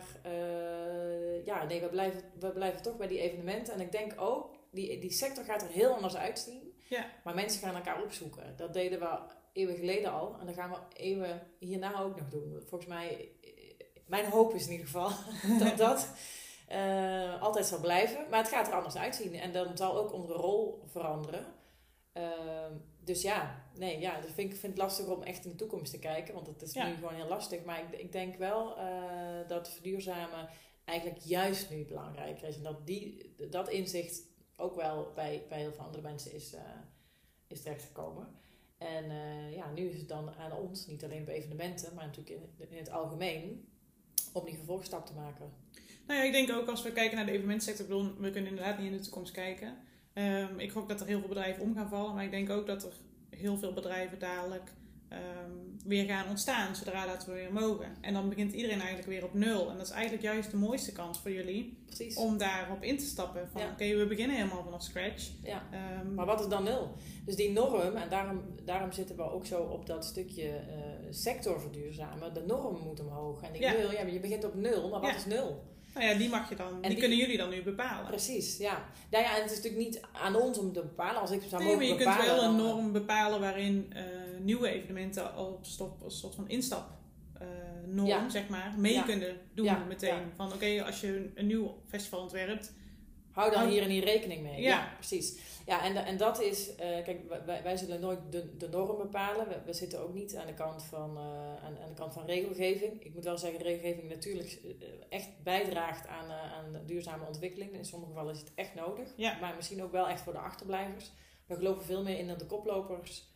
ja, 1.45 1.63
nee, 1.63 1.81
we 1.81 1.87
blijven, 1.87 2.21
we 2.39 2.51
blijven 2.51 2.81
toch 2.81 2.97
bij 2.97 3.07
die 3.07 3.19
evenementen. 3.19 3.73
En 3.73 3.81
ik 3.81 3.91
denk 3.91 4.21
ook 4.21 4.61
die, 4.73 4.99
die 4.99 5.11
sector 5.11 5.43
gaat 5.43 5.61
er 5.61 5.69
heel 5.69 5.93
anders 5.93 6.15
uitzien. 6.15 6.73
Ja. 6.89 7.05
Maar 7.23 7.35
mensen 7.35 7.61
gaan 7.61 7.75
elkaar 7.75 8.03
opzoeken. 8.03 8.53
Dat 8.57 8.73
deden 8.73 8.99
we 8.99 9.19
eeuwen 9.53 9.75
geleden 9.75 10.11
al. 10.11 10.35
En 10.39 10.45
dat 10.45 10.55
gaan 10.55 10.69
we 10.69 10.77
eeuwen 10.95 11.41
hierna 11.59 12.01
ook 12.01 12.19
nog 12.19 12.29
doen. 12.29 12.63
Volgens 12.67 12.89
mij, 12.89 13.29
mijn 14.05 14.25
hoop 14.25 14.53
is 14.53 14.65
in 14.65 14.71
ieder 14.71 14.85
geval 14.85 15.11
dat 15.65 15.77
dat 15.77 16.13
uh, 16.71 17.41
altijd 17.41 17.65
zal 17.65 17.79
blijven. 17.79 18.25
Maar 18.29 18.39
het 18.39 18.51
gaat 18.51 18.67
er 18.67 18.73
anders 18.73 18.95
uitzien. 18.95 19.33
En 19.33 19.51
dan 19.51 19.77
zal 19.77 19.97
ook 19.97 20.13
onze 20.13 20.33
rol 20.33 20.83
veranderen. 20.85 21.45
Uh, 22.17 22.23
dus 23.03 23.21
ja, 23.21 23.63
nee, 23.75 23.99
ja, 23.99 24.21
dat 24.21 24.31
vind 24.31 24.51
ik 24.51 24.59
vind 24.59 24.73
het 24.73 24.81
lastig 24.81 25.05
om 25.05 25.23
echt 25.23 25.45
in 25.45 25.51
de 25.51 25.57
toekomst 25.57 25.91
te 25.91 25.99
kijken. 25.99 26.33
Want 26.33 26.47
het 26.47 26.61
is 26.61 26.73
nu 26.73 26.93
gewoon 26.93 27.13
heel 27.13 27.27
lastig. 27.27 27.63
Maar 27.63 27.79
ik, 27.79 27.99
ik 27.99 28.11
denk 28.11 28.35
wel 28.35 28.77
uh, 28.77 29.47
dat 29.47 29.69
verduurzamen 29.69 30.49
eigenlijk 30.85 31.19
juist 31.23 31.69
nu 31.69 31.85
belangrijker 31.85 32.47
is. 32.47 32.55
En 32.55 32.63
dat 32.63 32.85
die, 32.85 33.35
dat 33.49 33.69
inzicht 33.69 34.21
ook 34.55 34.75
wel 34.75 35.11
bij, 35.15 35.45
bij 35.49 35.59
heel 35.59 35.71
veel 35.71 35.83
andere 35.83 36.03
mensen 36.03 36.33
is, 36.33 36.53
uh, 36.53 36.59
is 37.47 37.61
terechtgekomen. 37.61 38.27
En 38.77 39.05
uh, 39.05 39.55
ja, 39.55 39.71
nu 39.71 39.81
is 39.81 39.97
het 39.97 40.07
dan 40.07 40.33
aan 40.33 40.51
ons, 40.51 40.87
niet 40.87 41.03
alleen 41.03 41.25
bij 41.25 41.33
evenementen, 41.33 41.93
maar 41.93 42.05
natuurlijk 42.05 42.41
in, 42.57 42.69
in 42.69 42.77
het 42.77 42.91
algemeen, 42.91 43.67
om 44.33 44.45
die 44.45 44.55
vervolgstap 44.55 45.05
te 45.05 45.13
maken. 45.13 45.51
Nou 46.07 46.19
ja, 46.19 46.25
ik 46.25 46.31
denk 46.31 46.51
ook 46.51 46.67
als 46.67 46.83
we 46.83 46.91
kijken 46.91 47.15
naar 47.15 47.25
de 47.25 47.31
evenementsector, 47.31 47.85
bedoel, 47.85 48.13
we 48.17 48.31
kunnen 48.31 48.49
inderdaad 48.49 48.77
niet 48.77 48.91
in 48.91 48.97
de 48.97 49.03
toekomst 49.03 49.31
kijken. 49.31 49.77
Um, 50.13 50.59
ik 50.59 50.71
hoop 50.71 50.87
dat 50.87 51.01
er 51.01 51.07
heel 51.07 51.19
veel 51.19 51.27
bedrijven 51.27 51.63
om 51.63 51.75
gaan 51.75 51.89
vallen, 51.89 52.15
maar 52.15 52.23
ik 52.23 52.31
denk 52.31 52.49
ook 52.49 52.67
dat 52.67 52.83
er 52.83 52.93
heel 53.29 53.57
veel 53.57 53.73
bedrijven 53.73 54.19
dadelijk 54.19 54.71
um, 55.13 55.77
weer 55.85 56.05
gaan 56.05 56.29
ontstaan 56.29 56.75
zodra 56.75 57.05
dat 57.05 57.25
we 57.25 57.31
weer 57.31 57.53
mogen. 57.53 57.87
En 58.01 58.13
dan 58.13 58.29
begint 58.29 58.53
iedereen 58.53 58.79
eigenlijk 58.79 59.09
weer 59.09 59.23
op 59.23 59.33
nul. 59.33 59.69
En 59.69 59.77
dat 59.77 59.85
is 59.85 59.91
eigenlijk 59.91 60.23
juist 60.23 60.51
de 60.51 60.57
mooiste 60.57 60.91
kans 60.91 61.19
voor 61.19 61.31
jullie 61.31 61.77
Precies. 61.85 62.15
om 62.15 62.37
daarop 62.37 62.83
in 62.83 62.97
te 62.97 63.05
stappen. 63.05 63.49
Van 63.51 63.61
oké, 63.61 63.95
we 63.95 64.05
beginnen 64.07 64.35
helemaal 64.35 64.63
vanaf 64.63 64.83
scratch. 64.83 65.29
Ja. 65.43 65.63
Um, 66.01 66.13
maar 66.13 66.25
wat 66.25 66.39
is 66.39 66.47
dan 66.47 66.63
nul? 66.63 66.91
Dus 67.25 67.35
die 67.35 67.51
norm, 67.51 67.95
en 67.95 68.09
daarom, 68.09 68.41
daarom 68.63 68.91
zitten 68.91 69.15
we 69.15 69.31
ook 69.31 69.45
zo 69.45 69.61
op 69.61 69.85
dat 69.85 70.05
stukje 70.05 70.43
uh, 70.43 70.53
sector 71.09 71.59
verduurzamen. 71.61 72.33
De 72.33 72.43
norm 72.47 72.79
moet 72.83 72.99
omhoog. 72.99 73.41
En 73.41 73.53
ik 73.53 73.61
ja. 73.61 73.75
wil, 73.75 73.91
ja, 73.91 74.05
je 74.05 74.19
begint 74.19 74.43
op 74.43 74.55
nul, 74.55 74.89
maar 74.89 75.01
wat 75.01 75.15
is 75.15 75.25
nul? 75.25 75.63
Nou 75.93 76.05
ja, 76.05 76.13
die 76.13 76.29
mag 76.29 76.49
je 76.49 76.55
dan, 76.55 76.81
die, 76.81 76.97
kunnen 76.97 77.17
jullie 77.17 77.37
dan 77.37 77.49
nu 77.49 77.61
bepalen. 77.63 78.05
Precies, 78.07 78.57
ja. 78.57 78.85
Nou 79.11 79.23
ja, 79.23 79.35
en 79.35 79.41
het 79.41 79.51
is 79.51 79.57
natuurlijk 79.57 79.83
niet 79.83 80.01
aan 80.11 80.35
ons 80.35 80.57
om 80.57 80.73
te 80.73 80.81
bepalen. 80.81 81.21
Als 81.21 81.31
ik 81.31 81.41
zou 81.49 81.63
nee, 81.63 81.75
maar 81.75 81.85
je 81.85 81.95
bepalen, 81.95 82.17
kunt 82.25 82.35
wel 82.35 82.43
een 82.43 82.55
norm 82.55 82.91
bepalen 82.91 83.39
waarin 83.39 83.93
uh, 83.95 84.01
nieuwe 84.41 84.67
evenementen 84.69 85.37
op 85.37 85.65
stop, 85.65 86.01
een 86.03 86.11
soort 86.11 86.35
van 86.35 86.49
instap 86.49 86.89
uh, 87.41 87.47
norm, 87.87 88.07
Ja. 88.07 88.29
zeg 88.29 88.47
maar, 88.47 88.73
mee 88.77 88.93
Ja. 88.93 89.01
kunnen 89.01 89.37
doen 89.53 89.87
meteen. 89.87 90.31
Van 90.35 90.53
oké, 90.53 90.83
als 90.85 91.01
je 91.01 91.31
een 91.35 91.47
nieuw 91.47 91.81
festival 91.87 92.19
ontwerpt, 92.21 92.73
Hou 93.33 93.51
dan 93.51 93.67
hier 93.67 93.81
en 93.81 93.89
hier 93.89 94.03
rekening 94.03 94.41
mee. 94.41 94.61
Ja. 94.61 94.69
Ja, 94.69 94.93
precies. 94.95 95.37
Ja, 95.65 95.83
en, 95.83 95.95
en 95.95 96.17
dat 96.17 96.41
is, 96.41 96.75
eh, 96.75 97.03
kijk, 97.03 97.43
wij, 97.45 97.63
wij 97.63 97.77
zullen 97.77 97.99
nooit 97.99 98.19
de, 98.29 98.57
de 98.57 98.69
norm 98.69 98.97
bepalen. 98.97 99.47
We, 99.47 99.61
we 99.65 99.73
zitten 99.73 99.99
ook 99.99 100.13
niet 100.13 100.35
aan 100.35 100.47
de, 100.47 100.53
kant 100.53 100.83
van, 100.83 101.17
eh, 101.17 101.65
aan, 101.65 101.77
aan 101.79 101.89
de 101.89 101.95
kant 101.95 102.13
van 102.13 102.25
regelgeving. 102.25 103.03
Ik 103.03 103.13
moet 103.13 103.23
wel 103.23 103.37
zeggen, 103.37 103.61
regelgeving 103.61 104.09
natuurlijk 104.09 104.59
eh, 104.63 104.87
echt 105.09 105.29
bijdraagt 105.43 106.07
aan, 106.07 106.31
aan 106.31 106.71
de 106.71 106.85
duurzame 106.85 107.25
ontwikkeling. 107.25 107.71
In 107.71 107.85
sommige 107.85 108.11
gevallen 108.11 108.33
is 108.33 108.39
het 108.39 108.51
echt 108.55 108.75
nodig. 108.75 109.13
Ja. 109.15 109.37
Maar 109.39 109.55
misschien 109.55 109.83
ook 109.83 109.91
wel 109.91 110.07
echt 110.07 110.21
voor 110.21 110.33
de 110.33 110.39
achterblijvers. 110.39 111.11
We 111.45 111.55
geloven 111.55 111.85
veel 111.85 112.03
meer 112.03 112.17
in 112.17 112.27
dat 112.27 112.39
de 112.39 112.45
koplopers, 112.45 113.31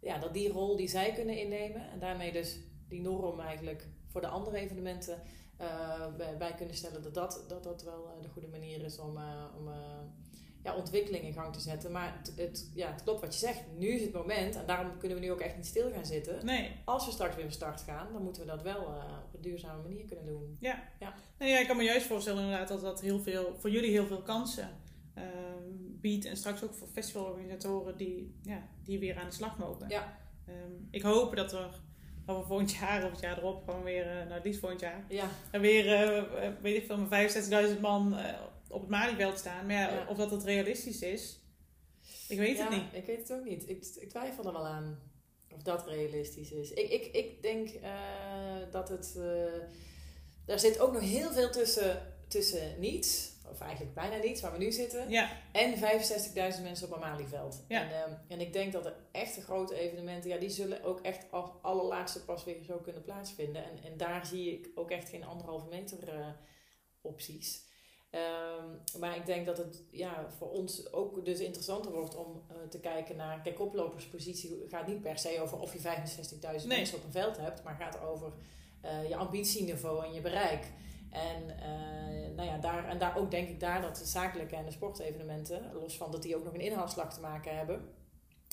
ja, 0.00 0.18
dat 0.18 0.34
die 0.34 0.48
rol 0.48 0.76
die 0.76 0.88
zij 0.88 1.12
kunnen 1.12 1.38
innemen. 1.38 1.90
En 1.90 1.98
daarmee 1.98 2.32
dus 2.32 2.58
die 2.88 3.00
norm 3.00 3.40
eigenlijk 3.40 3.86
voor 4.06 4.20
de 4.20 4.26
andere 4.26 4.56
evenementen 4.56 5.22
eh, 5.58 6.16
bij, 6.16 6.36
bij 6.36 6.54
kunnen 6.54 6.74
stellen 6.74 7.02
dat 7.02 7.14
dat, 7.14 7.44
dat, 7.48 7.62
dat 7.62 7.82
wel 7.82 8.06
eh, 8.06 8.22
de 8.22 8.28
goede 8.28 8.48
manier 8.48 8.84
is 8.84 8.98
om, 8.98 9.16
eh, 9.16 9.44
om 9.58 9.68
eh, 9.68 9.74
ja, 10.62 10.76
ontwikkeling 10.76 11.24
in 11.24 11.32
gang 11.32 11.52
te 11.52 11.60
zetten. 11.60 11.92
Maar 11.92 12.16
het, 12.18 12.32
het, 12.36 12.70
ja, 12.74 12.92
het 12.92 13.02
klopt 13.02 13.20
wat 13.20 13.32
je 13.32 13.46
zegt. 13.46 13.60
Nu 13.76 13.88
is 13.88 14.02
het 14.02 14.12
moment, 14.12 14.56
en 14.56 14.66
daarom 14.66 14.98
kunnen 14.98 15.18
we 15.18 15.24
nu 15.24 15.32
ook 15.32 15.40
echt 15.40 15.56
niet 15.56 15.66
stil 15.66 15.90
gaan 15.90 16.06
zitten. 16.06 16.44
nee. 16.46 16.70
Als 16.84 17.06
we 17.06 17.12
straks 17.12 17.34
weer 17.34 17.44
van 17.44 17.52
start 17.52 17.80
gaan, 17.80 18.12
dan 18.12 18.22
moeten 18.22 18.42
we 18.42 18.48
dat 18.48 18.62
wel 18.62 18.80
eh, 18.80 19.18
op 19.26 19.34
een 19.34 19.40
duurzame 19.40 19.82
manier 19.82 20.04
kunnen 20.04 20.26
doen. 20.26 20.56
Ja. 20.60 20.82
Ja. 20.98 21.14
Nou 21.38 21.50
ja, 21.50 21.58
ik 21.58 21.66
kan 21.66 21.76
me 21.76 21.82
juist 21.82 22.06
voorstellen 22.06 22.42
inderdaad 22.42 22.68
dat 22.68 22.80
dat 22.80 23.00
heel 23.00 23.20
veel, 23.20 23.54
voor 23.58 23.70
jullie 23.70 23.90
heel 23.90 24.06
veel 24.06 24.22
kansen 24.22 24.70
ehm, 25.14 25.26
biedt. 25.76 26.24
En 26.24 26.36
straks 26.36 26.64
ook 26.64 26.74
voor 26.74 26.88
festivalorganisatoren 26.88 27.96
die, 27.96 28.34
ja, 28.42 28.68
die 28.84 28.98
weer 28.98 29.18
aan 29.18 29.28
de 29.28 29.34
slag 29.34 29.58
mogen. 29.58 29.88
Ja. 29.88 30.18
Ehm, 30.46 30.72
ik 30.90 31.02
hoop 31.02 31.36
dat 31.36 31.52
we, 31.52 31.66
dat 32.28 32.36
we 32.40 32.46
volgend 32.46 32.72
jaar 32.74 33.04
of 33.04 33.10
het 33.10 33.20
jaar 33.20 33.38
erop 33.38 33.64
gewoon 33.64 33.82
weer, 33.82 34.04
nou 34.04 34.32
het 34.32 34.44
liefst 34.44 34.60
volgend 34.60 34.80
jaar, 34.80 35.04
Ja, 35.08 35.28
en 35.50 35.60
weer, 35.60 35.86
eh, 35.86 36.18
eh, 36.46 36.52
weet 36.62 36.76
ik 36.76 36.86
veel, 36.86 36.96
met 36.98 37.08
65.000 37.08 37.80
man 37.80 38.16
op 38.68 38.80
het 38.80 38.90
Malieveld 38.90 39.38
staan. 39.38 39.66
Maar 39.66 39.74
ja, 39.76 39.88
Ja. 39.94 40.06
of 40.08 40.16
dat 40.16 40.30
het 40.30 40.44
realistisch 40.44 41.02
is, 41.02 41.40
ik 42.28 42.38
weet 42.38 42.58
het 42.58 42.68
ja, 42.72 42.76
niet. 42.76 42.84
ik 42.92 43.06
weet 43.06 43.28
het 43.28 43.32
ook 43.32 43.44
niet. 43.44 43.68
Ik, 43.68 43.84
ik 44.00 44.08
twijfel 44.08 44.44
er 44.46 44.52
wel 44.52 44.66
aan 44.66 44.98
of 45.54 45.62
dat 45.62 45.86
realistisch 45.86 46.50
is. 46.52 46.70
Ik, 46.70 46.90
ik, 46.90 47.06
ik 47.06 47.42
denk 47.42 47.70
dat 48.70 48.88
het. 48.88 49.14
eh 49.18 49.62
daar 50.46 50.58
zit 50.58 50.80
ook 50.80 50.92
nog 50.92 51.02
heel 51.02 51.30
veel 51.32 51.50
tussen, 51.50 52.02
tussen 52.28 52.80
niets, 52.80 53.32
of 53.50 53.60
eigenlijk 53.60 53.94
bijna 53.94 54.16
niets, 54.16 54.40
waar 54.40 54.52
we 54.52 54.58
nu 54.58 54.72
zitten. 54.72 55.10
Ja, 55.10 55.30
En 55.52 55.74
65.000 55.74 56.62
mensen 56.62 56.86
op 56.86 56.94
Amalieveld. 56.94 57.64
Ja. 57.68 57.82
En, 57.82 57.90
ehm, 58.02 58.12
en 58.28 58.40
ik 58.40 58.52
denk 58.52 58.72
dat 58.72 58.82
de 58.82 58.92
echte 59.12 59.40
grote 59.40 59.74
evenementen, 59.74 60.30
ja, 60.30 60.36
die 60.38 60.50
zullen 60.50 60.82
ook 60.82 61.00
echt 61.00 61.26
als 61.30 61.50
allerlaatste 61.62 62.24
pas 62.24 62.44
weer 62.44 62.62
zo 62.62 62.76
kunnen 62.78 63.02
plaatsvinden. 63.02 63.64
En, 63.64 63.82
en 63.84 63.96
daar 63.96 64.26
zie 64.26 64.52
ik 64.52 64.68
ook 64.74 64.90
echt 64.90 65.08
geen 65.08 65.24
anderhalve 65.24 65.68
meter 65.68 66.08
eh, 66.08 66.26
opties. 67.00 67.66
Ehm, 68.10 68.98
maar 68.98 69.16
ik 69.16 69.26
denk 69.26 69.46
dat 69.46 69.58
het 69.58 69.82
ja, 69.90 70.26
voor 70.38 70.50
ons 70.50 70.92
ook 70.92 71.24
dus 71.24 71.40
interessanter 71.40 71.92
wordt 71.92 72.16
om 72.16 72.42
eh, 72.48 72.56
te 72.68 72.80
kijken 72.80 73.16
naar... 73.16 73.40
Kijk, 73.40 73.54
koploperspositie 73.56 74.64
gaat 74.68 74.86
niet 74.86 75.02
per 75.02 75.18
se 75.18 75.40
over 75.40 75.58
of 75.60 75.72
je 75.72 75.78
65.000 75.78 75.84
Nee. 76.40 76.66
mensen 76.66 76.96
op 76.98 77.04
een 77.04 77.12
veld 77.12 77.36
hebt. 77.36 77.62
Maar 77.62 77.74
gaat 77.74 78.00
over 78.00 78.32
eh, 78.80 79.08
je 79.08 79.16
ambitieniveau 79.16 80.04
en 80.04 80.12
je 80.12 80.20
bereik. 80.20 80.64
En, 81.10 81.58
eh, 81.60 82.34
nou 82.36 82.48
ja, 82.48 82.58
daar, 82.58 82.88
en 82.88 82.98
daar 82.98 83.16
ook 83.16 83.30
denk 83.30 83.48
ik 83.48 83.60
daar 83.60 83.82
dat 83.82 83.96
de 83.96 84.04
zakelijke 84.04 84.56
en 84.56 84.64
de 84.64 84.70
sportevenementen, 84.70 85.72
los 85.72 85.96
van 85.96 86.10
dat 86.10 86.22
die 86.22 86.36
ook 86.36 86.44
nog 86.44 86.54
een 86.54 86.60
inhaalslag 86.60 87.14
te 87.14 87.20
maken 87.20 87.56
hebben, 87.56 87.80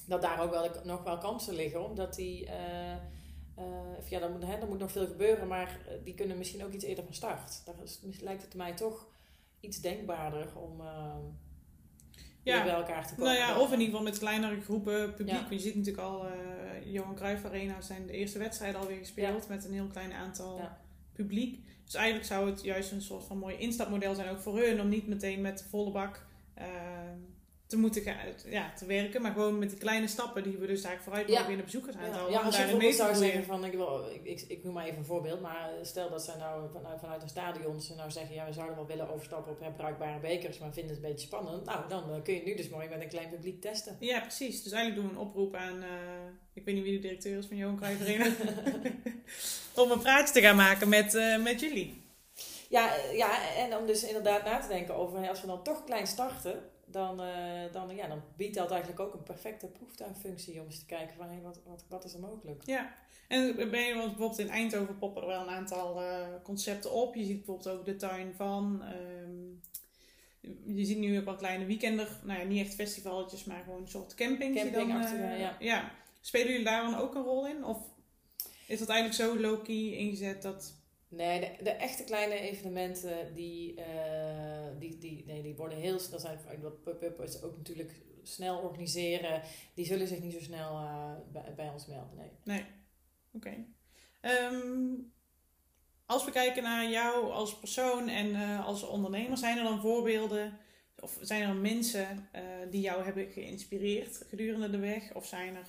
dat 0.08 0.22
daar 0.22 0.40
ook 0.42 0.52
wel, 0.52 0.70
nog 0.84 1.04
wel 1.04 1.18
kansen 1.18 1.54
liggen. 1.56 1.86
Omdat 1.86 2.16
die, 2.16 2.50
of 3.98 4.10
ja, 4.10 4.20
dan 4.20 4.32
moet, 4.32 4.46
hè, 4.46 4.54
er 4.54 4.68
moet 4.68 4.80
nog 4.80 4.92
veel 4.92 5.08
gebeuren, 5.08 5.48
maar 5.48 5.80
die 6.04 6.14
kunnen 6.14 6.38
misschien 6.38 6.64
ook 6.66 6.72
iets 6.72 6.84
eerder 6.84 7.04
van 7.04 7.14
start. 7.14 7.66
Daar 7.66 7.76
is, 7.84 8.00
lijkt 8.22 8.42
het 8.42 8.54
mij 8.56 8.74
toch 8.74 9.08
iets 9.60 9.82
denkbaarder 9.82 10.56
om 10.56 10.82
Ja. 12.44 12.64
bij 12.64 12.74
elkaar 12.74 13.08
te 13.08 13.16
komen. 13.16 13.34
nou 13.34 13.38
ja, 13.48 13.60
of 13.60 13.66
in 13.72 13.80
ieder 13.80 13.86
geval 13.86 14.04
met 14.04 14.18
kleinere 14.20 14.62
groepen 14.62 15.14
publiek. 15.14 15.36
Ja. 15.36 15.48
Je 15.50 15.60
ziet 15.60 15.76
natuurlijk 15.76 16.04
al, 16.04 16.26
Johan 16.84 17.16
Cruijff 17.16 17.46
Arena 17.46 17.82
zijn 17.82 18.06
de 18.08 18.14
eerste 18.14 18.40
wedstrijden 18.40 18.80
alweer 18.80 18.98
gespeeld 18.98 19.48
met 19.48 19.66
een 19.66 19.74
heel 19.74 19.88
klein 19.88 20.14
aantal 20.14 20.58
Ja. 20.58 20.84
Publiek. 21.16 21.60
Dus 21.86 21.94
eigenlijk 21.94 22.26
zou 22.26 22.50
het 22.50 22.64
juist 22.64 22.92
een 22.92 23.02
soort 23.02 23.24
van 23.24 23.38
mooi 23.38 23.58
instapmodel 23.58 24.16
zijn 24.16 24.30
ook 24.30 24.40
voor 24.40 24.60
hun 24.60 24.82
om 24.82 24.90
niet 24.90 25.08
meteen 25.08 25.42
met 25.42 25.66
volle 25.70 25.92
bak 25.92 26.26
eh, 26.54 26.66
te 27.68 27.78
moeten 27.78 28.02
gaan, 28.02 28.16
ja, 28.46 28.74
te 28.78 28.86
werken, 28.86 29.22
maar 29.22 29.32
gewoon 29.32 29.60
met 29.60 29.70
die 29.70 29.78
kleine 29.78 30.08
stappen 30.08 30.44
die 30.44 30.58
we 30.58 30.68
dus 30.68 30.84
eigenlijk 30.84 31.04
vooruit 31.04 31.28
Ja. 31.28 31.40
mogen 31.40 31.54
in 31.54 31.66
de. 31.66 31.94
Ja, 32.00 32.28
ja 32.30 32.40
als 32.42 32.56
je 32.58 32.62
bijvoorbeeld 32.62 32.78
mee 32.78 32.90
te 32.90 32.96
zou 32.96 33.16
zeggen 33.16 33.44
van, 33.44 33.66
ik, 33.66 33.74
wil, 33.74 34.10
ik, 34.14 34.24
ik, 34.24 34.46
ik 34.48 34.64
noem 34.64 34.74
maar 34.74 34.86
even 34.86 34.98
een 34.98 35.06
voorbeeld, 35.06 35.42
maar 35.42 35.70
stel 35.82 36.10
dat 36.10 36.24
zij 36.24 36.36
nou 36.38 36.70
vanuit, 36.72 37.00
vanuit 37.00 37.22
een 37.22 37.30
stadion 37.30 37.82
ze 37.82 37.96
nou 37.96 38.12
zeggen, 38.12 38.36
ja 38.36 38.46
we 38.46 38.54
zouden 38.54 38.76
wel 38.76 38.86
willen 38.86 39.10
overstappen 39.10 39.52
op 39.52 39.60
herbruikbare 39.60 40.20
bekers, 40.20 40.58
maar 40.58 40.74
vinden 40.74 40.96
het 40.96 41.04
een 41.04 41.10
beetje 41.12 41.28
spannend. 41.28 41.66
Nou, 41.66 41.90
dan 41.90 42.14
eh, 42.14 42.22
kun 42.24 42.34
je 42.34 42.42
nu 42.46 42.56
dus 42.56 42.70
mooi 42.70 42.90
met 42.90 43.02
een 43.02 43.08
klein 43.08 43.30
publiek 43.30 43.62
testen. 43.62 43.98
Ja, 44.00 44.20
precies. 44.20 44.64
Dus 44.64 44.72
eigenlijk 44.72 45.02
doen 45.02 45.14
we 45.14 45.20
een 45.20 45.28
oproep 45.28 45.56
aan, 45.56 45.84
eh, 45.84 45.90
ik 46.54 46.66
weet 46.66 46.76
niet 46.76 46.84
wie 46.84 46.94
de 46.94 47.08
directeur 47.08 47.38
is 47.38 47.46
van 47.46 47.58
Johan 47.58 47.78
Cruijff 47.78 48.02
Arena, 48.02 48.26
om 49.84 49.92
een 49.92 50.00
praatje 50.00 50.34
te 50.34 50.42
gaan 50.42 50.56
maken 50.56 50.90
met, 50.90 51.16
eh, 51.16 51.44
met 51.44 51.60
jullie. 51.60 52.04
Ja, 52.70 52.94
ja, 53.14 53.56
en 53.56 53.78
om 53.78 53.86
dus 53.86 54.04
inderdaad 54.04 54.44
na 54.44 54.60
te 54.60 54.68
denken 54.68 54.96
over, 54.96 55.30
als 55.30 55.42
we 55.42 55.48
dan 55.48 55.64
toch 55.64 55.84
klein 55.84 56.08
starten, 56.08 56.64
dan, 56.86 57.22
eh, 57.22 57.72
dan, 57.72 57.96
ja, 57.96 58.08
dan 58.08 58.22
biedt 58.38 58.56
dat 58.56 58.72
eigenlijk 58.72 59.00
ook 59.00 59.14
een 59.14 59.24
perfecte 59.24 59.68
proeftuinfunctie 59.68 60.60
om 60.60 60.66
eens 60.66 60.80
te 60.80 60.86
kijken 60.86 61.16
van, 61.16 61.30
hé, 61.30 61.42
wat, 61.42 61.60
wat, 61.66 61.86
wat 61.90 62.06
is 62.06 62.14
er 62.14 62.20
mogelijk? 62.20 62.62
Ja, 62.66 62.96
en 63.28 63.56
ben 63.56 63.80
je, 63.80 63.94
want 63.94 64.08
bijvoorbeeld 64.08 64.40
in 64.40 64.50
Eindhoven 64.50 64.98
poppen 64.98 65.22
er 65.22 65.28
wel 65.28 65.42
een 65.42 65.54
aantal 65.54 66.02
eh, 66.02 66.28
concepten 66.44 66.92
op. 66.92 67.16
Je 67.16 67.24
ziet 67.24 67.46
bijvoorbeeld 67.46 67.78
ook 67.78 67.86
de 67.86 67.96
tuin 67.96 68.34
van. 68.36 68.82
ehm, 68.84 69.54
je 70.76 70.86
ziet 70.86 70.98
nu 70.98 71.18
ook 71.18 71.26
wel 71.26 71.36
kleine 71.36 71.66
weekender, 71.66 72.20
nou 72.24 72.40
ja, 72.40 72.46
niet 72.46 72.66
echt 72.66 72.76
festivalletjes, 72.76 73.44
maar 73.44 73.64
gewoon 73.64 73.82
een 73.82 73.88
soort 73.88 74.16
camping. 74.16 74.56
Campingachtige, 74.56 75.24
ja. 75.24 75.56
ja. 75.60 75.92
Spelen 76.22 76.48
jullie 76.48 76.66
daar 76.66 76.84
dan 76.84 76.96
ook 76.96 77.16
een 77.16 77.24
rol 77.24 77.48
in? 77.48 77.66
Of 77.66 77.78
is 78.68 78.80
dat 78.80 78.90
eigenlijk 78.90 79.22
zo 79.22 79.40
low-key 79.40 79.92
ingezet 79.92 80.42
dat... 80.42 80.74
Nee, 81.08 81.52
de, 81.64 81.70
echte 81.70 82.04
kleine 82.04 82.40
evenementen, 82.40 83.34
die, 83.34 83.82
eh, 83.82 84.68
die, 84.80 84.98
die, 84.98 85.24
nee, 85.26 85.42
die 85.42 85.56
worden 85.56 85.78
heel 85.78 86.00
snel, 86.00 86.20
zijn 86.20 86.40
wat 86.62 86.84
pop-up 86.84 87.22
is 87.22 87.42
ook 87.42 87.58
natuurlijk 87.58 87.92
snel 88.24 88.58
organiseren, 88.58 89.42
die 89.74 89.86
zullen 89.86 90.08
zich 90.08 90.20
niet 90.20 90.34
zo 90.34 90.40
snel 90.40 90.78
eh, 90.78 91.12
bij, 91.56 91.70
ons 91.70 91.86
melden. 91.86 92.18
Nee. 92.18 92.32
Nee. 92.44 92.66
Oké. 93.32 93.66
Ehm, 94.22 94.94
als 96.06 96.26
we 96.26 96.32
kijken 96.32 96.64
naar 96.64 96.90
jou 96.90 97.32
als 97.32 97.60
persoon 97.60 98.10
en 98.10 98.36
eh, 98.36 98.66
als 98.66 98.84
ondernemer, 98.84 99.38
zijn 99.38 99.58
er 99.58 99.64
dan 99.64 99.82
voorbeelden 99.82 100.58
of 101.00 101.18
zijn 101.22 101.50
er 101.50 101.56
mensen 101.56 102.30
die 102.70 102.82
jou 102.82 103.04
hebben 103.04 103.32
geïnspireerd 103.32 104.24
gedurende 104.28 104.70
de 104.70 104.80
weg? 104.80 105.14
Of 105.14 105.26
zijn 105.26 105.56
er 105.56 105.68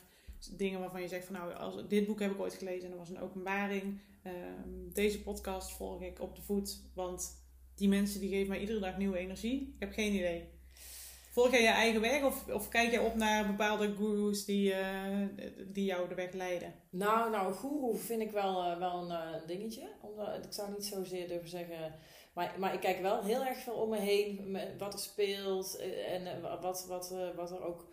dingen 0.52 0.80
waarvan 0.80 1.02
je 1.02 1.08
zegt 1.08 1.24
van 1.24 1.34
nou, 1.34 1.54
als, 1.54 1.88
dit 1.88 2.06
boek 2.06 2.20
heb 2.20 2.30
ik 2.30 2.40
ooit 2.40 2.54
gelezen 2.54 2.84
en 2.84 2.90
dat 2.90 2.98
was 2.98 3.08
een 3.08 3.20
openbaring. 3.20 4.00
Ehm, 4.26 4.92
deze 4.92 5.22
podcast 5.22 5.72
volg 5.72 6.02
ik 6.02 6.20
op 6.20 6.36
de 6.36 6.42
voet, 6.42 6.82
want 6.94 7.44
die 7.74 7.88
mensen 7.88 8.20
die 8.20 8.28
geven 8.28 8.48
mij 8.48 8.60
iedere 8.60 8.80
dag 8.80 8.96
nieuwe 8.96 9.18
energie. 9.18 9.72
Ik 9.74 9.80
heb 9.80 9.92
geen 9.92 10.12
idee. 10.12 10.48
Volg 11.32 11.50
jij 11.50 11.62
je 11.62 11.68
eigen 11.68 12.00
weg 12.00 12.24
of, 12.24 12.48
of 12.48 12.68
kijk 12.68 12.90
je 12.90 13.00
op 13.00 13.14
naar 13.14 13.46
bepaalde 13.46 13.94
gurus 13.94 14.44
die, 14.44 14.72
eh, 14.72 15.26
die 15.66 15.84
jou 15.84 16.08
de 16.08 16.14
weg 16.14 16.32
leiden? 16.32 16.74
Nou, 16.90 17.30
nou, 17.30 17.54
goeroe 17.54 17.96
vind 17.96 18.22
ik 18.22 18.30
wel, 18.30 18.62
eh, 18.62 18.78
wel 18.78 19.02
een 19.02 19.10
eh, 19.10 19.46
dingetje. 19.46 19.88
Omdat, 20.00 20.44
ik 20.44 20.52
zou 20.52 20.70
niet 20.70 20.84
zozeer 20.84 21.28
durven 21.28 21.48
zeggen 21.48 21.94
Maar, 22.32 22.54
maar 22.58 22.74
ik 22.74 22.80
kijk 22.80 23.00
wel 23.00 23.22
heel 23.22 23.44
erg 23.44 23.58
veel 23.58 23.74
om 23.74 23.88
me 23.88 23.98
heen, 23.98 24.58
wat 24.78 24.92
er 24.92 24.98
speelt 24.98 25.76
en 26.06 26.40
wat, 26.60 26.86
wat, 26.86 27.14
wat 27.36 27.50
er 27.50 27.64
ook 27.64 27.88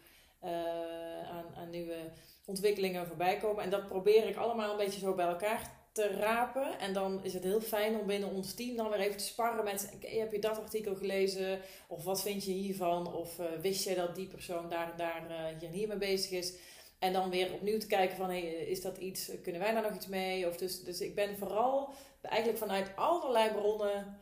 aan, 1.32 1.56
aan 1.56 1.70
nieuwe 1.70 2.12
ontwikkelingen 2.46 3.08
voorbij 3.08 3.38
komen. 3.38 3.64
En 3.64 3.70
dat 3.70 3.88
probeer 3.88 4.28
ik 4.28 4.36
allemaal 4.36 4.72
een 4.72 4.78
beetje 4.78 5.00
zo 5.00 5.16
bij 5.16 5.28
elkaar 5.28 5.83
te 5.94 6.08
rapen. 6.08 6.80
En 6.80 6.94
dan 6.94 7.24
is 7.24 7.34
het 7.34 7.44
heel 7.44 7.62
fijn 7.62 8.00
om 8.00 8.06
binnen 8.06 8.30
ons 8.30 8.54
team 8.54 8.76
dan 8.76 8.90
weer 8.90 9.00
even 9.00 9.18
te 9.18 9.24
sparren 9.24 9.64
met... 9.64 9.94
heb 10.00 10.32
je 10.32 10.40
dat 10.40 10.60
artikel 10.60 10.96
gelezen? 10.96 11.60
Of 11.88 12.04
wat 12.04 12.22
vind 12.22 12.46
je 12.46 12.52
hiervan? 12.52 13.14
Of 13.14 13.40
wist 13.62 13.84
je 13.84 13.96
dat 13.96 14.16
die 14.16 14.28
persoon 14.28 14.70
daar 14.70 14.92
en 14.92 14.98
daar 14.98 15.56
hier 15.60 15.70
en 15.70 15.74
hier 15.74 15.88
mee 15.88 15.98
bezig 15.98 16.32
is? 16.32 16.54
En 17.00 17.14
dan 17.14 17.30
weer 17.30 17.54
opnieuw 17.54 17.78
te 17.78 17.88
kijken 17.88 18.18
van, 18.18 18.30
hey, 18.30 18.42
is 18.42 18.82
dat 18.82 18.98
iets, 18.98 19.32
kunnen 19.42 19.62
wij 19.62 19.74
daar 19.74 19.82
nog 19.82 19.96
iets 19.96 20.08
mee? 20.08 20.48
Of 20.48 20.58
dus, 20.58 20.84
dus 20.84 21.02
ik 21.02 21.16
ben 21.16 21.38
vooral 21.38 21.94
eigenlijk 22.22 22.58
vanuit 22.58 22.92
allerlei 22.96 23.52
bronnen 23.52 24.20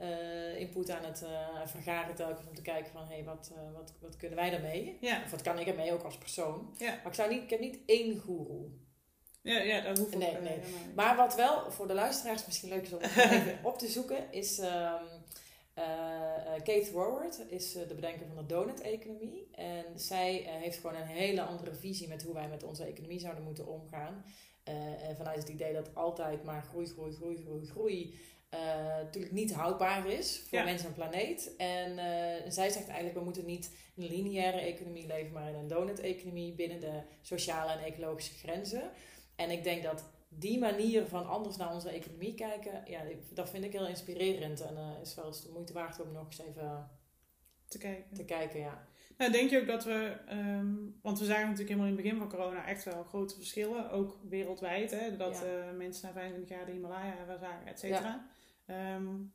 uh, 0.00 0.60
input 0.60 0.90
aan 0.90 1.04
het 1.04 1.22
uh, 1.22 1.66
vergaren 1.66 2.14
telkens 2.14 2.46
om 2.48 2.54
te 2.54 2.62
kijken 2.62 2.92
van, 2.92 3.06
hey, 3.06 3.24
wat, 3.24 3.52
uh, 3.52 3.72
wat, 3.74 3.94
wat 4.00 4.16
kunnen 4.16 4.38
wij 4.38 4.50
daarmee? 4.50 4.98
Ja. 5.00 5.22
Of 5.24 5.30
wat 5.30 5.42
kan 5.42 5.58
ik 5.58 5.66
ermee 5.66 5.92
ook 5.92 6.02
als 6.02 6.18
persoon? 6.18 6.74
Ja. 6.78 6.90
Maar 6.90 7.06
ik, 7.06 7.14
zou 7.14 7.30
niet, 7.30 7.42
ik 7.42 7.50
heb 7.50 7.60
niet 7.60 7.78
één 7.86 8.20
guru. 8.20 8.70
Ja, 9.42 9.60
ja, 9.60 9.80
dat 9.80 9.98
hoeft 9.98 10.16
nee, 10.16 10.36
nee. 10.40 10.58
Maar 10.94 11.16
wat 11.16 11.34
wel 11.34 11.70
voor 11.70 11.86
de 11.86 11.94
luisteraars 11.94 12.46
misschien 12.46 12.68
leuk 12.68 12.82
is 12.82 12.92
om 12.92 13.00
even 13.16 13.58
op 13.62 13.78
te 13.78 13.88
zoeken, 13.88 14.32
is... 14.32 14.58
Um, 14.58 15.20
Kate 16.64 16.90
Raworth 16.94 17.40
is 17.48 17.72
de 17.72 17.94
bedenker 17.94 18.26
van 18.26 18.36
de 18.36 18.46
donut-economie. 18.46 19.48
En 19.52 19.84
zij 19.94 20.32
heeft 20.46 20.78
gewoon 20.78 20.96
een 20.96 21.06
hele 21.06 21.42
andere 21.42 21.74
visie 21.74 22.08
met 22.08 22.22
hoe 22.22 22.34
wij 22.34 22.48
met 22.48 22.62
onze 22.62 22.84
economie 22.84 23.20
zouden 23.20 23.44
moeten 23.44 23.66
omgaan. 23.66 24.24
en 24.64 25.16
vanuit 25.16 25.38
het 25.38 25.48
idee 25.48 25.72
dat 25.72 25.94
altijd 25.94 26.44
maar 26.44 26.62
groei, 26.62 26.86
groei, 26.86 27.12
groei, 27.12 27.36
groei, 27.36 27.66
groei 27.66 28.20
uh, 28.54 28.60
natuurlijk 29.02 29.32
niet 29.32 29.52
houdbaar 29.52 30.06
is 30.06 30.42
voor 30.48 30.64
mensen 30.64 30.88
en 30.88 30.94
planeet. 30.94 31.56
En 31.56 31.90
uh, 31.90 32.50
zij 32.50 32.70
zegt 32.70 32.86
eigenlijk, 32.86 33.18
we 33.18 33.24
moeten 33.24 33.44
niet 33.44 33.70
in 33.94 34.02
een 34.02 34.08
lineaire 34.08 34.60
economie 34.60 35.06
leven, 35.06 35.32
maar 35.32 35.48
in 35.48 35.54
een 35.54 35.68
donut-economie 35.68 36.52
binnen 36.52 36.80
de 36.80 37.00
sociale 37.22 37.72
en 37.72 37.84
ecologische 37.84 38.34
grenzen. 38.34 38.90
En 39.36 39.50
ik 39.50 39.64
denk 39.64 39.82
dat 39.82 40.10
die 40.28 40.58
manier 40.58 41.06
van 41.06 41.28
anders 41.28 41.56
naar 41.56 41.72
onze 41.72 41.90
economie 41.90 42.34
kijken, 42.34 42.82
ja, 42.86 43.02
dat 43.30 43.50
vind 43.50 43.64
ik 43.64 43.72
heel 43.72 43.86
inspirerend. 43.86 44.60
En 44.60 44.74
uh, 44.74 45.00
is 45.02 45.14
wel 45.14 45.26
eens 45.26 45.42
de 45.42 45.52
moeite 45.52 45.72
waard 45.72 46.00
om 46.00 46.12
nog 46.12 46.26
eens 46.26 46.40
even 46.40 46.90
te 47.68 47.78
kijken. 47.78 48.14
Te 48.14 48.24
kijken 48.24 48.60
ja. 48.60 48.86
Nou, 49.16 49.32
denk 49.32 49.50
je 49.50 49.60
ook 49.60 49.66
dat 49.66 49.84
we, 49.84 50.16
um, 50.30 50.98
want 51.02 51.18
we 51.18 51.24
zagen 51.24 51.42
natuurlijk 51.42 51.68
helemaal 51.68 51.88
in 51.88 51.94
het 51.94 52.02
begin 52.02 52.18
van 52.18 52.28
corona 52.28 52.66
echt 52.66 52.84
wel 52.84 53.04
grote 53.04 53.34
verschillen, 53.34 53.90
ook 53.90 54.18
wereldwijd, 54.28 54.90
hè, 54.90 55.16
dat 55.16 55.42
ja. 55.44 55.72
mensen 55.72 56.06
na 56.06 56.12
25 56.12 56.56
jaar 56.56 56.66
de 56.66 56.72
Himalaya 56.72 57.38
zagen, 57.40 57.66
et 57.66 57.78
cetera. 57.78 58.28
Ja. 58.66 58.94
Um, 58.94 59.32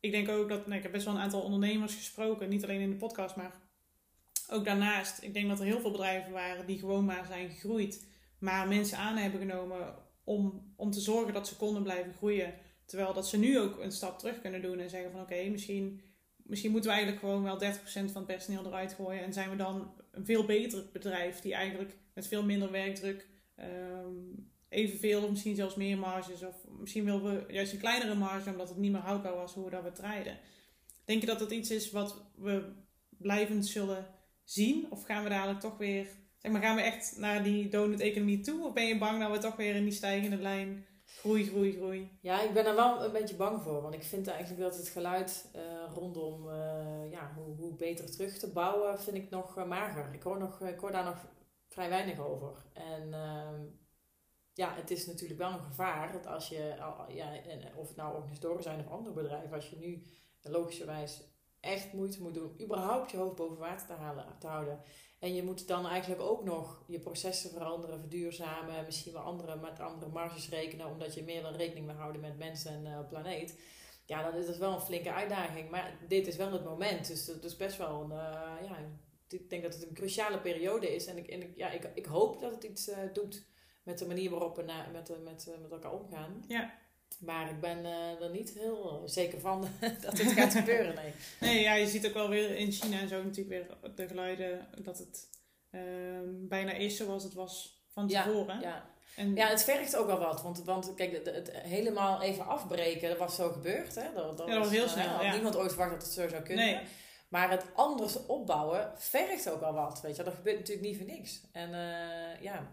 ik 0.00 0.10
denk 0.10 0.28
ook 0.28 0.48
dat, 0.48 0.66
nou, 0.66 0.76
ik 0.76 0.82
heb 0.82 0.92
best 0.92 1.04
wel 1.04 1.14
een 1.14 1.20
aantal 1.20 1.42
ondernemers 1.42 1.94
gesproken, 1.94 2.48
niet 2.48 2.62
alleen 2.62 2.80
in 2.80 2.90
de 2.90 2.96
podcast, 2.96 3.36
maar 3.36 3.60
ook 4.50 4.64
daarnaast. 4.64 5.22
Ik 5.22 5.34
denk 5.34 5.48
dat 5.48 5.58
er 5.58 5.66
heel 5.66 5.80
veel 5.80 5.90
bedrijven 5.90 6.32
waren 6.32 6.66
die 6.66 6.78
gewoon 6.78 7.04
maar 7.04 7.26
zijn 7.26 7.50
gegroeid, 7.50 8.07
maar 8.38 8.68
mensen 8.68 8.98
aan 8.98 9.16
hebben 9.16 9.40
genomen 9.40 9.94
om, 10.24 10.72
om 10.76 10.90
te 10.90 11.00
zorgen 11.00 11.32
dat 11.32 11.48
ze 11.48 11.56
konden 11.56 11.82
blijven 11.82 12.12
groeien. 12.12 12.54
Terwijl 12.84 13.14
dat 13.14 13.28
ze 13.28 13.38
nu 13.38 13.58
ook 13.58 13.78
een 13.78 13.92
stap 13.92 14.18
terug 14.18 14.40
kunnen 14.40 14.62
doen 14.62 14.78
en 14.78 14.90
zeggen 14.90 15.10
van 15.10 15.20
oké, 15.20 15.48
misschien, 15.48 16.00
misschien 16.36 16.70
moeten 16.70 16.90
we 16.90 16.96
eigenlijk 16.96 17.26
gewoon 17.26 17.42
wel 17.42 17.60
30% 17.60 17.78
van 17.84 18.06
het 18.14 18.26
personeel 18.26 18.66
eruit 18.66 18.92
gooien. 18.92 19.22
En 19.22 19.32
zijn 19.32 19.50
we 19.50 19.56
dan 19.56 19.92
een 20.10 20.24
veel 20.24 20.44
beter 20.44 20.84
bedrijf 20.92 21.40
die 21.40 21.54
eigenlijk 21.54 21.96
met 22.14 22.26
veel 22.26 22.44
minder 22.44 22.70
werkdruk 22.70 23.26
um, 23.56 24.50
evenveel 24.68 25.22
of 25.22 25.30
misschien 25.30 25.56
zelfs 25.56 25.74
meer 25.74 25.98
marges. 25.98 26.42
Of 26.42 26.54
misschien 26.78 27.04
willen 27.04 27.22
we 27.22 27.52
juist 27.52 27.72
een 27.72 27.78
kleinere 27.78 28.14
marge 28.14 28.50
omdat 28.50 28.68
het 28.68 28.78
niet 28.78 28.92
meer 28.92 29.00
houdbaar 29.00 29.34
was 29.34 29.54
hoe 29.54 29.64
we 29.64 29.70
dat 29.70 29.82
we 29.82 29.92
draaiden. 29.92 30.38
Denk 31.04 31.20
je 31.20 31.26
dat 31.26 31.38
dat 31.38 31.50
iets 31.50 31.70
is 31.70 31.90
wat 31.90 32.24
we 32.34 32.72
blijvend 33.08 33.66
zullen 33.66 34.06
zien? 34.44 34.86
Of 34.90 35.04
gaan 35.04 35.22
we 35.22 35.28
dadelijk 35.28 35.60
toch 35.60 35.76
weer, 35.78 36.06
zeg 36.38 36.52
maar, 36.52 36.62
gaan 36.62 36.76
we 36.76 36.82
echt 36.82 37.16
naar 37.16 37.42
die 37.42 37.68
donut-economie 37.68 38.40
toe? 38.40 38.64
Of 38.64 38.72
ben 38.72 38.86
je 38.86 38.98
bang 38.98 39.20
dat 39.20 39.30
we 39.30 39.38
toch 39.38 39.56
weer 39.56 39.74
in 39.74 39.84
die 39.84 39.92
stijgende 39.92 40.36
lijn 40.36 40.86
groei, 41.04 41.44
groei, 41.44 41.72
groei? 41.72 42.18
Ja, 42.20 42.42
ik 42.42 42.52
ben 42.52 42.66
er 42.66 42.74
wel 42.74 43.04
een 43.04 43.12
beetje 43.12 43.36
bang 43.36 43.62
voor. 43.62 43.82
Want 43.82 43.94
ik 43.94 44.02
vind 44.02 44.26
eigenlijk 44.26 44.60
dat 44.60 44.76
het 44.76 44.88
geluid 44.88 45.50
uh, 45.56 45.62
rondom 45.94 46.48
uh, 46.48 47.10
ja, 47.10 47.32
hoe, 47.36 47.56
hoe 47.56 47.74
beter 47.74 48.10
terug 48.10 48.38
te 48.38 48.52
bouwen, 48.52 49.00
vind 49.00 49.16
ik 49.16 49.30
nog 49.30 49.58
uh, 49.58 49.64
mager. 49.64 50.14
Ik 50.14 50.22
hoor, 50.22 50.38
nog, 50.38 50.60
ik 50.60 50.78
hoor 50.78 50.92
daar 50.92 51.04
nog 51.04 51.26
vrij 51.68 51.88
weinig 51.88 52.18
over. 52.18 52.66
En 52.72 53.12
ehm, 53.12 53.64
ja, 54.52 54.74
het 54.74 54.90
is 54.90 55.06
natuurlijk 55.06 55.40
wel 55.40 55.52
een 55.52 55.64
gevaar 55.64 56.12
dat 56.12 56.26
als 56.26 56.48
je, 56.48 56.74
ja, 57.08 57.32
of 57.74 57.88
het 57.88 57.96
nou 57.96 58.14
organisatoren 58.14 58.62
zijn 58.62 58.80
of 58.80 58.88
andere 58.88 59.14
bedrijven, 59.14 59.54
als 59.54 59.70
je 59.70 59.76
nu 59.76 60.02
logischerwijs 60.42 61.22
echt 61.68 61.92
moeite 61.92 62.22
moet 62.22 62.34
doen, 62.34 62.60
überhaupt 62.60 63.10
je 63.10 63.16
hoofd 63.16 63.36
boven 63.36 63.58
water 63.58 63.86
te, 63.86 63.92
halen, 63.92 64.26
te 64.38 64.46
houden. 64.46 64.80
En 65.18 65.34
je 65.34 65.42
moet 65.42 65.68
dan 65.68 65.86
eigenlijk 65.86 66.22
ook 66.22 66.44
nog 66.44 66.84
je 66.86 66.98
processen 66.98 67.50
veranderen, 67.50 68.00
verduurzamen, 68.00 68.84
misschien 68.84 69.12
wel 69.12 69.22
andere, 69.22 69.56
met 69.56 69.80
andere 69.80 70.10
marges 70.10 70.48
rekenen, 70.48 70.86
omdat 70.86 71.14
je 71.14 71.22
meer 71.22 71.42
wil 71.42 71.52
rekening 71.52 71.86
wil 71.86 71.94
houden 71.94 72.20
met 72.20 72.38
mensen 72.38 72.72
en 72.72 72.84
uh, 72.84 73.08
planeet. 73.08 73.58
Ja, 74.04 74.22
dan 74.30 74.40
is 74.40 74.46
dat 74.46 74.56
wel 74.56 74.72
een 74.72 74.80
flinke 74.80 75.12
uitdaging. 75.12 75.70
Maar 75.70 75.98
dit 76.08 76.26
is 76.26 76.36
wel 76.36 76.52
het 76.52 76.64
moment. 76.64 77.06
Dus 77.06 77.24
dat 77.24 77.44
is 77.44 77.56
best 77.56 77.76
wel 77.76 78.02
een, 78.02 78.10
uh, 78.10 78.68
ja, 78.68 78.76
ik 79.28 79.50
denk 79.50 79.62
dat 79.62 79.74
het 79.74 79.82
een 79.82 79.94
cruciale 79.94 80.40
periode 80.40 80.94
is. 80.94 81.06
En 81.06 81.16
ik, 81.16 81.52
ja, 81.56 81.70
ik, 81.70 81.90
ik 81.94 82.06
hoop 82.06 82.40
dat 82.40 82.54
het 82.54 82.64
iets 82.64 82.88
uh, 82.88 82.96
doet 83.12 83.46
met 83.82 83.98
de 83.98 84.06
manier 84.06 84.30
waarop 84.30 84.56
we 84.56 84.62
met, 84.92 85.08
met, 85.22 85.56
met 85.62 85.70
elkaar 85.70 85.92
omgaan. 85.92 86.44
Ja. 86.48 86.74
Maar 87.18 87.50
ik 87.50 87.60
ben 87.60 87.78
uh, 87.78 88.22
er 88.22 88.30
niet 88.30 88.50
heel 88.50 89.02
zeker 89.04 89.40
van 89.40 89.68
dat 90.02 90.18
het 90.18 90.32
gaat 90.32 90.54
gebeuren. 90.54 90.94
Nee. 90.94 91.12
nee, 91.50 91.62
ja, 91.62 91.74
je 91.74 91.86
ziet 91.86 92.06
ook 92.06 92.14
wel 92.14 92.28
weer 92.28 92.56
in 92.56 92.72
China 92.72 93.00
en 93.00 93.08
zo 93.08 93.22
natuurlijk 93.22 93.48
weer 93.48 93.94
de 93.94 94.06
geluiden 94.08 94.66
dat 94.82 94.98
het 94.98 95.28
um, 95.70 96.48
bijna 96.48 96.72
is 96.72 96.96
zoals 96.96 97.22
het 97.22 97.34
was 97.34 97.82
van 97.88 98.08
tevoren. 98.08 98.60
Ja, 98.60 98.68
ja. 98.68 98.90
En, 99.16 99.34
ja, 99.34 99.48
het 99.48 99.64
vergt 99.64 99.96
ook 99.96 100.06
wel 100.06 100.18
wat. 100.18 100.42
Want, 100.42 100.64
want 100.64 100.94
kijk, 100.94 101.12
het, 101.12 101.26
het 101.26 101.50
helemaal 101.52 102.22
even 102.22 102.46
afbreken, 102.46 103.08
dat 103.08 103.18
was 103.18 103.34
zo 103.34 103.50
gebeurd. 103.50 103.94
Hè? 103.94 104.12
Dat, 104.14 104.38
dat, 104.38 104.46
ja, 104.46 104.54
dat 104.54 104.62
was 104.62 104.72
heel 104.72 104.88
snel. 104.88 105.22
Uh, 105.22 105.32
Niemand 105.32 105.56
ooit 105.56 105.72
verwacht 105.72 105.90
dat 105.90 106.02
het 106.02 106.12
zo 106.12 106.28
zou 106.28 106.42
kunnen. 106.42 106.64
Nee. 106.64 106.80
Maar 107.28 107.50
het 107.50 107.64
anders 107.74 108.26
opbouwen 108.26 108.92
vergt 108.96 109.50
ook 109.50 109.60
wel 109.60 109.72
wat. 109.72 110.00
Weet 110.00 110.16
je, 110.16 110.22
dat 110.22 110.34
gebeurt 110.34 110.58
natuurlijk 110.58 110.86
niet 110.86 110.96
voor 110.96 111.06
niks. 111.06 111.40
En 111.52 111.70
ja, 112.40 112.68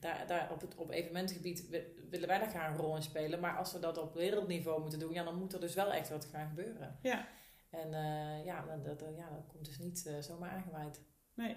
daar, 0.00 0.26
daar 0.26 0.50
op, 0.52 0.60
het, 0.60 0.74
op 0.74 0.90
evenementengebied 0.90 1.68
willen 2.10 2.28
wij 2.28 2.38
daar 2.38 2.48
graag 2.48 2.70
een 2.70 2.76
rol 2.76 2.96
in 2.96 3.02
spelen. 3.02 3.40
Maar 3.40 3.56
als 3.56 3.72
we 3.72 3.78
dat 3.78 3.98
op 3.98 4.14
wereldniveau 4.14 4.80
moeten 4.80 4.98
doen, 4.98 5.12
ja, 5.12 5.24
dan 5.24 5.38
moet 5.38 5.52
er 5.52 5.60
dus 5.60 5.74
wel 5.74 5.92
echt 5.92 6.08
wat 6.08 6.24
gaan 6.24 6.48
gebeuren. 6.48 6.98
Ja. 7.02 7.26
En 7.70 7.88
uh, 7.92 8.44
ja, 8.44 8.64
dat, 8.84 8.98
dat, 8.98 9.16
ja, 9.16 9.28
dat 9.30 9.46
komt 9.46 9.64
dus 9.64 9.78
niet 9.78 10.04
uh, 10.06 10.18
zomaar 10.20 10.50
aangewaaid. 10.50 11.00
Nee. 11.34 11.56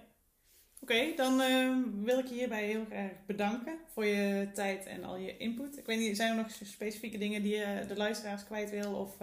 Oké, 0.80 0.94
okay, 0.94 1.16
dan 1.16 1.42
uh, 1.42 1.78
wil 2.04 2.20
ik 2.20 2.28
je 2.28 2.34
hierbij 2.34 2.66
heel 2.66 2.86
erg 2.90 3.26
bedanken 3.26 3.78
voor 3.88 4.06
je 4.06 4.50
tijd 4.54 4.86
en 4.86 5.04
al 5.04 5.16
je 5.16 5.38
input. 5.38 5.78
Ik 5.78 5.86
weet 5.86 6.00
niet, 6.00 6.18
zijn 6.18 6.30
er 6.30 6.44
nog 6.44 6.52
specifieke 6.52 7.18
dingen 7.18 7.42
die 7.42 7.56
je 7.56 7.86
de 7.88 7.98
luisteraars 7.98 8.46
kwijt 8.46 8.70
wil? 8.70 8.96
Of, 8.96 9.18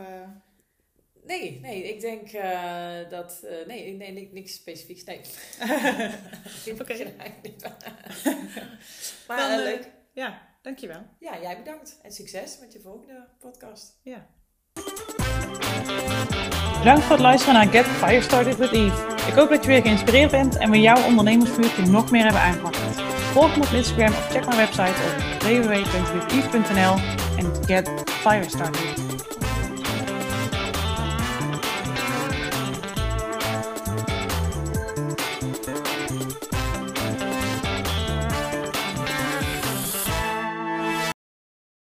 Nee, 1.24 1.60
nee, 1.60 1.94
ik 1.94 2.00
denk 2.00 2.32
uh, 2.32 3.10
dat. 3.10 3.40
Uh, 3.44 3.66
nee, 3.66 3.96
nee, 3.96 4.12
niks, 4.12 4.32
niks 4.32 4.54
specifieks. 4.54 5.04
Nee. 5.04 5.20
Oké. 6.80 6.94
Maar 9.28 9.38
Dan, 9.38 9.58
uh, 9.58 9.64
leuk. 9.64 9.90
Ja, 10.12 10.42
dankjewel. 10.62 11.02
Ja, 11.18 11.40
jij 11.40 11.56
bedankt. 11.56 11.98
En 12.02 12.12
succes 12.12 12.58
met 12.60 12.72
je 12.72 12.80
volgende 12.80 13.28
podcast. 13.38 14.00
Ja. 14.02 14.26
Bedankt 16.78 17.02
voor 17.02 17.12
het 17.12 17.20
luisteren 17.20 17.54
naar 17.54 17.66
Get 17.66 17.84
Fire 17.84 18.22
Started 18.22 18.56
with 18.56 18.72
Eve. 18.72 19.16
Ik 19.28 19.34
hoop 19.34 19.48
dat 19.48 19.62
je 19.62 19.68
weer 19.68 19.82
geïnspireerd 19.82 20.30
bent 20.30 20.56
en 20.56 20.70
we 20.70 20.80
jouw 20.80 21.04
ondernemersvuurtje 21.04 21.86
nog 21.86 22.10
meer 22.10 22.22
hebben 22.22 22.40
aangewakkerd. 22.40 23.00
Volg 23.32 23.56
me 23.56 23.62
op 23.62 23.72
Instagram 23.72 24.08
of 24.08 24.30
check 24.30 24.46
mijn 24.46 24.56
website 24.56 25.02
op 25.02 25.42
www.witheve.nl 25.42 26.94
en 27.38 27.64
get 27.66 27.90
fire 28.06 28.48
started. 28.48 29.09